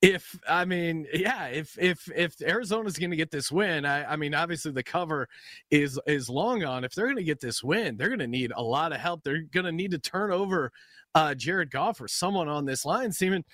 if 0.00 0.38
I 0.48 0.64
mean, 0.64 1.06
yeah, 1.12 1.46
if 1.46 1.78
if 1.78 2.08
if 2.14 2.40
Arizona's 2.42 2.98
going 2.98 3.10
to 3.10 3.16
get 3.16 3.30
this 3.30 3.52
win, 3.52 3.84
I, 3.84 4.12
I 4.12 4.16
mean, 4.16 4.34
obviously 4.34 4.72
the 4.72 4.82
cover 4.82 5.28
is 5.70 5.98
is 6.06 6.28
long 6.28 6.64
on. 6.64 6.84
If 6.84 6.94
they're 6.94 7.06
going 7.06 7.16
to 7.16 7.24
get 7.24 7.40
this 7.40 7.62
win, 7.62 7.96
they're 7.96 8.08
going 8.08 8.18
to 8.18 8.26
need 8.26 8.52
a 8.54 8.62
lot 8.62 8.92
of 8.92 8.98
help. 8.98 9.22
They're 9.22 9.42
going 9.42 9.66
to 9.66 9.72
need 9.72 9.92
to 9.92 9.98
turn 9.98 10.32
over 10.32 10.72
uh, 11.14 11.34
Jared 11.34 11.70
Goff 11.70 12.00
or 12.00 12.08
someone 12.08 12.48
on 12.48 12.64
this 12.64 12.84
line. 12.84 13.12
Seaman, 13.12 13.44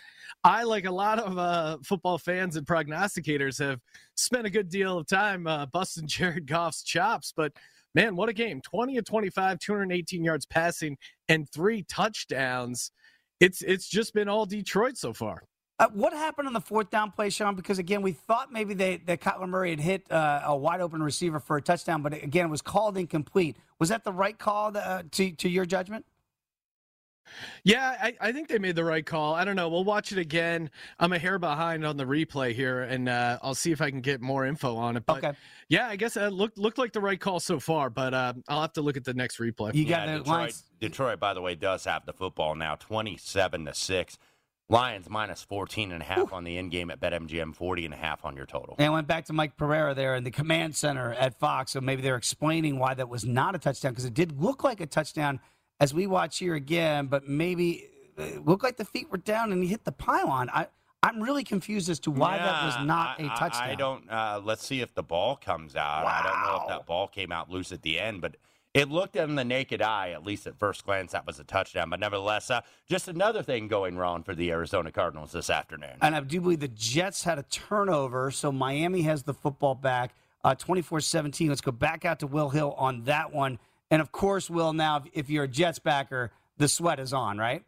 I 0.44 0.62
like 0.62 0.84
a 0.84 0.90
lot 0.90 1.18
of 1.18 1.38
uh, 1.38 1.78
football 1.82 2.18
fans 2.18 2.56
and 2.56 2.66
prognosticators 2.66 3.58
have 3.58 3.80
spent 4.14 4.46
a 4.46 4.50
good 4.50 4.68
deal 4.68 4.98
of 4.98 5.06
time 5.06 5.46
uh, 5.46 5.66
busting 5.66 6.06
Jared 6.08 6.46
Goff's 6.46 6.82
chops, 6.82 7.32
but 7.36 7.52
man, 7.94 8.16
what 8.16 8.28
a 8.28 8.32
game! 8.32 8.60
Twenty 8.60 8.96
of 8.98 9.04
twenty-five, 9.04 9.58
two 9.58 9.72
hundred 9.72 9.92
eighteen 9.92 10.24
yards 10.24 10.46
passing, 10.46 10.96
and 11.28 11.48
three 11.50 11.82
touchdowns. 11.84 12.92
It's 13.40 13.62
it's 13.62 13.88
just 13.88 14.14
been 14.14 14.28
all 14.28 14.46
Detroit 14.46 14.96
so 14.96 15.12
far. 15.12 15.42
Uh, 15.80 15.86
what 15.92 16.12
happened 16.12 16.48
on 16.48 16.52
the 16.52 16.60
fourth 16.60 16.90
down 16.90 17.12
play, 17.12 17.30
Sean? 17.30 17.54
Because 17.54 17.78
again, 17.78 18.02
we 18.02 18.10
thought 18.10 18.52
maybe 18.52 18.74
they, 18.74 18.96
that 19.06 19.20
Kyler 19.20 19.48
Murray 19.48 19.70
had 19.70 19.78
hit 19.78 20.10
uh, 20.10 20.42
a 20.44 20.56
wide 20.56 20.80
open 20.80 21.00
receiver 21.00 21.38
for 21.38 21.56
a 21.56 21.62
touchdown, 21.62 22.02
but 22.02 22.12
again, 22.14 22.46
it 22.46 22.48
was 22.48 22.62
called 22.62 22.98
incomplete. 22.98 23.56
Was 23.78 23.88
that 23.90 24.02
the 24.02 24.12
right 24.12 24.36
call 24.36 24.76
uh, 24.76 25.04
to 25.12 25.30
to 25.32 25.48
your 25.48 25.64
judgment? 25.64 26.04
Yeah, 27.64 27.96
I, 28.00 28.14
I 28.20 28.32
think 28.32 28.48
they 28.48 28.58
made 28.58 28.76
the 28.76 28.84
right 28.84 29.04
call. 29.04 29.34
I 29.34 29.44
don't 29.44 29.56
know. 29.56 29.68
We'll 29.68 29.84
watch 29.84 30.12
it 30.12 30.18
again. 30.18 30.70
I'm 30.98 31.12
a 31.12 31.18
hair 31.18 31.38
behind 31.38 31.84
on 31.84 31.96
the 31.96 32.04
replay 32.04 32.54
here, 32.54 32.82
and 32.82 33.08
uh, 33.08 33.38
I'll 33.42 33.54
see 33.54 33.72
if 33.72 33.80
I 33.80 33.90
can 33.90 34.00
get 34.00 34.20
more 34.20 34.46
info 34.46 34.76
on 34.76 34.96
it. 34.96 35.06
But 35.06 35.18
Okay. 35.24 35.36
yeah, 35.68 35.88
I 35.88 35.96
guess 35.96 36.16
it 36.16 36.32
looked 36.32 36.58
looked 36.58 36.78
like 36.78 36.92
the 36.92 37.00
right 37.00 37.20
call 37.20 37.40
so 37.40 37.58
far, 37.60 37.90
but 37.90 38.14
uh, 38.14 38.34
I'll 38.48 38.62
have 38.62 38.72
to 38.74 38.82
look 38.82 38.96
at 38.96 39.04
the 39.04 39.14
next 39.14 39.38
replay. 39.38 39.74
You 39.74 39.84
got 39.86 40.08
yeah, 40.08 40.18
Detroit, 40.18 40.54
Detroit, 40.80 41.20
by 41.20 41.34
the 41.34 41.40
way, 41.42 41.54
does 41.54 41.84
have 41.84 42.06
the 42.06 42.12
football 42.12 42.54
now, 42.54 42.74
twenty-seven 42.76 43.64
to 43.66 43.74
six. 43.74 44.18
Lions 44.70 45.08
minus 45.08 45.42
14 45.44 45.92
and 45.92 46.02
a 46.02 46.04
half 46.04 46.30
on 46.30 46.44
the 46.44 46.58
end 46.58 46.70
game 46.70 46.90
at 46.90 47.00
BetMGM, 47.00 47.54
40 47.54 47.86
and 47.86 47.94
a 47.94 47.96
half 47.96 48.22
on 48.26 48.36
your 48.36 48.44
total. 48.44 48.74
And 48.78 48.86
I 48.86 48.90
went 48.90 49.06
back 49.06 49.24
to 49.24 49.32
Mike 49.32 49.56
Pereira 49.56 49.94
there 49.94 50.14
in 50.14 50.24
the 50.24 50.30
command 50.30 50.76
center 50.76 51.14
at 51.14 51.38
Fox, 51.40 51.72
so 51.72 51.80
maybe 51.80 52.02
they're 52.02 52.16
explaining 52.16 52.78
why 52.78 52.92
that 52.92 53.08
was 53.08 53.24
not 53.24 53.54
a 53.54 53.58
touchdown 53.58 53.92
because 53.92 54.04
it 54.04 54.12
did 54.12 54.38
look 54.38 54.62
like 54.64 54.82
a 54.82 54.86
touchdown 54.86 55.40
as 55.80 55.94
we 55.94 56.06
watch 56.06 56.38
here 56.38 56.54
again, 56.54 57.06
but 57.06 57.28
maybe 57.28 57.86
it 58.16 58.44
looked 58.46 58.64
like 58.64 58.76
the 58.76 58.84
feet 58.84 59.10
were 59.10 59.18
down 59.18 59.52
and 59.52 59.62
he 59.62 59.68
hit 59.68 59.84
the 59.84 59.92
pylon. 59.92 60.50
I 60.50 60.66
I'm 61.02 61.22
really 61.22 61.44
confused 61.44 61.88
as 61.88 62.00
to 62.00 62.10
why 62.10 62.38
that 62.38 62.64
was 62.64 62.86
not 62.86 63.20
I- 63.20 63.22
a 63.22 63.28
touchdown. 63.38 63.70
I, 63.70 63.74
don't. 63.76 64.10
Uh, 64.10 64.40
let's 64.44 64.66
see 64.66 64.80
if 64.80 64.94
the 64.94 65.02
ball 65.02 65.36
comes 65.36 65.76
out. 65.76 66.04
Wow. 66.04 66.20
I 66.20 66.22
don't 66.26 66.42
know 66.42 66.60
if 66.62 66.68
that 66.68 66.86
ball 66.86 67.06
came 67.06 67.30
out 67.30 67.48
loose 67.48 67.70
at 67.70 67.82
the 67.82 68.00
end, 68.00 68.20
but 68.20 68.36
it 68.74 68.90
looked 68.90 69.16
in 69.16 69.36
the 69.36 69.44
naked 69.44 69.80
eye, 69.80 70.10
at 70.10 70.24
least 70.24 70.46
at 70.46 70.58
first 70.58 70.84
glance, 70.84 71.12
that 71.12 71.26
was 71.26 71.38
a 71.38 71.44
touchdown. 71.44 71.88
But 71.90 72.00
nevertheless, 72.00 72.50
uh, 72.50 72.62
just 72.88 73.08
another 73.08 73.42
thing 73.42 73.68
going 73.68 73.96
wrong 73.96 74.22
for 74.24 74.34
the 74.34 74.50
Arizona 74.50 74.90
Cardinals 74.90 75.32
this 75.32 75.50
afternoon. 75.50 75.96
And 76.02 76.14
I 76.14 76.20
do 76.20 76.40
believe 76.40 76.60
the 76.60 76.68
Jets 76.68 77.22
had 77.22 77.38
a 77.38 77.44
turnover, 77.44 78.30
so 78.30 78.50
Miami 78.50 79.02
has 79.02 79.22
the 79.22 79.34
football 79.34 79.74
back. 79.74 80.14
Uh, 80.44 80.54
24-17. 80.54 81.48
Let's 81.48 81.60
go 81.60 81.72
back 81.72 82.04
out 82.04 82.20
to 82.20 82.26
Will 82.26 82.50
Hill 82.50 82.74
on 82.76 83.04
that 83.04 83.32
one. 83.32 83.58
And 83.90 84.02
of 84.02 84.12
course, 84.12 84.50
Will, 84.50 84.72
now, 84.72 85.04
if 85.12 85.30
you're 85.30 85.44
a 85.44 85.48
Jets 85.48 85.78
backer, 85.78 86.30
the 86.58 86.68
sweat 86.68 87.00
is 87.00 87.12
on, 87.12 87.38
right? 87.38 87.64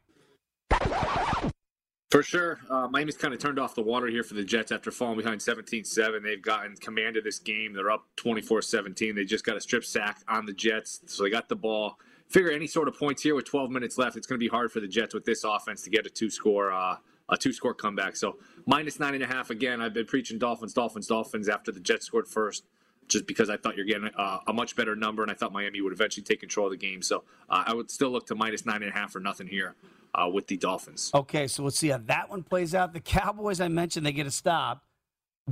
For 2.10 2.24
sure. 2.24 2.58
Uh, 2.68 2.88
Miami's 2.88 3.16
kind 3.16 3.32
of 3.32 3.38
turned 3.38 3.58
off 3.60 3.76
the 3.76 3.82
water 3.82 4.08
here 4.08 4.24
for 4.24 4.34
the 4.34 4.42
Jets 4.42 4.72
after 4.72 4.90
falling 4.90 5.16
behind 5.16 5.40
17 5.40 5.84
7. 5.84 6.22
They've 6.22 6.42
gotten 6.42 6.74
command 6.76 7.16
of 7.16 7.22
this 7.22 7.38
game. 7.38 7.72
They're 7.72 7.90
up 7.90 8.06
24 8.16 8.62
17. 8.62 9.14
They 9.14 9.24
just 9.24 9.44
got 9.44 9.56
a 9.56 9.60
strip 9.60 9.84
sack 9.84 10.18
on 10.28 10.44
the 10.44 10.52
Jets, 10.52 11.02
so 11.06 11.22
they 11.22 11.30
got 11.30 11.48
the 11.48 11.56
ball. 11.56 11.98
Figure 12.26 12.50
any 12.50 12.66
sort 12.66 12.88
of 12.88 12.98
points 12.98 13.22
here 13.22 13.34
with 13.34 13.44
12 13.44 13.70
minutes 13.70 13.96
left. 13.96 14.16
It's 14.16 14.26
going 14.26 14.38
to 14.38 14.44
be 14.44 14.48
hard 14.48 14.72
for 14.72 14.80
the 14.80 14.88
Jets 14.88 15.14
with 15.14 15.24
this 15.24 15.44
offense 15.44 15.82
to 15.82 15.90
get 15.90 16.04
a 16.04 16.10
two 16.10 16.30
score. 16.30 16.72
Uh, 16.72 16.96
a 17.30 17.36
two 17.36 17.52
score 17.52 17.74
comeback. 17.74 18.16
So 18.16 18.38
minus 18.66 18.98
nine 18.98 19.14
and 19.14 19.22
a 19.22 19.26
half 19.26 19.50
again. 19.50 19.80
I've 19.80 19.94
been 19.94 20.06
preaching 20.06 20.38
Dolphins, 20.38 20.74
Dolphins, 20.74 21.06
Dolphins 21.06 21.48
after 21.48 21.70
the 21.70 21.80
Jets 21.80 22.06
scored 22.06 22.26
first, 22.26 22.64
just 23.10 23.26
because 23.26 23.50
I 23.50 23.56
thought 23.56 23.76
you're 23.76 23.84
getting 23.84 24.10
uh, 24.16 24.38
a 24.46 24.52
much 24.52 24.76
better 24.76 24.96
number, 24.96 25.22
and 25.22 25.30
I 25.30 25.34
thought 25.34 25.52
Miami 25.52 25.80
would 25.80 25.92
eventually 25.92 26.24
take 26.24 26.40
control 26.40 26.66
of 26.66 26.72
the 26.72 26.78
game. 26.78 27.02
So 27.02 27.24
uh, 27.48 27.64
I 27.66 27.74
would 27.74 27.90
still 27.90 28.10
look 28.10 28.26
to 28.26 28.34
minus 28.34 28.64
nine 28.64 28.82
and 28.82 28.90
a 28.90 28.94
half 28.94 29.14
or 29.14 29.20
nothing 29.20 29.46
here 29.46 29.74
uh, 30.14 30.28
with 30.32 30.46
the 30.46 30.56
Dolphins. 30.56 31.10
Okay, 31.14 31.46
so 31.46 31.62
let's 31.64 31.78
see 31.78 31.88
how 31.88 31.98
that 32.06 32.30
one 32.30 32.42
plays 32.42 32.74
out. 32.74 32.92
The 32.92 33.00
Cowboys, 33.00 33.60
I 33.60 33.68
mentioned, 33.68 34.06
they 34.06 34.12
get 34.12 34.26
a 34.26 34.30
stop. 34.30 34.84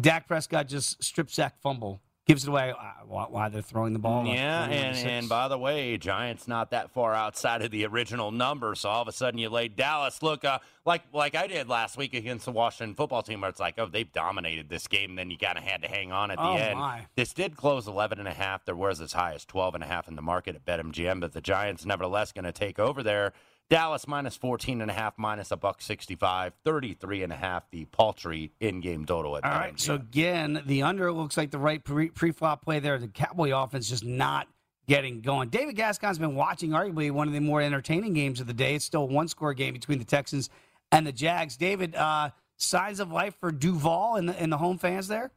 Dak 0.01 0.29
Prescott 0.29 0.69
just 0.69 1.03
strip 1.03 1.31
sack 1.31 1.61
fumble. 1.61 2.01
Gives 2.29 2.45
it 2.45 2.51
away 2.51 2.75
uh, 2.79 3.07
why 3.07 3.49
they're 3.49 3.63
throwing 3.63 3.95
the 3.95 3.99
ball. 3.99 4.27
Yeah, 4.27 4.67
and, 4.67 4.95
and 4.99 5.29
by 5.31 5.49
the 5.49 5.57
way, 5.57 5.97
Giants 5.97 6.47
not 6.47 6.73
that 6.73 6.91
far 6.91 7.15
outside 7.15 7.63
of 7.63 7.71
the 7.71 7.87
original 7.87 8.31
number. 8.31 8.75
So 8.75 8.91
all 8.91 9.01
of 9.01 9.09
a 9.09 9.13
sudden 9.13 9.39
you 9.39 9.49
lay 9.49 9.69
Dallas. 9.69 10.23
Look, 10.23 10.45
uh, 10.45 10.59
like 10.85 11.05
like 11.15 11.35
I 11.35 11.47
did 11.47 11.71
last 11.71 11.97
week 11.97 12.13
against 12.13 12.45
the 12.45 12.53
Washington 12.53 12.95
football 12.95 13.23
team, 13.23 13.41
where 13.41 13.49
it's 13.49 13.59
like, 13.61 13.77
oh, 13.79 13.87
they've 13.87 14.13
dominated 14.13 14.69
this 14.69 14.87
game. 14.87 15.11
And 15.11 15.19
then 15.19 15.31
you 15.31 15.39
kind 15.39 15.57
of 15.57 15.65
had 15.65 15.81
to 15.81 15.89
hang 15.89 16.13
on 16.13 16.31
at 16.31 16.37
the 16.37 16.43
Oh, 16.45 16.57
end. 16.57 16.79
my. 16.79 17.07
This 17.17 17.33
did 17.33 17.57
close 17.57 17.89
11 17.89 18.19
and 18.19 18.29
a 18.29 18.35
half. 18.35 18.63
There 18.67 18.77
was 18.77 19.01
as 19.01 19.15
high 19.15 19.33
as 19.33 19.47
12 19.47 19.77
and 19.77 19.83
a 19.83 19.87
half 19.87 20.07
in 20.07 20.15
the 20.15 20.21
market 20.21 20.55
at 20.55 20.67
BetMGM, 20.67 21.21
but 21.23 21.33
the 21.33 21.41
Giants 21.41 21.87
nevertheless 21.87 22.33
going 22.33 22.45
to 22.45 22.53
take 22.53 22.79
over 22.79 23.03
there. 23.03 23.33
Dallas 23.71 24.09
minus 24.09 24.37
14 24.37 24.81
and 24.81 24.91
a 24.91 24.95
half, 24.95 25.19
minus 25.19 25.51
a 25.51 25.57
buck 25.57 25.83
65, 25.83 26.55
33 26.65 27.23
and 27.23 27.33
a 27.33 27.37
half, 27.37 27.71
the 27.71 27.85
paltry 27.87 28.51
in-game 28.61 29.05
total 29.05 29.37
at 29.37 29.45
All 29.45 29.51
BetMGM. 29.51 29.81
So 29.81 29.95
again, 29.95 30.63
the 30.65 30.83
under 30.83 31.13
looks 31.13 31.37
like 31.37 31.51
the 31.51 31.59
right 31.59 31.83
pre- 31.83 32.11
pre-flop 32.11 32.65
play 32.65 32.79
there. 32.79 32.99
The 32.99 33.09
Cowboy 33.09 33.51
offense 33.55 33.89
just 33.89 34.05
not 34.05 34.49
getting 34.87 35.21
going. 35.21 35.51
David 35.51 35.77
Gascon's 35.77 36.19
been 36.19 36.35
watching 36.35 36.71
arguably 36.71 37.11
one 37.11 37.29
of 37.29 37.35
the 37.35 37.41
more 37.41 37.61
entertaining 37.61 38.15
games 38.15 38.41
of 38.41 38.47
the 38.47 38.55
day. 38.55 38.75
It's 38.75 38.87
still 38.87 39.03
a 39.03 39.07
one-score 39.07 39.53
game 39.53 39.75
between 39.75 39.99
the 39.99 40.05
Texans 40.07 40.49
and 40.91 41.07
the 41.07 41.13
Jags. 41.13 41.59
David, 41.59 41.95
uh, 41.95 42.31
signs 42.57 43.01
of 43.01 43.13
life 43.13 43.35
for 43.39 43.53
Duval 43.53 44.17
and 44.17 44.31
the, 44.31 44.41
and 44.41 44.51
the 44.51 44.57
home 44.57 44.79
fans 44.79 45.09
there. 45.09 45.31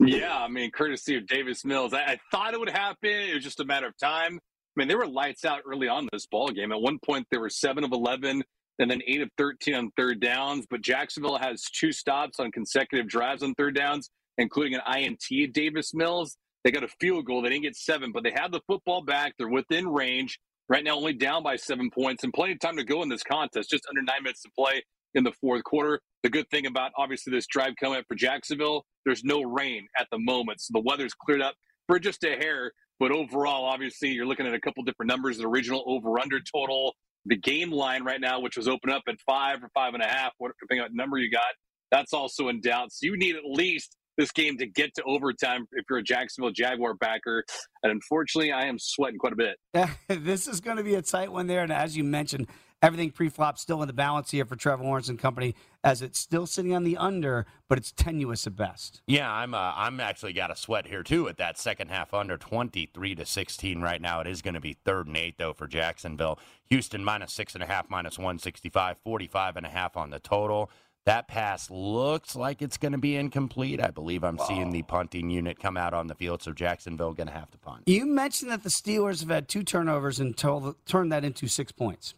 Yeah, 0.00 0.36
I 0.36 0.48
mean, 0.48 0.70
courtesy 0.70 1.16
of 1.16 1.26
Davis 1.26 1.64
Mills. 1.64 1.92
I, 1.92 2.02
I 2.02 2.20
thought 2.30 2.54
it 2.54 2.60
would 2.60 2.70
happen. 2.70 3.10
It 3.10 3.34
was 3.34 3.44
just 3.44 3.60
a 3.60 3.64
matter 3.64 3.86
of 3.86 3.96
time. 3.98 4.40
I 4.76 4.80
mean, 4.80 4.88
they 4.88 4.94
were 4.94 5.06
lights 5.06 5.44
out 5.44 5.60
early 5.66 5.88
on 5.88 6.08
this 6.12 6.26
ball 6.26 6.48
game. 6.48 6.72
At 6.72 6.80
one 6.80 6.98
point, 7.04 7.26
they 7.30 7.38
were 7.38 7.50
seven 7.50 7.84
of 7.84 7.92
eleven, 7.92 8.42
and 8.78 8.90
then 8.90 9.02
eight 9.06 9.20
of 9.20 9.28
thirteen 9.36 9.74
on 9.74 9.90
third 9.96 10.20
downs. 10.20 10.66
But 10.68 10.80
Jacksonville 10.80 11.38
has 11.38 11.62
two 11.64 11.92
stops 11.92 12.40
on 12.40 12.50
consecutive 12.50 13.08
drives 13.08 13.42
on 13.42 13.54
third 13.54 13.74
downs, 13.74 14.10
including 14.38 14.74
an 14.74 14.96
INT 14.96 15.24
at 15.42 15.52
Davis 15.52 15.92
Mills. 15.92 16.36
They 16.64 16.70
got 16.70 16.84
a 16.84 16.88
field 17.00 17.26
goal. 17.26 17.42
They 17.42 17.50
didn't 17.50 17.64
get 17.64 17.76
seven, 17.76 18.12
but 18.12 18.22
they 18.22 18.32
have 18.34 18.52
the 18.52 18.60
football 18.66 19.02
back. 19.02 19.34
They're 19.36 19.48
within 19.48 19.88
range. 19.88 20.38
Right 20.68 20.84
now, 20.84 20.96
only 20.96 21.12
down 21.12 21.42
by 21.42 21.56
seven 21.56 21.90
points 21.90 22.24
and 22.24 22.32
plenty 22.32 22.52
of 22.52 22.60
time 22.60 22.76
to 22.76 22.84
go 22.84 23.02
in 23.02 23.08
this 23.08 23.22
contest. 23.22 23.68
Just 23.68 23.84
under 23.90 24.00
nine 24.00 24.22
minutes 24.22 24.42
to 24.42 24.50
play 24.56 24.82
in 25.14 25.24
the 25.24 25.32
fourth 25.32 25.64
quarter. 25.64 26.00
The 26.22 26.30
good 26.30 26.48
thing 26.50 26.66
about 26.66 26.92
obviously 26.96 27.32
this 27.32 27.46
drive 27.46 27.74
coming 27.78 27.98
up 27.98 28.04
for 28.08 28.14
Jacksonville, 28.14 28.84
there's 29.04 29.24
no 29.24 29.42
rain 29.42 29.86
at 29.98 30.06
the 30.10 30.18
moment. 30.18 30.60
So 30.60 30.70
the 30.72 30.80
weather's 30.80 31.14
cleared 31.14 31.42
up 31.42 31.56
for 31.88 31.98
just 31.98 32.24
a 32.24 32.36
hair. 32.36 32.72
But 33.02 33.10
overall, 33.10 33.64
obviously, 33.64 34.10
you're 34.10 34.26
looking 34.26 34.46
at 34.46 34.54
a 34.54 34.60
couple 34.60 34.84
different 34.84 35.10
numbers. 35.10 35.38
The 35.38 35.48
original 35.48 35.82
over 35.88 36.20
under 36.20 36.38
total, 36.38 36.94
the 37.26 37.34
game 37.34 37.72
line 37.72 38.04
right 38.04 38.20
now, 38.20 38.38
which 38.38 38.56
was 38.56 38.68
open 38.68 38.90
up 38.90 39.02
at 39.08 39.16
five 39.26 39.60
or 39.60 39.68
five 39.74 39.94
and 39.94 40.04
a 40.04 40.06
half, 40.06 40.30
depending 40.38 40.84
on 40.84 40.84
what 40.84 40.94
number 40.94 41.18
you 41.18 41.28
got, 41.28 41.42
that's 41.90 42.12
also 42.12 42.46
in 42.46 42.60
doubt. 42.60 42.92
So 42.92 43.06
you 43.06 43.16
need 43.16 43.34
at 43.34 43.42
least 43.44 43.96
this 44.18 44.30
game 44.30 44.56
to 44.58 44.66
get 44.66 44.94
to 44.94 45.02
overtime 45.02 45.66
if 45.72 45.84
you're 45.90 45.98
a 45.98 46.02
Jacksonville 46.04 46.52
Jaguar 46.52 46.94
backer. 46.94 47.42
And 47.82 47.90
unfortunately, 47.90 48.52
I 48.52 48.66
am 48.66 48.78
sweating 48.78 49.18
quite 49.18 49.32
a 49.32 49.36
bit. 49.36 49.56
this 50.06 50.46
is 50.46 50.60
going 50.60 50.76
to 50.76 50.84
be 50.84 50.94
a 50.94 51.02
tight 51.02 51.32
one 51.32 51.48
there. 51.48 51.64
And 51.64 51.72
as 51.72 51.96
you 51.96 52.04
mentioned, 52.04 52.46
everything 52.82 53.10
pre-flop 53.10 53.56
still 53.56 53.80
in 53.80 53.86
the 53.86 53.94
balance 53.94 54.32
here 54.32 54.44
for 54.44 54.56
Trevor 54.56 54.82
Lawrence 54.82 55.08
and 55.08 55.18
company, 55.18 55.54
as 55.84 56.02
it's 56.02 56.18
still 56.18 56.46
sitting 56.46 56.74
on 56.74 56.84
the 56.84 56.96
under, 56.96 57.46
but 57.68 57.78
it's 57.78 57.92
tenuous 57.92 58.46
at 58.46 58.56
best. 58.56 59.00
Yeah, 59.06 59.32
I'm. 59.32 59.54
Uh, 59.54 59.72
I'm 59.74 60.00
actually 60.00 60.32
got 60.32 60.50
a 60.50 60.56
sweat 60.56 60.86
here 60.86 61.02
too 61.02 61.28
at 61.28 61.38
that 61.38 61.58
second 61.58 61.88
half 61.88 62.12
under 62.12 62.36
23 62.36 63.14
to 63.14 63.24
16 63.24 63.80
right 63.80 64.00
now. 64.00 64.20
It 64.20 64.26
is 64.26 64.42
going 64.42 64.54
to 64.54 64.60
be 64.60 64.76
third 64.84 65.06
and 65.06 65.16
eight 65.16 65.38
though 65.38 65.52
for 65.52 65.66
Jacksonville. 65.66 66.38
Houston 66.68 67.04
minus 67.04 67.32
six 67.32 67.54
and 67.54 67.62
a 67.62 67.66
half, 67.66 67.88
minus 67.88 68.18
165, 68.18 68.98
45 69.04 69.56
and 69.56 69.66
a 69.66 69.68
half 69.68 69.96
on 69.96 70.10
the 70.10 70.18
total. 70.18 70.70
That 71.04 71.26
pass 71.26 71.68
looks 71.68 72.36
like 72.36 72.62
it's 72.62 72.76
going 72.76 72.92
to 72.92 72.98
be 72.98 73.16
incomplete. 73.16 73.80
I 73.82 73.90
believe 73.90 74.22
I'm 74.22 74.38
seeing 74.38 74.70
the 74.70 74.82
punting 74.82 75.30
unit 75.30 75.58
come 75.58 75.76
out 75.76 75.94
on 75.94 76.06
the 76.06 76.14
field, 76.14 76.42
so 76.42 76.52
Jacksonville 76.52 77.12
going 77.12 77.26
to 77.26 77.32
have 77.32 77.50
to 77.50 77.58
punt. 77.58 77.82
You 77.86 78.06
mentioned 78.06 78.52
that 78.52 78.62
the 78.62 78.68
Steelers 78.68 79.18
have 79.18 79.28
had 79.28 79.48
two 79.48 79.64
turnovers 79.64 80.20
and 80.20 80.36
told, 80.36 80.76
turned 80.86 81.10
that 81.10 81.24
into 81.24 81.48
six 81.48 81.72
points. 81.72 82.14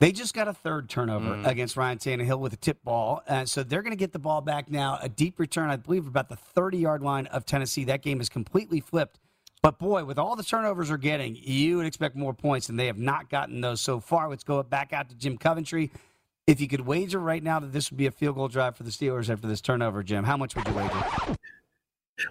They 0.00 0.12
just 0.12 0.34
got 0.34 0.48
a 0.48 0.52
third 0.52 0.88
turnover 0.88 1.30
Mm. 1.36 1.46
against 1.46 1.76
Ryan 1.76 1.98
Tannehill 1.98 2.38
with 2.40 2.52
a 2.52 2.56
tip 2.56 2.82
ball. 2.82 3.22
Uh, 3.28 3.44
so 3.44 3.62
they're 3.62 3.82
going 3.82 3.92
to 3.92 3.96
get 3.96 4.12
the 4.12 4.18
ball 4.18 4.40
back 4.40 4.70
now. 4.70 4.98
A 5.00 5.08
deep 5.08 5.38
return, 5.38 5.70
I 5.70 5.76
believe, 5.76 6.06
about 6.06 6.28
the 6.28 6.36
30 6.36 6.78
yard 6.78 7.02
line 7.02 7.26
of 7.28 7.46
Tennessee. 7.46 7.84
That 7.84 8.02
game 8.02 8.20
is 8.20 8.28
completely 8.28 8.80
flipped. 8.80 9.18
But 9.62 9.78
boy, 9.78 10.04
with 10.04 10.18
all 10.18 10.36
the 10.36 10.42
turnovers 10.42 10.88
they're 10.88 10.98
getting, 10.98 11.36
you 11.40 11.78
would 11.78 11.86
expect 11.86 12.16
more 12.16 12.34
points, 12.34 12.68
and 12.68 12.78
they 12.78 12.86
have 12.86 12.98
not 12.98 13.30
gotten 13.30 13.62
those 13.62 13.80
so 13.80 13.98
far. 13.98 14.28
Let's 14.28 14.44
go 14.44 14.62
back 14.62 14.92
out 14.92 15.08
to 15.08 15.14
Jim 15.14 15.38
Coventry. 15.38 15.90
If 16.46 16.60
you 16.60 16.68
could 16.68 16.82
wager 16.82 17.18
right 17.18 17.42
now 17.42 17.60
that 17.60 17.72
this 17.72 17.90
would 17.90 17.96
be 17.96 18.04
a 18.04 18.10
field 18.10 18.34
goal 18.36 18.48
drive 18.48 18.76
for 18.76 18.82
the 18.82 18.90
Steelers 18.90 19.30
after 19.30 19.46
this 19.46 19.62
turnover, 19.62 20.02
Jim, 20.02 20.24
how 20.24 20.36
much 20.36 20.54
would 20.54 20.66
you 20.68 20.74
wager? 20.74 21.04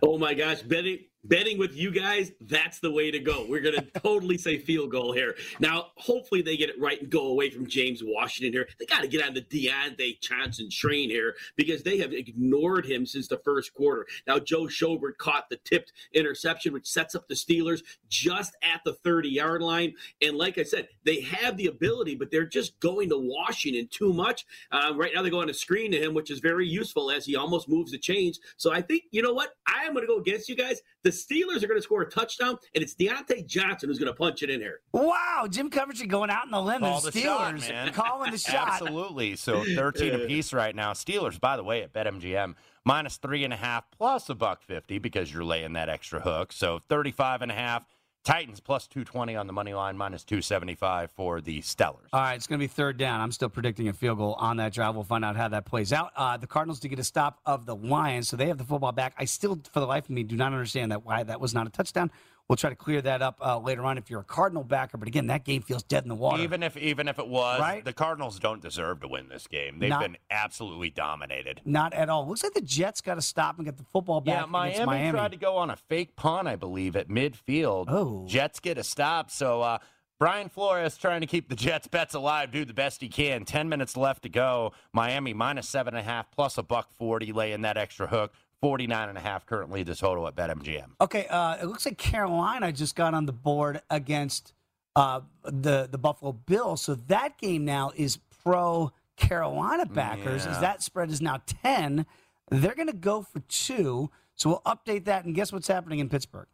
Oh 0.04 0.20
my 0.20 0.36
gosh, 0.36 0.62
betting 0.62 1.00
betting 1.24 1.58
with 1.58 1.76
you 1.76 1.92
guys, 1.92 2.32
that's 2.42 2.80
the 2.80 2.92
way 2.92 3.12
to 3.12 3.20
go. 3.20 3.46
We're 3.48 3.62
gonna 3.62 3.86
totally 4.04 4.38
say 4.38 4.58
field 4.58 4.92
goal 4.92 5.14
here. 5.14 5.36
Now, 5.60 5.88
hopefully 5.96 6.42
they 6.42 6.58
get 6.58 6.70
it 6.70 6.80
right 6.80 7.02
and 7.02 7.10
go 7.10 7.28
away 7.28 7.50
from 7.50 7.68
James 7.68 8.02
Washington 8.04 8.54
here. 8.54 8.68
They 8.80 8.86
gotta 8.86 9.08
get 9.08 9.26
on 9.26 9.34
the 9.34 9.42
Diontae 9.42 10.20
Johnson 10.22 10.70
train 10.70 11.10
here 11.10 11.36
because 11.56 11.84
they 11.84 11.98
have 11.98 12.14
ignored 12.14 12.86
him 12.86 13.06
since 13.06 13.28
the 13.28 13.38
first 13.38 13.74
quarter. 13.74 14.06
Now 14.28 14.40
Joe 14.40 14.64
Schobert 14.64 15.18
caught 15.18 15.50
the 15.50 15.58
tipped 15.58 15.94
interception, 16.14 16.74
which 16.74 16.88
sets 16.88 17.16
up 17.16 17.28
the 17.28 17.36
Steelers 17.36 17.82
just 18.10 18.56
at 18.64 18.82
the 18.86 18.98
30-yard 19.06 19.62
line. 19.62 19.94
And 20.22 20.38
like 20.38 20.58
I 20.58 20.64
said, 20.64 20.88
they 21.04 21.22
have 21.22 21.58
the 21.58 21.68
ability, 21.68 22.16
but 22.16 22.32
they're 22.32 22.46
just 22.46 22.80
going 22.80 23.10
to 23.10 23.18
Washington 23.18 23.88
too 23.90 24.14
much. 24.14 24.46
Uh, 24.72 24.94
right 24.96 25.12
now 25.14 25.22
they 25.22 25.30
go 25.30 25.42
on 25.42 25.50
a 25.50 25.54
screen 25.54 25.92
to 25.92 26.02
him, 26.02 26.14
which 26.14 26.32
is 26.32 26.40
very 26.40 26.68
useful 26.68 27.12
as 27.12 27.26
he 27.26 27.36
almost 27.36 27.70
moves 27.70 27.92
the 27.92 27.98
chains. 27.98 28.40
So 28.58 28.72
I 28.72 28.82
think, 28.82 29.04
you 29.12 29.22
know 29.22 29.34
what? 29.34 29.56
I 29.68 29.84
am 29.84 29.94
going 29.94 30.06
to 30.06 30.08
go 30.08 30.20
against 30.20 30.50
you 30.50 30.56
guys. 30.56 30.82
The 31.04 31.10
Steelers 31.10 31.62
are 31.64 31.68
going 31.68 31.78
to 31.78 31.82
score 31.82 32.02
a 32.02 32.10
touchdown, 32.10 32.58
and 32.74 32.82
it's 32.82 32.96
Diontae 32.96 33.46
Johnson 33.46 33.90
who's 33.90 34.00
going 34.00 34.12
to 34.12 34.18
punch 34.18 34.42
it 34.42 34.50
in 34.50 34.62
here. 34.62 34.80
Wow, 34.94 35.48
Jim 35.50 35.70
Coventry 35.70 36.08
going 36.08 36.30
out 36.30 36.46
in 36.46 36.52
the 36.52 36.62
limb. 36.62 36.80
Call 36.80 37.02
the 37.02 37.12
the 37.12 37.20
shot, 37.20 37.56
Steelers 37.56 37.70
man. 37.70 37.94
calling 37.94 38.32
the 38.32 38.38
shot. 38.38 38.82
Absolutely. 38.82 39.36
So 39.36 39.64
13 39.76 40.16
apiece 40.16 40.54
right 40.54 40.74
now. 40.74 40.94
Steelers, 40.94 41.40
by 41.40 41.58
the 41.58 41.64
way, 41.64 41.84
at 41.84 41.92
BetMGM, 41.92 42.56
minus 42.86 43.18
three 43.18 43.44
and 43.44 43.52
a 43.52 43.58
half 43.58 43.90
plus 43.92 44.30
a 44.30 44.36
buck 44.36 44.62
50 44.64 45.00
because 45.00 45.34
you're 45.34 45.44
laying 45.44 45.74
that 45.74 45.90
extra 45.90 46.22
hook. 46.22 46.54
So 46.54 46.80
35 46.90 47.42
and 47.42 47.52
a 47.52 47.56
half. 47.56 47.86
Titans 48.24 48.62
plus 48.62 48.88
220 48.88 49.36
on 49.36 49.48
the 49.48 49.54
money 49.54 49.74
line, 49.74 49.98
minus 49.98 50.24
275 50.24 51.12
for 51.12 51.42
the 51.42 51.60
Steelers. 51.60 52.08
All 52.14 52.22
right, 52.22 52.36
it's 52.36 52.48
going 52.48 52.58
to 52.58 52.64
be 52.64 52.68
third 52.68 52.98
down. 52.98 53.20
I'm 53.20 53.34
still 53.34 53.50
predicting 53.50 53.90
a 53.90 53.94
field 53.94 54.18
goal 54.18 54.36
on 54.36 54.58
that 54.58 54.74
drive. 54.74 54.96
We'll 54.96 55.04
find 55.04 55.26
out 55.26 55.36
how 55.36 55.50
that 55.50 55.66
plays 55.66 55.92
out. 55.92 56.12
Uh, 56.16 56.38
the 56.38 56.48
Cardinals 56.48 56.80
to 56.82 56.88
get 56.88 57.00
a 57.00 57.04
stop 57.04 57.40
of 57.46 57.66
the 57.66 57.76
Lions, 57.76 58.30
so 58.30 58.38
they 58.38 58.48
have 58.48 58.58
the 58.58 58.64
football 58.64 58.94
back. 58.94 59.14
I 59.18 59.26
still, 59.26 59.60
for 59.74 59.82
the 59.82 59.88
life 59.88 60.06
of 60.06 60.12
me, 60.12 60.24
do 60.24 60.38
not 60.38 60.54
understand 60.54 60.94
that 60.94 61.06
why 61.06 61.24
that 61.24 61.42
was 61.42 61.54
not 61.54 61.68
a 61.68 61.70
touchdown. 61.70 62.12
We'll 62.50 62.58
try 62.58 62.70
to 62.70 62.76
clear 62.76 63.02
that 63.02 63.22
up 63.22 63.40
uh, 63.42 63.58
later 63.58 63.84
on 63.86 63.98
if 63.98 64.10
you're 64.10 64.20
a 64.20 64.24
Cardinal 64.26 64.64
backer. 64.66 64.98
But 64.98 65.08
again, 65.08 65.28
that 65.28 65.46
game 65.46 65.62
feels 65.62 65.82
dead 65.82 66.04
in 66.04 66.10
the 66.10 66.16
water. 66.16 66.44
Even 66.44 66.62
if 66.62 66.76
even 66.76 67.08
if 67.08 67.18
it 67.18 67.28
was, 67.28 67.60
Right? 67.62 67.84
the 67.84 67.94
Cardinals 67.94 68.38
don't 68.38 68.62
deserve 68.62 69.00
to 69.02 69.08
win 69.08 69.30
this 69.30 69.48
game. 69.48 69.80
They've 69.80 69.90
Not- 69.90 70.02
been 70.02 70.18
absolutely 70.30 70.90
dominated. 70.90 71.62
Not 71.64 71.94
at 71.94 72.10
all. 72.10 72.28
Looks 72.28 72.44
like 72.44 72.54
the 72.54 72.62
Jets 72.62 73.00
got 73.02 73.16
to 73.16 73.22
stop 73.22 73.58
and 73.58 73.66
get 73.66 73.78
the 73.78 73.86
football 73.94 74.20
back 74.22 74.42
Yeah, 74.42 74.46
Miami, 74.46 74.86
Miami. 74.86 75.12
tried 75.12 75.32
to 75.32 75.38
go 75.38 75.56
on 75.56 75.70
a 75.70 75.78
fake 75.78 76.16
punt, 76.18 76.48
I 76.50 76.58
believe, 76.58 76.96
at 76.98 77.08
midfield. 77.08 77.86
Oh. 77.88 78.26
Jets 78.28 78.60
get 78.60 78.78
a 78.78 78.84
stop. 78.84 79.32
So 79.32 79.62
uh, 79.62 79.78
Brian 80.20 80.50
Flores 80.50 80.98
trying 80.98 81.22
to 81.22 81.28
keep 81.28 81.50
the 81.50 81.56
Jets 81.56 81.88
bets 81.88 82.14
alive, 82.14 82.52
do 82.52 82.66
the 82.66 82.74
best 82.74 83.02
he 83.02 83.08
can. 83.10 83.46
Ten 83.46 83.68
minutes 83.70 83.96
left 83.98 84.24
to 84.24 84.30
go. 84.30 84.74
Miami 84.92 85.34
minus 85.34 85.68
seven 85.70 85.94
and 85.96 86.02
a 86.02 86.04
half 86.10 86.30
plus 86.32 86.58
a 86.58 86.64
buck 86.64 86.92
forty, 86.98 87.32
laying 87.32 87.62
that 87.62 87.78
extra 87.78 88.08
hook. 88.08 88.34
49 88.64 89.10
and 89.10 89.18
a 89.18 89.22
half 89.22 89.46
currently 89.46 89.84
the 89.84 89.94
total 89.94 90.26
at 90.26 90.38
BetMGM. 90.38 90.92
Okay, 91.02 91.28
uh, 91.28 91.58
it 91.62 91.66
looks 91.66 91.86
like 91.86 91.98
Carolina 91.98 92.72
just 92.72 92.96
got 92.96 93.14
on 93.14 93.26
the 93.26 93.34
board 93.34 93.82
against 93.90 94.54
uh, 94.96 95.20
the 95.44 95.90
the 95.92 95.98
Buffalo 95.98 96.32
Bills. 96.32 96.82
So 96.82 96.96
that 96.96 97.38
game 97.38 97.66
now 97.66 97.92
is 97.94 98.20
pro 98.42 98.94
Carolina 99.18 99.86
backers. 99.86 100.46
Yeah. 100.46 100.52
As 100.52 100.62
that 100.62 100.82
spread 100.82 101.10
is 101.12 101.22
now 101.22 101.42
ten, 101.46 102.06
they're 102.52 102.74
going 102.74 102.88
to 102.88 102.94
go 102.94 103.22
for 103.22 103.42
two. 103.50 104.10
So 104.36 104.50
we'll 104.50 104.62
update 104.66 105.04
that. 105.06 105.26
And 105.26 105.36
guess 105.36 105.52
what's 105.52 105.68
happening 105.68 106.00
in 106.00 106.08
Pittsburgh? 106.08 106.48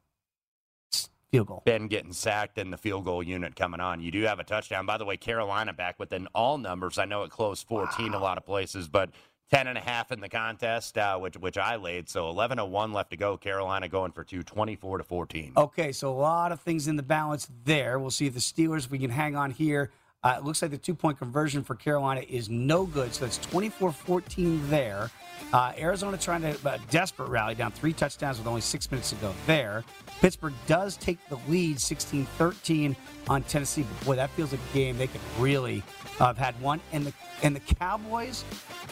It's 0.88 1.12
field 1.32 1.45
goal. 1.45 1.62
Ben 1.63 1.86
getting 1.86 2.12
sacked 2.12 2.58
and 2.58 2.74
the 2.74 2.78
field 2.78 3.06
goal 3.06 3.22
unit 3.22 3.56
coming 3.56 3.82
on. 3.82 4.02
You 4.02 4.10
do 4.10 4.24
have 4.24 4.39
a 4.39 4.43
touchdown. 4.43 4.88
By 4.88 4.98
the 4.98 5.06
way, 5.06 5.15
Carolina 5.15 5.74
back 5.74 6.00
within 6.00 6.28
all 6.34 6.58
numbers. 6.58 6.98
I 6.98 7.06
know 7.06 7.22
it 7.22 7.30
closed 7.30 7.67
14 7.67 8.12
wow. 8.12 8.17
a 8.17 8.19
lot 8.19 8.39
of 8.39 8.45
places, 8.48 8.88
but 8.88 9.12
10 9.51 9.67
and 9.67 9.77
a 9.77 9.81
half 9.81 10.12
in 10.12 10.19
the 10.19 10.29
contest, 10.29 10.97
uh, 10.97 11.17
which 11.17 11.35
which 11.38 11.57
I 11.57 11.75
laid. 11.75 12.09
So 12.09 12.29
11:01 12.31 12.93
left 12.93 13.12
to 13.12 13.17
go. 13.17 13.38
Carolina 13.38 13.88
going 13.88 14.12
for 14.12 14.23
two, 14.23 14.43
24 14.43 14.99
to 14.99 15.03
14. 15.03 15.53
Okay, 15.57 15.91
so 15.91 16.12
a 16.12 16.13
lot 16.13 16.51
of 16.51 16.59
things 16.62 16.88
in 16.88 16.95
the 16.95 17.03
balance 17.03 17.49
there. 17.65 17.99
We'll 17.99 18.12
see 18.12 18.27
if 18.27 18.33
the 18.33 18.39
Steelers 18.39 18.85
if 18.85 18.91
we 18.91 18.99
can 18.99 19.09
hang 19.09 19.35
on 19.35 19.51
here. 19.51 19.91
Uh, 20.21 20.35
it 20.38 20.43
looks 20.43 20.62
like 20.62 20.71
the 20.71 20.77
two 20.77 20.93
point 20.93 21.17
conversion 21.17 21.63
for 21.63 21.75
Carolina 21.75 22.21
is 22.28 22.49
no 22.49 22.86
good, 22.86 23.13
so 23.13 23.26
it's 23.26 23.39
24-14 23.39 24.69
there. 24.69 25.09
Uh, 25.53 25.71
Arizona 25.78 26.17
trying 26.17 26.41
to 26.41 26.55
uh, 26.69 26.78
desperate 26.91 27.30
rally 27.30 27.55
down 27.55 27.71
three 27.71 27.93
touchdowns 27.93 28.38
with 28.38 28.45
only 28.45 28.59
six 28.59 28.91
minutes 28.91 29.11
to 29.11 29.15
go 29.15 29.34
there. 29.47 29.86
Pittsburgh 30.19 30.53
does 30.67 30.97
take 30.97 31.17
the 31.30 31.39
lead 31.47 31.80
16 31.80 32.26
13 32.38 32.95
on 33.30 33.43
Tennessee. 33.43 33.84
But 33.84 34.05
boy, 34.05 34.15
that 34.17 34.30
feels 34.32 34.51
like 34.51 34.59
a 34.71 34.74
game 34.74 34.97
they 34.97 35.07
could 35.07 35.21
really 35.39 35.82
uh, 36.19 36.28
have 36.28 36.38
had 36.38 36.59
one. 36.61 36.82
And 36.91 37.05
the, 37.05 37.13
and 37.41 37.55
the 37.55 37.61
Cowboys, 37.61 38.43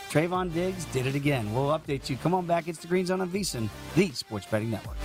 Trevon 0.10 0.54
Diggs 0.54 0.86
did 0.86 1.06
it 1.06 1.16
again. 1.16 1.54
We'll 1.54 1.78
update 1.78 2.10
you. 2.10 2.18
Come 2.18 2.34
on 2.34 2.46
back. 2.46 2.68
It's 2.68 2.80
the 2.80 2.88
Green 2.88 3.06
Zone 3.06 3.22
on 3.22 3.30
VSIN, 3.30 3.70
the 3.96 4.10
Sports 4.12 4.46
Betting 4.50 4.72
Network. 4.72 4.98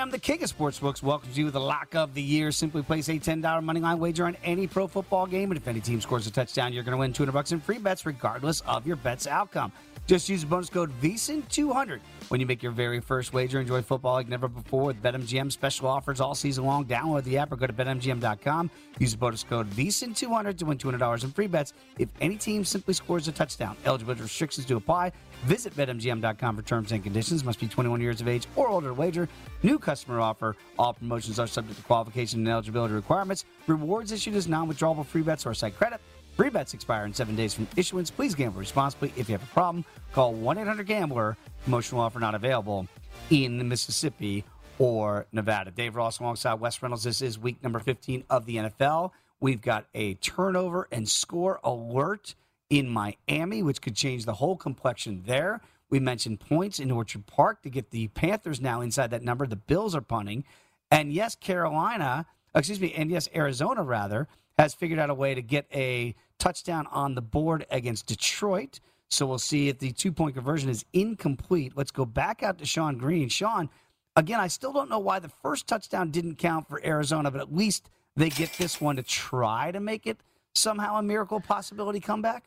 BetMGM, 0.00 0.10
the 0.10 0.18
king 0.18 0.42
of 0.42 0.56
sportsbooks, 0.56 1.02
welcomes 1.02 1.36
you 1.36 1.44
to 1.46 1.50
the 1.50 1.60
lock 1.60 1.94
of 1.94 2.14
the 2.14 2.22
year. 2.22 2.50
Simply 2.52 2.82
place 2.82 3.08
a 3.08 3.18
$10 3.18 3.62
money 3.62 3.80
line 3.80 3.98
wager 3.98 4.24
on 4.24 4.36
any 4.44 4.66
pro 4.66 4.86
football 4.86 5.26
game, 5.26 5.50
and 5.50 5.58
if 5.58 5.68
any 5.68 5.80
team 5.80 6.00
scores 6.00 6.26
a 6.26 6.30
touchdown, 6.30 6.72
you're 6.72 6.82
going 6.82 6.92
to 6.92 6.98
win 6.98 7.12
200 7.12 7.32
bucks 7.32 7.52
in 7.52 7.60
free 7.60 7.78
bets, 7.78 8.06
regardless 8.06 8.60
of 8.62 8.86
your 8.86 8.96
bet's 8.96 9.26
outcome. 9.26 9.72
Just 10.06 10.28
use 10.28 10.40
the 10.40 10.46
bonus 10.46 10.70
code 10.70 10.90
VSIN200 11.00 12.00
when 12.28 12.40
you 12.40 12.46
make 12.46 12.62
your 12.62 12.72
very 12.72 13.00
first 13.00 13.32
wager. 13.32 13.60
Enjoy 13.60 13.82
football 13.82 14.14
like 14.14 14.28
never 14.28 14.48
before 14.48 14.84
with 14.84 15.02
BetMGM. 15.02 15.52
Special 15.52 15.86
offers 15.86 16.20
all 16.20 16.34
season 16.34 16.64
long. 16.64 16.84
Download 16.84 17.22
the 17.22 17.38
app 17.38 17.52
or 17.52 17.56
go 17.56 17.66
to 17.66 17.72
BetMGM.com. 17.72 18.70
Use 18.98 19.12
the 19.12 19.18
bonus 19.18 19.44
code 19.44 19.70
VSIN200 19.70 20.58
to 20.58 20.64
win 20.64 20.78
$200 20.78 21.24
in 21.24 21.30
free 21.30 21.46
bets 21.46 21.74
if 21.98 22.08
any 22.20 22.36
team 22.36 22.64
simply 22.64 22.94
scores 22.94 23.28
a 23.28 23.32
touchdown. 23.32 23.76
Eligibility 23.84 24.22
restrictions 24.22 24.66
do 24.66 24.76
apply. 24.78 25.12
Visit 25.44 25.74
BetMGM.com 25.74 26.56
for 26.56 26.62
terms 26.62 26.92
and 26.92 27.02
conditions. 27.02 27.44
Must 27.44 27.58
be 27.58 27.66
21 27.66 28.00
years 28.00 28.20
of 28.20 28.28
age 28.28 28.46
or 28.56 28.68
older 28.68 28.88
to 28.88 28.94
wager. 28.94 29.28
New 29.62 29.78
customer 29.78 30.20
offer. 30.20 30.54
All 30.78 30.92
promotions 30.92 31.38
are 31.38 31.46
subject 31.46 31.78
to 31.78 31.84
qualification 31.84 32.40
and 32.40 32.48
eligibility 32.48 32.92
requirements. 32.92 33.46
Rewards 33.66 34.12
issued 34.12 34.34
as 34.34 34.46
non-withdrawable 34.48 35.06
free 35.06 35.22
bets 35.22 35.46
or 35.46 35.54
site 35.54 35.76
credit. 35.76 36.00
Free 36.36 36.50
bets 36.50 36.74
expire 36.74 37.04
in 37.06 37.14
seven 37.14 37.36
days 37.36 37.54
from 37.54 37.66
issuance. 37.76 38.10
Please 38.10 38.34
gamble 38.34 38.60
responsibly. 38.60 39.12
If 39.16 39.28
you 39.28 39.34
have 39.34 39.42
a 39.42 39.46
problem, 39.52 39.84
call 40.12 40.34
1 40.34 40.58
800 40.58 40.86
Gambler. 40.86 41.36
Promotional 41.64 42.02
offer 42.02 42.18
not 42.18 42.34
available 42.34 42.86
in 43.30 43.66
Mississippi 43.66 44.44
or 44.78 45.26
Nevada. 45.32 45.70
Dave 45.70 45.96
Ross 45.96 46.18
alongside 46.20 46.54
Wes 46.54 46.82
Reynolds. 46.82 47.04
This 47.04 47.22
is 47.22 47.38
week 47.38 47.62
number 47.62 47.78
15 47.78 48.24
of 48.28 48.46
the 48.46 48.56
NFL. 48.56 49.12
We've 49.40 49.60
got 49.60 49.86
a 49.94 50.14
turnover 50.14 50.86
and 50.92 51.08
score 51.08 51.60
alert 51.64 52.34
in 52.70 52.88
Miami, 52.88 53.62
which 53.62 53.82
could 53.82 53.96
change 53.96 54.24
the 54.24 54.34
whole 54.34 54.56
complexion 54.56 55.24
there. 55.26 55.60
We 55.90 55.98
mentioned 55.98 56.40
points 56.40 56.78
in 56.78 56.90
Orchard 56.90 57.26
Park 57.26 57.62
to 57.62 57.70
get 57.70 57.90
the 57.90 58.08
Panthers 58.08 58.60
now 58.60 58.80
inside 58.80 59.10
that 59.10 59.24
number. 59.24 59.46
The 59.46 59.56
Bills 59.56 59.94
are 59.94 60.00
punting. 60.00 60.44
And 60.90 61.12
yes, 61.12 61.34
Carolina, 61.34 62.26
excuse 62.54 62.80
me, 62.80 62.94
and 62.94 63.10
yes, 63.10 63.28
Arizona 63.34 63.82
rather, 63.82 64.28
has 64.56 64.72
figured 64.72 65.00
out 65.00 65.10
a 65.10 65.14
way 65.14 65.34
to 65.34 65.42
get 65.42 65.66
a 65.72 66.14
touchdown 66.38 66.86
on 66.92 67.14
the 67.14 67.22
board 67.22 67.66
against 67.70 68.06
Detroit. 68.06 68.78
So 69.08 69.26
we'll 69.26 69.38
see 69.38 69.68
if 69.68 69.78
the 69.78 69.90
two 69.90 70.12
point 70.12 70.36
conversion 70.36 70.70
is 70.70 70.84
incomplete. 70.92 71.72
Let's 71.74 71.90
go 71.90 72.04
back 72.04 72.42
out 72.42 72.58
to 72.58 72.66
Sean 72.66 72.96
Green. 72.96 73.28
Sean, 73.28 73.68
again, 74.14 74.38
I 74.38 74.46
still 74.46 74.72
don't 74.72 74.88
know 74.88 75.00
why 75.00 75.18
the 75.18 75.28
first 75.28 75.66
touchdown 75.66 76.10
didn't 76.12 76.36
count 76.36 76.68
for 76.68 76.80
Arizona, 76.84 77.32
but 77.32 77.40
at 77.40 77.52
least 77.52 77.90
they 78.14 78.28
get 78.28 78.52
this 78.58 78.80
one 78.80 78.96
to 78.96 79.02
try 79.02 79.72
to 79.72 79.80
make 79.80 80.06
it 80.06 80.20
somehow 80.54 80.98
a 80.98 81.02
miracle 81.02 81.40
possibility 81.40 81.98
comeback. 81.98 82.44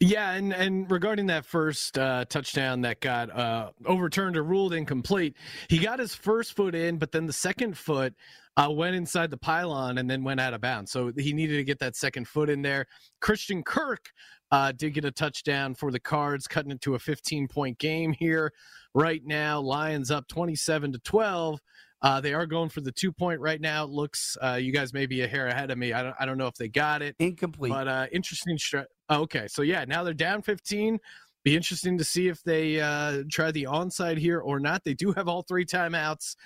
Yeah, 0.00 0.32
and 0.32 0.52
and 0.52 0.90
regarding 0.90 1.26
that 1.26 1.46
first 1.46 1.96
uh, 1.96 2.24
touchdown 2.26 2.80
that 2.82 3.00
got 3.00 3.30
uh, 3.30 3.70
overturned 3.86 4.36
or 4.36 4.42
ruled 4.42 4.74
incomplete, 4.74 5.36
he 5.68 5.78
got 5.78 5.98
his 5.98 6.14
first 6.14 6.54
foot 6.54 6.74
in, 6.74 6.98
but 6.98 7.12
then 7.12 7.26
the 7.26 7.32
second 7.32 7.78
foot 7.78 8.14
uh, 8.56 8.70
went 8.70 8.96
inside 8.96 9.30
the 9.30 9.36
pylon 9.36 9.98
and 9.98 10.10
then 10.10 10.24
went 10.24 10.40
out 10.40 10.52
of 10.52 10.60
bounds. 10.60 10.90
So 10.90 11.12
he 11.16 11.32
needed 11.32 11.56
to 11.56 11.64
get 11.64 11.78
that 11.78 11.96
second 11.96 12.28
foot 12.28 12.50
in 12.50 12.62
there. 12.62 12.86
Christian 13.20 13.62
Kirk 13.62 14.10
uh, 14.50 14.72
did 14.72 14.94
get 14.94 15.04
a 15.04 15.10
touchdown 15.10 15.74
for 15.74 15.90
the 15.90 16.00
Cards, 16.00 16.46
cutting 16.46 16.72
it 16.72 16.80
to 16.82 16.94
a 16.94 16.98
15 16.98 17.48
point 17.48 17.78
game 17.78 18.12
here 18.12 18.52
right 18.94 19.22
now. 19.24 19.60
Lions 19.60 20.10
up 20.10 20.26
27 20.28 20.92
to 20.92 20.98
12. 20.98 21.60
Uh, 22.02 22.20
they 22.20 22.34
are 22.34 22.46
going 22.46 22.68
for 22.68 22.82
the 22.82 22.92
two 22.92 23.10
point 23.12 23.40
right 23.40 23.60
now. 23.60 23.84
It 23.84 23.90
looks 23.90 24.36
uh, 24.42 24.58
you 24.60 24.72
guys 24.72 24.92
may 24.92 25.06
be 25.06 25.22
a 25.22 25.28
hair 25.28 25.46
ahead 25.46 25.70
of 25.70 25.78
me. 25.78 25.92
I 25.94 26.02
don't 26.02 26.14
I 26.20 26.26
don't 26.26 26.36
know 26.36 26.48
if 26.48 26.54
they 26.54 26.68
got 26.68 27.00
it 27.00 27.16
incomplete, 27.18 27.72
but 27.72 27.88
uh, 27.88 28.06
interesting. 28.12 28.58
Stri- 28.58 28.84
okay, 29.10 29.46
so 29.48 29.62
yeah, 29.62 29.84
now 29.86 30.02
they're 30.02 30.14
down 30.14 30.42
15. 30.42 30.98
Be 31.44 31.56
interesting 31.56 31.98
to 31.98 32.04
see 32.04 32.28
if 32.28 32.42
they 32.42 32.80
uh, 32.80 33.24
try 33.30 33.50
the 33.50 33.64
onside 33.64 34.16
here 34.16 34.40
or 34.40 34.58
not. 34.58 34.82
They 34.84 34.94
do 34.94 35.12
have 35.12 35.28
all 35.28 35.42
three 35.42 35.66
timeouts 35.66 36.36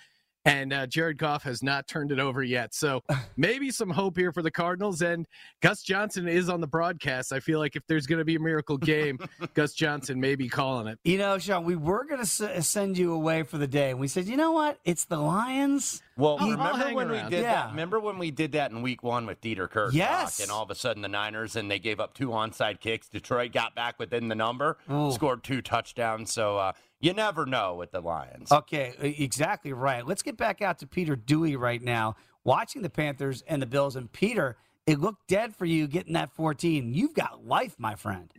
and 0.49 0.73
uh, 0.73 0.87
Jared 0.87 1.19
Goff 1.19 1.43
has 1.43 1.63
not 1.63 1.87
turned 1.87 2.11
it 2.11 2.19
over 2.19 2.43
yet. 2.43 2.75
So 2.75 3.03
maybe 3.37 3.71
some 3.71 3.91
hope 3.91 4.17
here 4.17 4.33
for 4.33 4.43
the 4.43 4.51
Cardinals. 4.51 5.03
And 5.03 5.27
Gus 5.61 5.83
Johnson 5.83 6.27
is 6.27 6.49
on 6.49 6.61
the 6.61 6.67
broadcast. 6.67 7.33
I 7.33 7.41
feel 7.41 7.59
like 7.59 7.77
if 7.77 7.83
there's 7.87 8.07
going 8.07 8.19
to 8.19 8.25
be 8.25 8.37
a 8.37 8.41
miracle 8.41 8.79
game, 8.79 9.19
Gus 9.55 9.75
Johnson 9.75 10.21
may 10.21 10.35
be 10.35 10.49
calling 10.49 10.87
it. 10.87 10.99
You 11.05 11.19
know, 11.19 11.39
Sean, 11.39 11.65
we 11.65 11.77
were 11.77 12.05
going 12.05 12.25
to 12.25 12.47
s- 12.57 12.67
send 12.67 12.97
you 12.97 13.13
away 13.13 13.43
for 13.43 13.59
the 13.59 13.67
day, 13.67 13.91
and 13.91 14.01
we 14.01 14.09
said, 14.09 14.27
you 14.27 14.37
know 14.37 14.53
what? 14.53 14.79
It's 14.85 15.05
the 15.05 15.19
Lions. 15.19 16.03
Well, 16.19 16.37
oh, 16.41 16.51
remember 16.51 16.95
when 16.95 17.11
around. 17.11 17.27
we 17.27 17.31
did 17.31 17.43
yeah. 17.43 17.53
that? 17.53 17.71
Remember 17.71 18.01
when 18.01 18.19
we 18.19 18.33
did 18.33 18.53
that 18.53 18.73
in 18.73 18.83
Week 18.83 19.05
One 19.05 19.25
with 19.25 19.41
Dieter 19.41 19.71
Kirk? 19.71 19.95
Yes. 19.95 20.41
And 20.41 20.51
all 20.51 20.65
of 20.65 20.71
a 20.71 20.75
sudden, 20.75 21.01
the 21.01 21.09
Niners 21.09 21.55
and 21.55 21.71
they 21.71 21.79
gave 21.79 22.01
up 22.01 22.13
two 22.13 22.31
onside 22.31 22.81
kicks. 22.81 23.09
Detroit 23.09 23.53
got 23.53 23.77
back 23.77 24.01
within 24.01 24.27
the 24.27 24.35
number, 24.35 24.79
Ooh. 24.91 25.13
scored 25.13 25.45
two 25.45 25.63
touchdowns. 25.63 26.33
So 26.33 26.59
uh, 26.59 26.73
you 26.99 27.13
never 27.13 27.47
know 27.47 27.77
with 27.77 27.93
the 27.93 28.01
Lions. 28.01 28.51
Okay, 28.51 28.95
exactly 29.01 29.73
right. 29.73 30.05
Let's 30.05 30.23
get 30.23 30.37
back 30.37 30.61
out 30.61 30.81
to 30.81 30.89
Peter 30.89 31.15
Dewey 31.15 31.55
right 31.55 31.81
now, 31.81 32.17
watching 32.43 32.83
the 32.83 32.91
Panthers 32.91 33.45
and 33.47 33.63
the 33.63 33.67
Bills. 33.67 33.95
And 33.95 34.11
Peter, 34.11 34.57
it 34.87 34.99
looked 34.99 35.29
dead 35.29 35.55
for 35.55 35.67
you 35.67 35.87
getting 35.87 36.15
that 36.15 36.33
14. 36.33 36.95
You've 36.95 37.15
got 37.15 37.47
life, 37.47 37.77
my 37.79 37.95
friend. 37.95 38.33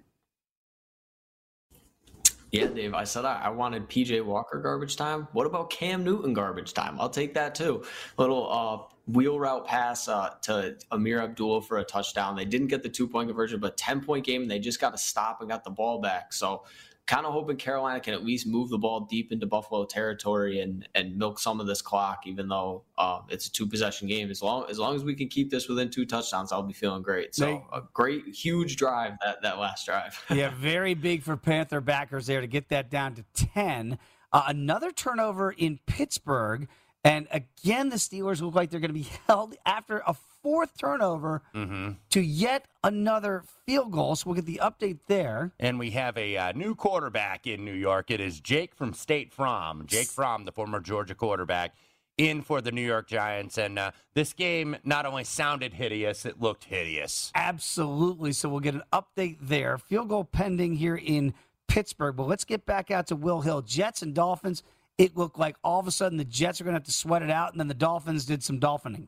Yeah, 2.52 2.66
Dave. 2.68 2.94
I 2.94 3.04
said 3.04 3.26
I, 3.26 3.42
I, 3.44 3.50
wanted 3.50 3.88
PJ 3.88 4.26
Walker 4.26 4.60
garbage 4.60 4.96
time. 4.96 5.28
What 5.34 5.46
about 5.46 5.70
Cam 5.70 6.04
Newton 6.04 6.34
garbage 6.34 6.74
time? 6.74 7.00
I'll 7.00 7.10
take 7.10 7.36
that 7.36 7.54
too. 7.54 7.84
Little 8.18 8.52
uh, 8.52 8.94
wheel 9.08 9.40
route 9.40 9.68
pass 9.68 10.08
uh, 10.08 10.32
to 10.44 10.76
Ameer 10.92 11.22
Abdullah 11.22 11.62
for 11.62 11.78
a 11.78 11.84
touchdown. 11.84 12.36
They 12.36 12.46
didn't 12.46 12.68
get 12.68 12.82
the 12.82 12.90
two 12.90 13.08
point 13.08 13.30
conversion, 13.30 13.60
but 13.60 13.78
10 13.78 14.02
point 14.02 14.26
game. 14.26 14.44
And 14.44 14.52
they 14.52 14.58
just 14.58 14.82
got 14.82 14.92
to 14.92 14.98
stop 14.98 15.42
and 15.42 15.50
got 15.50 15.64
the 15.64 15.70
ball 15.70 16.02
back. 16.02 16.34
So 16.34 16.64
kind 17.10 17.26
of 17.26 17.34
hoping 17.34 17.58
Carolina 17.58 18.00
can 18.00 18.14
at 18.14 18.24
least 18.24 18.46
move 18.46 18.70
the 18.70 18.78
ball 18.78 19.02
deep 19.10 19.32
into 19.32 19.48
Buffalo 19.48 19.84
territory 19.84 20.62
and 20.62 20.88
and 20.94 21.18
milk 21.18 21.40
some 21.40 21.60
of 21.60 21.66
this 21.66 21.82
clock, 21.82 22.28
even 22.28 22.48
though 22.48 22.84
uh, 23.00 23.22
it's 23.30 23.48
a 23.48 23.52
two 23.52 23.66
possession 23.66 24.08
game. 24.08 24.30
As 24.30 24.44
long 24.44 24.66
as 24.70 24.78
long 24.78 24.96
as 24.96 25.04
we 25.04 25.16
can 25.16 25.28
keep 25.28 25.50
this 25.50 25.68
within 25.68 25.90
two 25.90 26.06
touchdowns, 26.06 26.52
I'll 26.52 26.62
be 26.62 26.74
feeling 26.74 27.02
great. 27.02 27.34
So 27.34 27.66
a 27.74 27.82
great, 27.94 28.28
huge 28.28 28.78
drive 28.78 29.14
that 29.26 29.42
that 29.42 29.58
last 29.58 29.88
drive. 29.88 30.24
yeah, 30.30 30.52
very 30.56 30.94
big 30.94 31.24
for 31.24 31.36
Panther 31.36 31.82
backers 31.82 32.28
there 32.28 32.42
to 32.42 32.48
get 32.48 32.70
that 32.70 32.92
down 32.92 33.16
to 33.16 33.26
ten. 33.34 33.98
Uh, 34.32 34.44
another 34.48 34.92
turnover 34.92 35.52
in 35.52 35.80
Pittsburgh. 35.88 36.68
And 37.04 37.28
again, 37.32 37.90
the 37.90 37.96
Steelers 37.96 38.42
look 38.42 38.54
like 38.54 38.70
they're 38.70 38.80
going 38.82 38.90
to 38.90 38.94
be 38.94 39.10
held 39.28 39.56
after 39.66 40.04
a 40.06 40.14
fourth 40.42 40.78
turnover 40.78 41.42
mm-hmm. 41.54 41.92
to 42.10 42.22
yet 42.22 42.66
another 42.84 43.44
field 43.66 43.92
goal. 43.92 44.16
So 44.16 44.30
we'll 44.30 44.36
get 44.36 44.46
the 44.46 44.62
update 44.64 45.00
there. 45.08 45.52
And 45.60 45.80
we 45.80 45.92
have 45.92 46.18
a 46.18 46.38
uh, 46.38 46.52
new 46.54 46.76
quarterback 46.76 47.48
in 47.48 47.66
New 47.66 47.74
York. 47.74 48.12
It 48.12 48.20
is 48.20 48.40
Jake 48.40 48.76
from 48.76 48.94
State 48.94 49.34
From. 49.34 49.86
Jake 49.86 50.08
Fromm, 50.08 50.46
the 50.46 50.52
former 50.52 50.80
Georgia 50.80 51.16
quarterback, 51.16 51.76
in 52.18 52.42
for 52.42 52.62
the 52.62 52.72
New 52.72 52.86
York 52.86 53.08
Giants. 53.08 53.58
And 53.58 53.80
uh, 53.80 53.92
this 54.14 54.34
game 54.34 54.78
not 54.84 55.06
only 55.06 55.24
sounded 55.24 55.74
hideous, 55.74 56.26
it 56.26 56.40
looked 56.40 56.66
hideous. 56.66 57.32
Absolutely. 57.36 58.34
So 58.34 58.50
we'll 58.50 58.60
get 58.60 58.76
an 58.76 58.84
update 58.92 59.38
there. 59.42 59.78
Field 59.78 60.10
goal 60.10 60.24
pending 60.24 60.76
here 60.76 60.96
in 60.96 61.34
Pittsburgh. 61.68 62.16
But 62.16 62.28
let's 62.28 62.46
get 62.46 62.66
back 62.66 62.92
out 62.92 63.08
to 63.08 63.16
Will 63.16 63.42
Hill. 63.42 63.62
Jets 63.62 64.02
and 64.02 64.14
Dolphins 64.14 64.64
it 65.00 65.16
looked 65.16 65.40
like 65.40 65.56
all 65.64 65.80
of 65.80 65.88
a 65.88 65.92
sudden 65.92 66.18
the 66.18 66.26
Jets 66.26 66.60
are 66.60 66.66
going 66.66 66.74
to 66.74 66.80
have 66.80 66.86
to 66.86 66.92
sweat 66.92 67.24
it 67.24 67.32
out, 67.32 67.52
and 67.52 67.60
then 67.60 67.70
the 67.70 67.74
Dolphins 67.74 68.26
did 68.26 68.44
some 68.44 68.60
dolphining. 68.60 69.08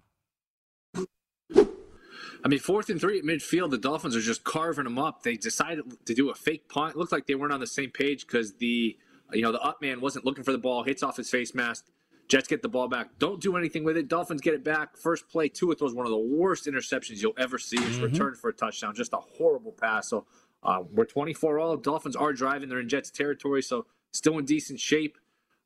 I 2.43 2.47
mean, 2.47 2.59
fourth 2.59 2.89
and 2.89 2.99
three 2.99 3.19
at 3.19 3.23
midfield, 3.25 3.69
the 3.71 3.77
Dolphins 3.77 4.15
are 4.15 4.21
just 4.21 4.43
carving 4.43 4.85
them 4.85 4.97
up. 4.97 5.23
They 5.23 5.35
decided 5.37 5.83
to 6.05 6.13
do 6.13 6.29
a 6.29 6.35
fake 6.35 6.67
punt. 6.69 6.95
It 6.95 6.97
looked 6.97 7.11
like 7.11 7.27
they 7.27 7.35
weren't 7.35 7.53
on 7.53 7.59
the 7.59 7.67
same 7.67 7.91
page 7.91 8.25
because 8.25 8.53
the 8.53 8.97
you 9.33 9.41
know 9.41 9.51
the 9.51 9.61
up 9.61 9.81
man 9.81 10.01
wasn't 10.01 10.25
looking 10.25 10.43
for 10.43 10.51
the 10.51 10.57
ball, 10.57 10.83
hits 10.83 11.03
off 11.03 11.17
his 11.17 11.29
face 11.29 11.53
mask. 11.53 11.85
Jets 12.27 12.47
get 12.47 12.61
the 12.61 12.69
ball 12.69 12.87
back. 12.87 13.09
Don't 13.19 13.41
do 13.41 13.57
anything 13.57 13.83
with 13.83 13.97
it. 13.97 14.07
Dolphins 14.07 14.39
get 14.41 14.53
it 14.53 14.63
back. 14.63 14.95
First 14.97 15.27
play, 15.27 15.49
two 15.49 15.65
Tua 15.67 15.75
throws 15.75 15.93
one 15.93 16.05
of 16.05 16.11
the 16.11 16.17
worst 16.17 16.65
interceptions 16.65 17.21
you'll 17.21 17.33
ever 17.37 17.57
see. 17.57 17.75
It's 17.77 17.97
Mhm. 17.97 18.03
returned 18.03 18.37
for 18.37 18.49
a 18.49 18.53
touchdown. 18.53 18.95
Just 18.95 19.11
a 19.13 19.17
horrible 19.17 19.73
pass. 19.73 20.09
So 20.09 20.25
uh, 20.63 20.83
we're 20.91 21.05
24 21.05 21.59
all. 21.59 21.75
Dolphins 21.75 22.15
are 22.15 22.31
driving. 22.33 22.69
They're 22.69 22.79
in 22.79 22.87
Jets 22.87 23.11
territory, 23.11 23.61
so 23.61 23.85
still 24.11 24.37
in 24.37 24.45
decent 24.45 24.79
shape. 24.79 25.17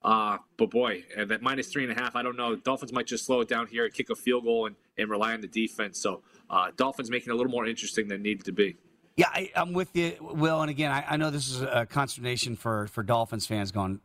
Uh, 0.04 0.38
but 0.58 0.70
boy, 0.70 1.04
at 1.18 1.30
that 1.30 1.42
minus 1.42 1.68
three 1.68 1.84
and 1.84 1.92
a 1.92 2.00
half, 2.00 2.16
I 2.16 2.22
don't 2.22 2.38
know. 2.38 2.56
Dolphins 2.56 2.94
might 2.94 3.08
just 3.08 3.26
slow 3.26 3.42
it 3.42 3.48
down 3.48 3.68
here, 3.68 3.90
kick 3.90 4.10
a 4.10 4.16
field 4.16 4.44
goal, 4.44 4.68
and, 4.68 4.76
and 4.98 5.10
rely 5.10 5.34
on 5.34 5.42
the 5.42 5.48
defense. 5.48 6.00
So 6.00 6.22
uh, 6.50 6.72
Dolphins 6.78 7.10
making 7.10 7.32
a 7.32 7.36
little 7.36 7.52
more 7.52 7.66
interesting 7.66 8.08
than 8.08 8.22
needed 8.22 8.46
to 8.46 8.52
be. 8.52 8.78
Yeah, 9.18 9.30
I, 9.34 9.50
I'm 9.56 9.74
with 9.74 9.96
you, 9.96 10.16
Will. 10.20 10.62
And 10.62 10.70
again, 10.70 10.92
I, 10.92 11.06
I 11.12 11.18
know 11.18 11.30
this 11.30 11.50
is 11.50 11.62
a 11.62 11.88
consternation 11.90 12.56
for, 12.56 12.88
for 12.88 13.02
Dolphins 13.02 13.48
fans 13.48 13.72
going, 13.72 14.02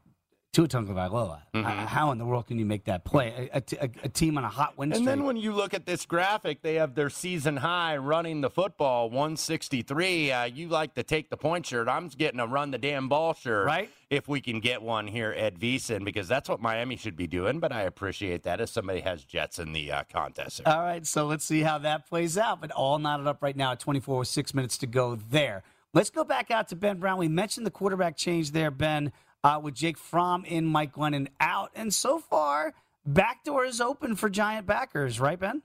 Tua 0.53 0.67
Tagovailoa. 0.67 1.43
Mhm. 1.55 1.65
Uh, 1.65 1.87
how 1.87 2.11
in 2.11 2.19
the 2.19 2.25
world 2.25 2.49
can 2.49 2.59
you 2.59 2.67
make 2.67 2.85
that 2.87 3.05
play? 3.05 3.49
A, 3.53 3.59
a 3.59 3.61
t- 3.61 3.77
a- 3.77 3.91
a 4.03 4.09
team 4.09 4.37
on 4.37 4.43
a 4.45 4.49
hot 4.49 4.77
win 4.77 4.93
And 4.93 5.07
then 5.07 5.23
when 5.25 5.37
you 5.37 5.53
look 5.53 5.75
at 5.75 5.87
this 5.87 6.05
graphic, 6.05 6.63
they 6.63 6.75
have 6.75 6.97
their 6.97 7.09
season 7.09 7.59
high 7.59 7.97
running 7.97 8.41
the 8.41 8.51
football, 8.51 9.11
163. 9.11 10.33
Uh, 10.33 10.45
you 10.47 10.67
like 10.69 10.95
to 10.95 11.05
take 11.05 11.31
the 11.31 11.37
point 11.37 11.67
shirt. 11.67 11.87
I'm 11.89 12.09
getting 12.09 12.41
a 12.41 12.49
run 12.49 12.73
the 12.73 12.79
damn 12.79 13.09
ball 13.09 13.33
shirt. 13.33 13.65
Right. 13.65 13.91
If 14.11 14.27
we 14.27 14.41
can 14.41 14.59
get 14.59 14.83
one 14.83 15.07
here 15.07 15.31
at 15.31 15.55
VSIN, 15.57 16.05
because 16.05 16.27
that's 16.27 16.49
what 16.49 16.61
Miami 16.61 16.97
should 16.97 17.15
be 17.17 17.29
doing. 17.29 17.61
But 17.61 17.71
I 17.71 17.83
appreciate 17.83 18.43
that 18.43 18.61
as 18.61 18.73
somebody 18.73 19.01
has 19.01 19.23
Jets 19.25 19.61
in 19.61 19.73
the 19.73 19.93
uh, 19.93 20.03
contest. 20.13 20.63
All 20.67 20.81
right, 20.83 21.07
so 21.07 21.27
let's 21.27 21.45
see 21.45 21.61
how 21.61 21.79
that 21.79 22.09
plays 22.09 22.37
out. 22.37 22.61
But 22.61 22.73
all 22.73 22.99
knotted 22.99 23.29
up 23.29 23.41
right 23.41 23.57
now 23.57 23.71
at 23.71 23.79
24 23.79 24.19
with 24.19 24.29
six 24.29 24.53
minutes 24.53 24.79
to 24.79 24.89
go 24.89 25.15
there. 25.15 25.63
Let's 25.95 26.11
go 26.11 26.25
back 26.25 26.51
out 26.51 26.69
to 26.69 26.77
Ben 26.77 26.99
Brown. 26.99 27.19
We 27.19 27.29
mentioned 27.29 27.67
the 27.67 27.71
quarterback 27.71 28.17
change 28.17 28.51
there, 28.51 28.71
Ben, 28.73 29.13
uh, 29.45 29.61
with 29.63 29.75
Jake 29.75 29.99
Fromm 29.99 30.45
in, 30.45 30.65
Mike 30.67 30.95
Glennon 30.95 31.29
out. 31.41 31.71
And 31.75 31.93
so 31.93 32.19
far, 32.19 32.75
backdoor 33.07 33.65
is 33.65 33.81
open 33.81 34.17
for 34.17 34.29
Giant 34.29 34.67
backers, 34.67 35.21
right, 35.21 35.39
Ben? 35.39 35.63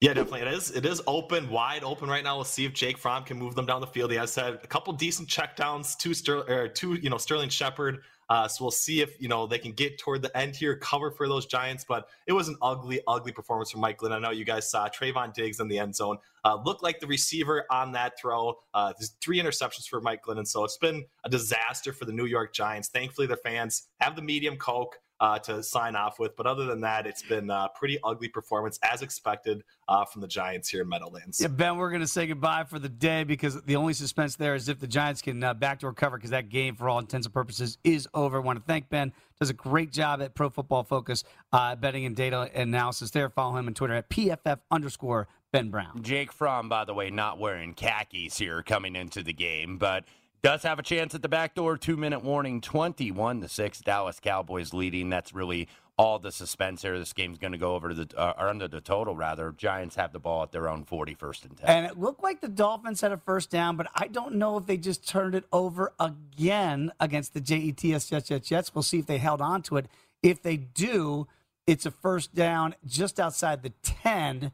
Yeah, 0.00 0.12
definitely. 0.12 0.42
It 0.42 0.48
is. 0.48 0.70
It 0.72 0.84
is 0.84 1.00
open, 1.06 1.48
wide 1.48 1.82
open 1.82 2.08
right 2.08 2.22
now. 2.22 2.36
We'll 2.36 2.44
see 2.44 2.66
if 2.66 2.74
Jake 2.74 2.98
Fromm 2.98 3.24
can 3.24 3.38
move 3.38 3.54
them 3.54 3.64
down 3.64 3.80
the 3.80 3.86
field. 3.86 4.10
He 4.10 4.16
has 4.18 4.34
had 4.34 4.54
a 4.54 4.66
couple 4.66 4.92
decent 4.92 5.28
checkdowns, 5.28 5.96
two 5.96 6.12
Ster- 6.12 6.44
or 6.48 6.68
two, 6.68 6.94
you 6.94 7.08
know, 7.08 7.16
Sterling 7.16 7.48
Shepard. 7.48 8.02
Uh, 8.28 8.48
so 8.48 8.64
we'll 8.64 8.70
see 8.70 9.00
if 9.00 9.20
you 9.20 9.28
know 9.28 9.46
they 9.46 9.58
can 9.58 9.72
get 9.72 9.98
toward 9.98 10.22
the 10.22 10.36
end 10.36 10.56
here, 10.56 10.76
cover 10.76 11.10
for 11.10 11.28
those 11.28 11.46
Giants. 11.46 11.84
But 11.86 12.08
it 12.26 12.32
was 12.32 12.48
an 12.48 12.56
ugly, 12.60 13.00
ugly 13.06 13.32
performance 13.32 13.70
from 13.70 13.80
Mike 13.80 13.98
Glenn. 13.98 14.12
I 14.12 14.18
know 14.18 14.30
you 14.30 14.44
guys 14.44 14.68
saw 14.70 14.88
Trevon 14.88 15.32
Diggs 15.32 15.60
in 15.60 15.68
the 15.68 15.78
end 15.78 15.94
zone. 15.94 16.18
Uh, 16.44 16.58
looked 16.64 16.82
like 16.82 17.00
the 17.00 17.06
receiver 17.06 17.64
on 17.70 17.92
that 17.92 18.18
throw. 18.20 18.54
Uh, 18.74 18.92
there's 18.98 19.16
three 19.20 19.40
interceptions 19.40 19.88
for 19.88 20.00
Mike 20.00 20.22
Glenn, 20.22 20.38
and 20.38 20.48
so 20.48 20.64
it's 20.64 20.76
been 20.76 21.04
a 21.24 21.28
disaster 21.28 21.92
for 21.92 22.04
the 22.04 22.12
New 22.12 22.26
York 22.26 22.52
Giants. 22.52 22.88
Thankfully, 22.88 23.26
their 23.26 23.36
fans 23.36 23.88
have 24.00 24.16
the 24.16 24.22
medium 24.22 24.56
coke 24.56 24.98
uh, 25.20 25.38
to 25.40 25.62
sign 25.62 25.96
off 25.96 26.18
with. 26.18 26.36
But 26.36 26.46
other 26.46 26.66
than 26.66 26.80
that, 26.82 27.06
it's 27.06 27.22
been 27.22 27.50
a 27.50 27.68
pretty 27.74 27.98
ugly 28.04 28.28
performance 28.28 28.78
as 28.82 29.02
expected 29.02 29.62
uh, 29.88 30.04
from 30.04 30.20
the 30.20 30.28
Giants 30.28 30.68
here 30.68 30.82
in 30.82 30.88
Meadowlands. 30.88 31.40
Yeah, 31.40 31.48
Ben, 31.48 31.76
we're 31.76 31.90
going 31.90 32.02
to 32.02 32.06
say 32.06 32.26
goodbye 32.26 32.64
for 32.64 32.78
the 32.78 32.88
day 32.88 33.24
because 33.24 33.60
the 33.62 33.76
only 33.76 33.94
suspense 33.94 34.36
there 34.36 34.54
is 34.54 34.68
if 34.68 34.78
the 34.78 34.86
Giants 34.86 35.22
can 35.22 35.42
uh, 35.42 35.54
backdoor 35.54 35.92
cover 35.92 36.16
because 36.16 36.30
that 36.30 36.48
game, 36.48 36.76
for 36.76 36.88
all 36.88 36.98
intents 36.98 37.26
and 37.26 37.34
purposes, 37.34 37.78
is 37.84 38.08
over. 38.14 38.36
I 38.36 38.40
want 38.40 38.58
to 38.58 38.64
thank 38.64 38.88
Ben. 38.88 39.12
Does 39.38 39.50
a 39.50 39.54
great 39.54 39.92
job 39.92 40.22
at 40.22 40.34
Pro 40.34 40.48
Football 40.48 40.84
Focus 40.84 41.22
uh, 41.52 41.76
betting 41.76 42.06
and 42.06 42.16
data 42.16 42.50
analysis 42.54 43.10
there. 43.10 43.28
Follow 43.28 43.56
him 43.56 43.66
on 43.66 43.74
Twitter 43.74 43.94
at 43.94 44.08
PFF 44.08 44.60
underscore 44.70 45.28
Ben 45.52 45.70
Brown. 45.70 46.02
Jake 46.02 46.32
Fromm, 46.32 46.68
by 46.68 46.84
the 46.84 46.94
way, 46.94 47.10
not 47.10 47.38
wearing 47.38 47.74
khakis 47.74 48.38
here 48.38 48.62
coming 48.62 48.96
into 48.96 49.22
the 49.22 49.32
game, 49.32 49.78
but 49.78 50.04
does 50.46 50.62
have 50.62 50.78
a 50.78 50.82
chance 50.82 51.12
at 51.12 51.22
the 51.22 51.28
back 51.28 51.56
door. 51.56 51.76
Two 51.76 51.96
minute 51.96 52.22
warning, 52.22 52.60
21 52.60 53.40
to 53.40 53.48
6. 53.48 53.80
Dallas 53.80 54.20
Cowboys 54.20 54.72
leading. 54.72 55.10
That's 55.10 55.34
really 55.34 55.66
all 55.98 56.20
the 56.20 56.30
suspense 56.30 56.82
here. 56.82 56.96
This 57.00 57.12
game's 57.12 57.38
going 57.38 57.50
to 57.50 57.58
go 57.58 57.74
over 57.74 57.88
to 57.88 57.94
the, 57.96 58.16
uh, 58.16 58.34
or 58.38 58.48
under 58.48 58.68
the 58.68 58.80
total, 58.80 59.16
rather. 59.16 59.50
Giants 59.50 59.96
have 59.96 60.12
the 60.12 60.20
ball 60.20 60.44
at 60.44 60.52
their 60.52 60.68
own 60.68 60.84
41st 60.84 61.46
and 61.46 61.56
10. 61.56 61.68
And 61.68 61.86
it 61.86 61.98
looked 61.98 62.22
like 62.22 62.40
the 62.40 62.48
Dolphins 62.48 63.00
had 63.00 63.10
a 63.10 63.16
first 63.16 63.50
down, 63.50 63.76
but 63.76 63.88
I 63.96 64.06
don't 64.06 64.36
know 64.36 64.56
if 64.56 64.66
they 64.66 64.76
just 64.76 65.08
turned 65.08 65.34
it 65.34 65.46
over 65.52 65.92
again 65.98 66.92
against 67.00 67.34
the 67.34 67.40
JETS 67.40 68.08
Jets, 68.08 68.28
Jets, 68.28 68.48
Jets. 68.48 68.72
We'll 68.72 68.84
see 68.84 69.00
if 69.00 69.06
they 69.06 69.18
held 69.18 69.40
on 69.40 69.62
to 69.62 69.78
it. 69.78 69.86
If 70.22 70.42
they 70.42 70.56
do, 70.56 71.26
it's 71.66 71.86
a 71.86 71.90
first 71.90 72.36
down 72.36 72.76
just 72.86 73.18
outside 73.18 73.64
the 73.64 73.72
10. 73.82 74.52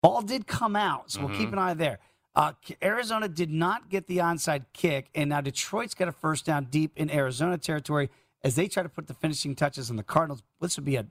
Ball 0.00 0.22
did 0.22 0.46
come 0.46 0.76
out, 0.76 1.10
so 1.10 1.26
we'll 1.26 1.36
keep 1.36 1.52
an 1.52 1.58
eye 1.58 1.74
there. 1.74 1.98
Uh, 2.36 2.52
Arizona 2.82 3.28
did 3.28 3.50
not 3.50 3.88
get 3.88 4.06
the 4.06 4.18
onside 4.18 4.64
kick, 4.72 5.08
and 5.14 5.30
now 5.30 5.40
Detroit's 5.40 5.94
got 5.94 6.08
a 6.08 6.12
first 6.12 6.44
down 6.44 6.64
deep 6.64 6.92
in 6.96 7.10
Arizona 7.10 7.58
territory 7.58 8.10
as 8.42 8.56
they 8.56 8.66
try 8.66 8.82
to 8.82 8.88
put 8.88 9.06
the 9.06 9.14
finishing 9.14 9.54
touches 9.54 9.88
on 9.88 9.96
the 9.96 10.02
Cardinals. 10.02 10.42
This 10.60 10.76
would 10.76 10.84
be 10.84 10.96
a 10.96 11.06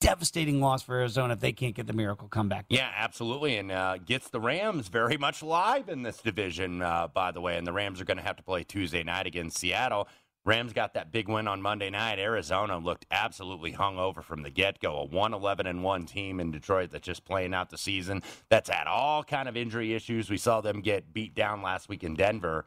devastating 0.00 0.60
loss 0.60 0.82
for 0.82 0.94
Arizona 0.94 1.34
if 1.34 1.40
they 1.40 1.52
can't 1.52 1.74
get 1.74 1.88
the 1.88 1.92
miracle 1.92 2.28
comeback. 2.28 2.66
Yeah, 2.68 2.90
absolutely. 2.94 3.56
And 3.56 3.72
uh, 3.72 3.98
gets 3.98 4.30
the 4.30 4.40
Rams 4.40 4.86
very 4.88 5.16
much 5.16 5.42
live 5.42 5.88
in 5.88 6.02
this 6.02 6.18
division, 6.18 6.82
uh, 6.82 7.08
by 7.08 7.32
the 7.32 7.40
way. 7.40 7.58
And 7.58 7.66
the 7.66 7.72
Rams 7.72 8.00
are 8.00 8.04
going 8.04 8.18
to 8.18 8.22
have 8.22 8.36
to 8.36 8.44
play 8.44 8.62
Tuesday 8.62 9.02
night 9.02 9.26
against 9.26 9.58
Seattle. 9.58 10.08
Rams 10.48 10.72
got 10.72 10.94
that 10.94 11.12
big 11.12 11.28
win 11.28 11.46
on 11.46 11.60
Monday 11.60 11.90
night. 11.90 12.18
Arizona 12.18 12.78
looked 12.78 13.04
absolutely 13.10 13.72
hung 13.72 13.98
over 13.98 14.22
from 14.22 14.42
the 14.42 14.48
get 14.48 14.80
go. 14.80 14.96
A 14.96 15.04
1 15.04 15.34
11 15.34 15.66
and 15.66 15.84
1 15.84 16.06
team 16.06 16.40
in 16.40 16.50
Detroit 16.50 16.90
that's 16.90 17.04
just 17.06 17.26
playing 17.26 17.52
out 17.52 17.68
the 17.68 17.76
season. 17.76 18.22
That's 18.48 18.70
had 18.70 18.86
all 18.86 19.22
kind 19.22 19.46
of 19.46 19.58
injury 19.58 19.92
issues. 19.92 20.30
We 20.30 20.38
saw 20.38 20.62
them 20.62 20.80
get 20.80 21.12
beat 21.12 21.34
down 21.34 21.60
last 21.60 21.90
week 21.90 22.02
in 22.02 22.14
Denver. 22.14 22.64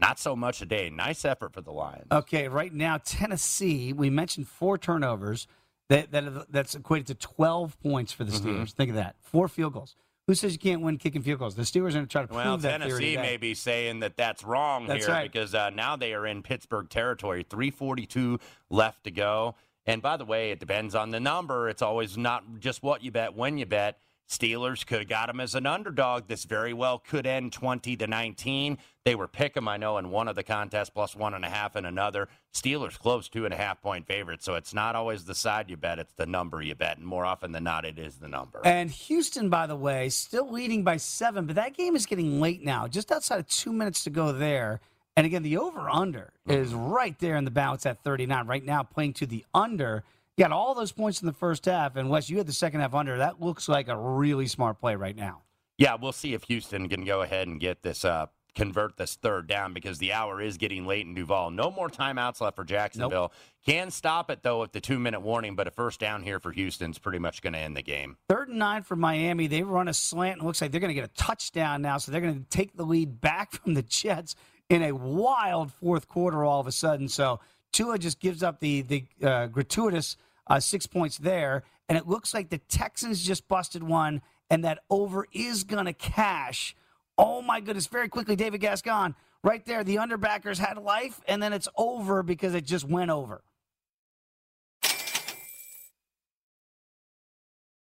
Not 0.00 0.18
so 0.18 0.34
much 0.34 0.58
today. 0.58 0.90
Nice 0.90 1.24
effort 1.24 1.52
for 1.54 1.60
the 1.60 1.70
Lions. 1.70 2.08
Okay, 2.10 2.48
right 2.48 2.72
now 2.74 2.98
Tennessee. 3.04 3.92
We 3.92 4.10
mentioned 4.10 4.48
four 4.48 4.76
turnovers. 4.76 5.46
That, 5.88 6.10
that 6.12 6.50
that's 6.52 6.74
equated 6.74 7.06
to 7.08 7.14
twelve 7.14 7.80
points 7.80 8.12
for 8.12 8.24
the 8.24 8.32
Mm-hmm. 8.32 8.48
Steelers. 8.62 8.72
Think 8.72 8.90
of 8.90 8.96
that. 8.96 9.14
Four 9.20 9.46
field 9.46 9.74
goals. 9.74 9.94
Who 10.30 10.36
says 10.36 10.52
you 10.52 10.60
can't 10.60 10.80
win 10.80 10.96
kicking 10.96 11.22
field 11.22 11.40
goals? 11.40 11.56
The 11.56 11.62
Steelers 11.62 11.88
are 11.88 11.94
going 11.94 12.06
to 12.06 12.12
try 12.12 12.22
to 12.22 12.28
prove 12.28 12.44
Well, 12.44 12.56
that 12.58 12.82
Tennessee 12.82 13.16
may 13.16 13.36
be 13.36 13.52
saying 13.52 13.98
that 13.98 14.16
that's 14.16 14.44
wrong 14.44 14.86
That's 14.86 15.04
here 15.04 15.12
right. 15.12 15.32
because 15.32 15.56
uh, 15.56 15.70
now 15.70 15.96
they 15.96 16.14
are 16.14 16.24
in 16.24 16.44
Pittsburgh 16.44 16.88
territory. 16.88 17.44
342 17.50 18.38
left 18.68 19.02
to 19.02 19.10
go. 19.10 19.56
And 19.86 20.00
by 20.00 20.16
the 20.16 20.24
way, 20.24 20.52
it 20.52 20.60
depends 20.60 20.94
on 20.94 21.10
the 21.10 21.18
number. 21.18 21.68
It's 21.68 21.82
always 21.82 22.16
not 22.16 22.44
just 22.60 22.80
what 22.80 23.02
you 23.02 23.10
bet, 23.10 23.34
when 23.34 23.58
you 23.58 23.66
bet. 23.66 23.98
Steelers 24.30 24.86
could 24.86 25.00
have 25.00 25.08
got 25.08 25.26
them 25.26 25.40
as 25.40 25.56
an 25.56 25.66
underdog. 25.66 26.28
This 26.28 26.44
very 26.44 26.72
well 26.72 26.98
could 26.98 27.26
end 27.26 27.52
20 27.52 27.96
to 27.96 28.06
19. 28.06 28.78
They 29.04 29.16
were 29.16 29.26
pick 29.26 29.50
pick 29.50 29.56
'em, 29.56 29.66
I 29.66 29.76
know, 29.76 29.98
in 29.98 30.10
one 30.10 30.28
of 30.28 30.36
the 30.36 30.44
contests, 30.44 30.90
plus 30.90 31.16
one 31.16 31.34
and 31.34 31.44
a 31.44 31.48
half 31.48 31.74
in 31.74 31.84
another. 31.84 32.28
Steelers 32.54 32.96
close 32.96 33.28
two 33.28 33.44
and 33.44 33.52
a 33.52 33.56
half 33.56 33.82
point 33.82 34.06
favorite. 34.06 34.42
So 34.42 34.54
it's 34.54 34.72
not 34.72 34.94
always 34.94 35.24
the 35.24 35.34
side 35.34 35.68
you 35.68 35.76
bet, 35.76 35.98
it's 35.98 36.12
the 36.12 36.26
number 36.26 36.62
you 36.62 36.76
bet. 36.76 36.98
And 36.98 37.06
more 37.06 37.24
often 37.24 37.50
than 37.50 37.64
not, 37.64 37.84
it 37.84 37.98
is 37.98 38.16
the 38.16 38.28
number. 38.28 38.60
And 38.64 38.90
Houston, 38.90 39.48
by 39.48 39.66
the 39.66 39.74
way, 39.74 40.08
still 40.10 40.50
leading 40.50 40.84
by 40.84 40.98
seven, 40.98 41.46
but 41.46 41.56
that 41.56 41.74
game 41.74 41.96
is 41.96 42.06
getting 42.06 42.40
late 42.40 42.64
now. 42.64 42.86
Just 42.86 43.10
outside 43.10 43.40
of 43.40 43.48
two 43.48 43.72
minutes 43.72 44.04
to 44.04 44.10
go 44.10 44.30
there. 44.30 44.80
And 45.16 45.26
again, 45.26 45.42
the 45.42 45.56
over 45.56 45.90
under 45.90 46.32
mm-hmm. 46.48 46.62
is 46.62 46.72
right 46.72 47.18
there 47.18 47.36
in 47.36 47.44
the 47.44 47.50
balance 47.50 47.84
at 47.84 48.04
39. 48.04 48.46
Right 48.46 48.64
now, 48.64 48.84
playing 48.84 49.14
to 49.14 49.26
the 49.26 49.44
under. 49.52 50.04
You 50.36 50.44
got 50.44 50.52
all 50.52 50.74
those 50.74 50.92
points 50.92 51.20
in 51.20 51.26
the 51.26 51.32
first 51.32 51.66
half, 51.66 51.96
and 51.96 52.08
Wes, 52.08 52.30
you 52.30 52.38
had 52.38 52.46
the 52.46 52.52
second 52.52 52.80
half 52.80 52.94
under. 52.94 53.18
That 53.18 53.40
looks 53.42 53.68
like 53.68 53.88
a 53.88 53.96
really 53.96 54.46
smart 54.46 54.78
play 54.78 54.94
right 54.96 55.16
now. 55.16 55.42
Yeah, 55.76 55.96
we'll 56.00 56.12
see 56.12 56.34
if 56.34 56.44
Houston 56.44 56.88
can 56.88 57.04
go 57.04 57.22
ahead 57.22 57.48
and 57.48 57.58
get 57.60 57.82
this 57.82 58.04
uh 58.04 58.26
convert 58.54 58.96
this 58.96 59.14
third 59.14 59.46
down 59.46 59.72
because 59.72 59.98
the 59.98 60.12
hour 60.12 60.40
is 60.40 60.56
getting 60.56 60.86
late 60.86 61.06
in 61.06 61.14
Duval. 61.14 61.50
No 61.50 61.70
more 61.70 61.88
timeouts 61.88 62.40
left 62.40 62.56
for 62.56 62.64
Jacksonville. 62.64 63.32
Can 63.64 63.90
stop 63.90 64.30
it 64.30 64.42
though 64.42 64.60
with 64.60 64.72
the 64.72 64.80
two 64.80 64.98
minute 64.98 65.20
warning, 65.20 65.54
but 65.54 65.66
a 65.66 65.70
first 65.70 66.00
down 66.00 66.22
here 66.22 66.40
for 66.40 66.52
Houston's 66.52 66.98
pretty 66.98 67.18
much 67.18 67.42
going 67.42 67.52
to 67.52 67.58
end 67.58 67.76
the 67.76 67.82
game. 67.82 68.16
Third 68.28 68.48
and 68.48 68.58
nine 68.58 68.82
for 68.82 68.96
Miami. 68.96 69.46
They 69.46 69.62
run 69.62 69.88
a 69.88 69.94
slant. 69.94 70.34
and 70.34 70.42
It 70.42 70.46
looks 70.46 70.60
like 70.60 70.72
they're 70.72 70.80
going 70.80 70.94
to 70.94 71.00
get 71.00 71.04
a 71.04 71.14
touchdown 71.14 71.82
now, 71.82 71.98
so 71.98 72.10
they're 72.12 72.20
going 72.20 72.42
to 72.42 72.48
take 72.50 72.76
the 72.76 72.84
lead 72.84 73.20
back 73.20 73.52
from 73.62 73.74
the 73.74 73.82
Jets 73.82 74.34
in 74.68 74.82
a 74.82 74.92
wild 74.92 75.72
fourth 75.72 76.08
quarter 76.08 76.44
all 76.44 76.60
of 76.60 76.66
a 76.66 76.72
sudden. 76.72 77.08
So 77.08 77.40
Tua 77.72 77.98
just 77.98 78.20
gives 78.20 78.42
up 78.42 78.60
the 78.60 78.82
the 78.82 79.04
uh, 79.22 79.46
gratuitous 79.46 80.16
uh, 80.46 80.60
six 80.60 80.86
points 80.86 81.18
there, 81.18 81.62
and 81.88 81.96
it 81.96 82.06
looks 82.06 82.34
like 82.34 82.50
the 82.50 82.58
Texans 82.58 83.24
just 83.24 83.48
busted 83.48 83.82
one, 83.82 84.22
and 84.48 84.64
that 84.64 84.80
over 84.90 85.26
is 85.32 85.64
going 85.64 85.86
to 85.86 85.92
cash. 85.92 86.74
Oh 87.16 87.42
my 87.42 87.60
goodness! 87.60 87.86
Very 87.86 88.08
quickly, 88.08 88.36
David 88.36 88.60
Gascon, 88.60 89.14
right 89.42 89.64
there. 89.64 89.84
The 89.84 89.96
underbackers 89.96 90.58
had 90.58 90.78
life, 90.78 91.20
and 91.28 91.42
then 91.42 91.52
it's 91.52 91.68
over 91.76 92.22
because 92.22 92.54
it 92.54 92.64
just 92.64 92.88
went 92.88 93.10
over. 93.10 93.42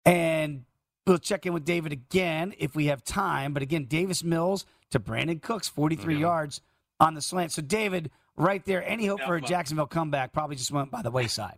And 0.06 0.64
we'll 1.06 1.18
check 1.18 1.46
in 1.46 1.52
with 1.54 1.66
David 1.66 1.92
again 1.92 2.54
if 2.58 2.76
we 2.76 2.86
have 2.86 3.04
time. 3.04 3.54
But 3.54 3.62
again, 3.62 3.86
Davis 3.86 4.24
Mills 4.24 4.66
to 4.92 5.02
Brandin 5.02 5.42
Cooks, 5.42 5.68
43 5.68 6.18
yards 6.18 6.62
on 7.00 7.14
the 7.14 7.22
slant. 7.22 7.52
So, 7.52 7.62
David, 7.62 8.10
right 8.38 8.64
there. 8.66 8.88
Any 8.88 9.06
hope 9.06 9.22
for 9.22 9.36
a 9.36 9.42
Jacksonville 9.42 9.88
comeback 9.88 10.32
probably 10.32 10.56
just 10.56 10.72
went 10.72 10.92
by 10.92 11.02
the 11.02 11.12
wayside. 11.12 11.58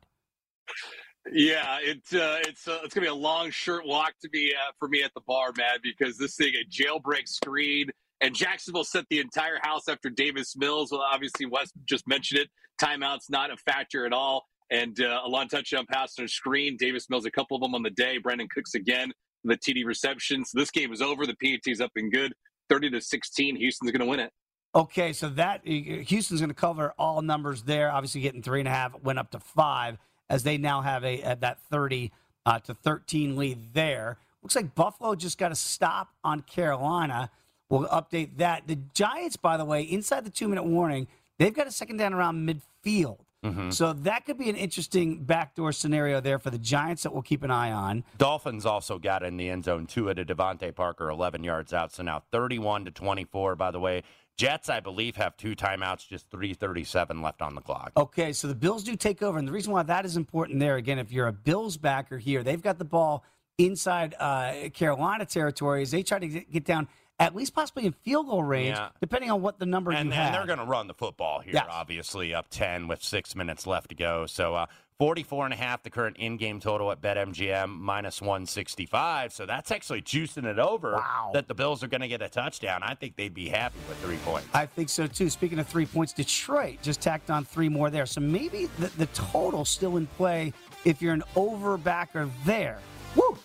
Yeah, 1.32 1.78
it's 1.82 2.14
uh, 2.14 2.40
it's 2.48 2.68
uh, 2.68 2.80
it's 2.84 2.94
gonna 2.94 3.06
be 3.06 3.10
a 3.10 3.14
long, 3.14 3.52
short 3.52 3.86
walk 3.86 4.14
to 4.22 4.30
be 4.30 4.54
uh, 4.56 4.72
for 4.80 4.88
me 4.88 5.04
at 5.04 5.14
the 5.14 5.22
bar, 5.22 5.52
man, 5.58 5.78
because 5.84 6.18
this 6.18 6.36
thing 6.36 6.54
a 6.56 6.66
jailbreak 6.68 7.28
screen 7.28 7.90
and 8.22 8.34
Jacksonville 8.34 8.84
set 8.84 9.06
the 9.10 9.20
entire 9.20 9.60
house 9.62 9.88
after 9.88 10.10
Davis 10.10 10.56
Mills. 10.56 10.92
Well, 10.92 11.02
obviously 11.02 11.46
Wes 11.46 11.72
just 11.86 12.08
mentioned 12.08 12.42
it. 12.42 12.50
Timeouts 12.82 13.30
not 13.30 13.52
a 13.52 13.58
factor 13.58 14.06
at 14.06 14.14
all, 14.14 14.48
and 14.72 15.00
uh, 15.02 15.22
a 15.24 15.28
long 15.28 15.48
touchdown 15.48 15.86
pass 15.92 16.18
on 16.18 16.26
a 16.26 16.28
screen. 16.28 16.78
Davis 16.78 17.10
Mills 17.10 17.26
a 17.26 17.32
couple 17.32 17.56
of 17.56 17.62
them 17.62 17.76
on 17.76 17.84
the 17.84 17.92
day. 17.92 18.18
Brandin 18.20 18.50
Cooks 18.50 18.74
again 18.74 19.12
the 19.44 19.56
TD 19.56 19.86
receptions. 19.86 20.52
So 20.52 20.60
this 20.60 20.72
game 20.72 20.92
is 20.92 21.02
over. 21.02 21.26
The 21.26 21.36
PAT's 21.36 21.82
up 21.82 21.92
and 21.96 22.12
good, 22.12 22.34
thirty 22.70 22.90
to 22.90 23.02
sixteen. 23.02 23.56
Houston's 23.56 23.92
gonna 23.92 24.06
win 24.06 24.20
it. 24.20 24.32
Okay, 24.76 25.14
so 25.14 25.30
that 25.30 25.66
Houston's 25.66 26.42
going 26.42 26.50
to 26.50 26.54
cover 26.54 26.94
all 26.98 27.22
numbers 27.22 27.64
there. 27.64 27.92
Obviously, 27.92 28.22
getting 28.22 28.44
three 28.44 28.60
and 28.60 28.68
a 28.68 28.72
half 28.72 28.94
went 29.02 29.18
up 29.18 29.32
to 29.32 29.40
five 29.40 29.98
as 30.30 30.44
they 30.44 30.58
now 30.58 30.82
have 30.82 31.04
a, 31.04 31.36
that 31.40 31.60
thirty 31.72 32.12
uh, 32.46 32.60
to 32.60 32.76
thirteen 32.76 33.36
lead 33.36 33.74
there. 33.74 34.18
Looks 34.44 34.56
like 34.56 34.76
Buffalo 34.76 35.16
just 35.16 35.38
got 35.38 35.52
a 35.52 35.56
stop 35.56 36.10
on 36.24 36.42
Carolina. 36.42 37.32
We'll 37.70 37.88
update 37.88 38.38
that. 38.38 38.68
The 38.68 38.78
Giants, 38.94 39.38
by 39.38 39.58
the 39.58 39.66
way, 39.66 39.82
inside 39.82 40.24
the 40.24 40.30
two 40.30 40.48
minute 40.48 40.64
warning, 40.66 41.08
they've 41.40 41.54
got 41.54 41.66
a 41.68 41.72
second 41.72 41.98
down 41.98 42.14
around 42.14 42.48
midfield. 42.48 43.18
Mhm. 43.44 43.74
So 43.74 43.94
that 43.94 44.26
could 44.26 44.38
be 44.38 44.50
an 44.50 44.56
interesting 44.56 45.24
backdoor 45.24 45.72
scenario 45.72 46.20
there 46.20 46.40
for 46.40 46.50
the 46.50 46.58
Giants 46.58 47.04
that 47.04 47.14
we'll 47.14 47.22
keep 47.22 47.42
an 47.42 47.52
eye 47.52 47.72
on. 47.72 48.04
Dolphins 48.18 48.66
also 48.66 49.00
got 49.00 49.24
in 49.24 49.38
the 49.38 49.50
end 49.50 49.64
zone 49.64 49.88
two 49.88 50.10
at 50.10 50.20
a 50.20 50.26
DeVante 50.26 50.76
Parker, 50.76 51.10
11 51.10 51.44
yards 51.44 51.74
out. 51.74 51.92
So 51.94 52.04
now 52.04 52.24
31 52.32 52.86
to 52.86 52.92
24. 52.92 53.56
By 53.56 53.72
the 53.72 53.80
way, 53.80 54.04
Jets, 54.40 54.70
I 54.70 54.80
believe, 54.80 55.18
have 55.18 55.36
two 55.36 55.54
timeouts, 55.54 56.08
just 56.08 56.30
3:37 56.30 57.22
left 57.22 57.42
on 57.42 57.56
the 57.56 57.62
clock. 57.62 57.92
Okay, 57.98 58.32
so 58.32 58.48
the 58.48 58.56
Bills 58.56 58.86
do 58.86 58.96
take 58.96 59.22
over, 59.22 59.38
and 59.38 59.46
the 59.46 59.52
reason 59.52 59.74
why 59.74 59.84
that 59.84 60.06
is 60.06 60.16
important 60.16 60.62
there, 60.62 60.78
again, 60.78 60.98
if 60.98 61.12
you're 61.12 61.28
a 61.28 61.34
Bills 61.34 61.76
backer 61.76 62.18
here, 62.18 62.42
they've 62.42 62.62
got 62.62 62.78
the 62.80 62.86
ball 62.86 63.26
inside 63.58 64.16
uh, 64.18 64.70
Carolina 64.74 65.26
territory 65.26 65.82
as 65.82 65.92
they 65.92 66.04
try 66.04 66.20
to 66.20 66.28
get 66.28 66.64
down 66.64 66.88
at 67.20 67.36
least 67.36 67.54
possibly 67.54 67.86
in 67.86 67.92
field 67.92 68.28
goal 68.28 68.42
range, 68.42 68.78
Yeah. 68.78 68.92
depending 69.02 69.30
on 69.30 69.42
what 69.42 69.60
the 69.60 69.66
number 69.66 69.92
and, 69.92 70.08
you 70.08 70.14
and 70.14 70.24
have. 70.24 70.32
they're 70.32 70.46
going 70.46 70.60
to 70.60 70.64
run 70.72 70.88
the 70.88 70.94
football 70.94 71.42
here, 71.42 71.56
Yes. 71.56 71.66
obviously, 71.70 72.34
up 72.34 72.46
10 72.50 72.88
with 72.88 73.04
six 73.04 73.36
minutes 73.36 73.68
left 73.68 73.90
to 73.90 73.96
go. 73.96 74.26
So 74.26 74.56
uh, 74.56 74.68
44 75.00 75.46
and 75.46 75.54
a 75.54 75.58
half, 75.58 75.82
the 75.82 75.90
current 75.90 76.18
in-game 76.18 76.60
total 76.60 76.92
at 76.92 77.00
BetMGM, 77.00 77.70
minus 77.70 78.22
165. 78.22 79.32
So 79.32 79.46
that's 79.46 79.72
actually 79.72 80.02
juicing 80.02 80.44
it 80.44 80.60
over 80.60 81.02
that 81.32 81.48
the 81.48 81.54
Bills 81.54 81.82
are 81.84 81.88
going 81.88 82.02
to 82.02 82.10
get 82.10 82.22
a 82.22 82.28
touchdown. 82.28 82.84
I 82.84 82.96
think 82.96 83.16
they'd 83.16 83.34
be 83.34 83.48
happy 83.48 83.80
with 83.88 83.98
three 84.00 84.18
points. 84.18 84.50
I 84.54 84.66
think 84.66 84.90
so 84.90 85.08
too. 85.08 85.30
Speaking 85.30 85.58
of 85.58 85.68
three 85.68 85.86
points, 85.86 86.12
Detroit 86.12 86.80
just 86.82 87.00
tacked 87.00 87.30
on 87.30 87.46
three 87.46 87.70
more 87.70 87.90
there. 87.90 88.06
So 88.06 88.20
maybe 88.20 88.70
the, 88.78 88.88
the 88.98 89.06
total 89.08 89.64
still 89.64 89.96
in 89.96 90.06
play 90.06 90.52
if 90.84 91.02
you're 91.02 91.14
an 91.14 91.24
over 91.38 91.78
backer 91.78 92.30
there. 92.44 92.80
Woo! 93.16 93.38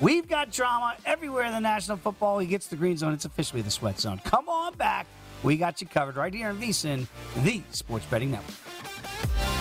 We've 0.00 0.26
got 0.26 0.50
drama 0.50 0.96
everywhere 1.04 1.44
in 1.44 1.52
the 1.52 1.60
National 1.60 1.98
Football 1.98 2.38
League. 2.38 2.54
It's 2.54 2.68
the 2.68 2.76
Green 2.76 2.96
Zone. 2.96 3.12
It's 3.12 3.26
officially 3.26 3.60
the 3.60 3.70
Sweat 3.70 4.00
Zone. 4.00 4.18
Come 4.24 4.48
on 4.48 4.74
back. 4.76 5.06
We 5.42 5.58
got 5.58 5.82
you 5.82 5.86
covered 5.86 6.16
right 6.16 6.32
here 6.32 6.48
in 6.48 6.56
VSIN, 6.56 7.06
the 7.44 7.62
Sports 7.70 8.06
Betting 8.06 8.30
Network. 8.30 9.51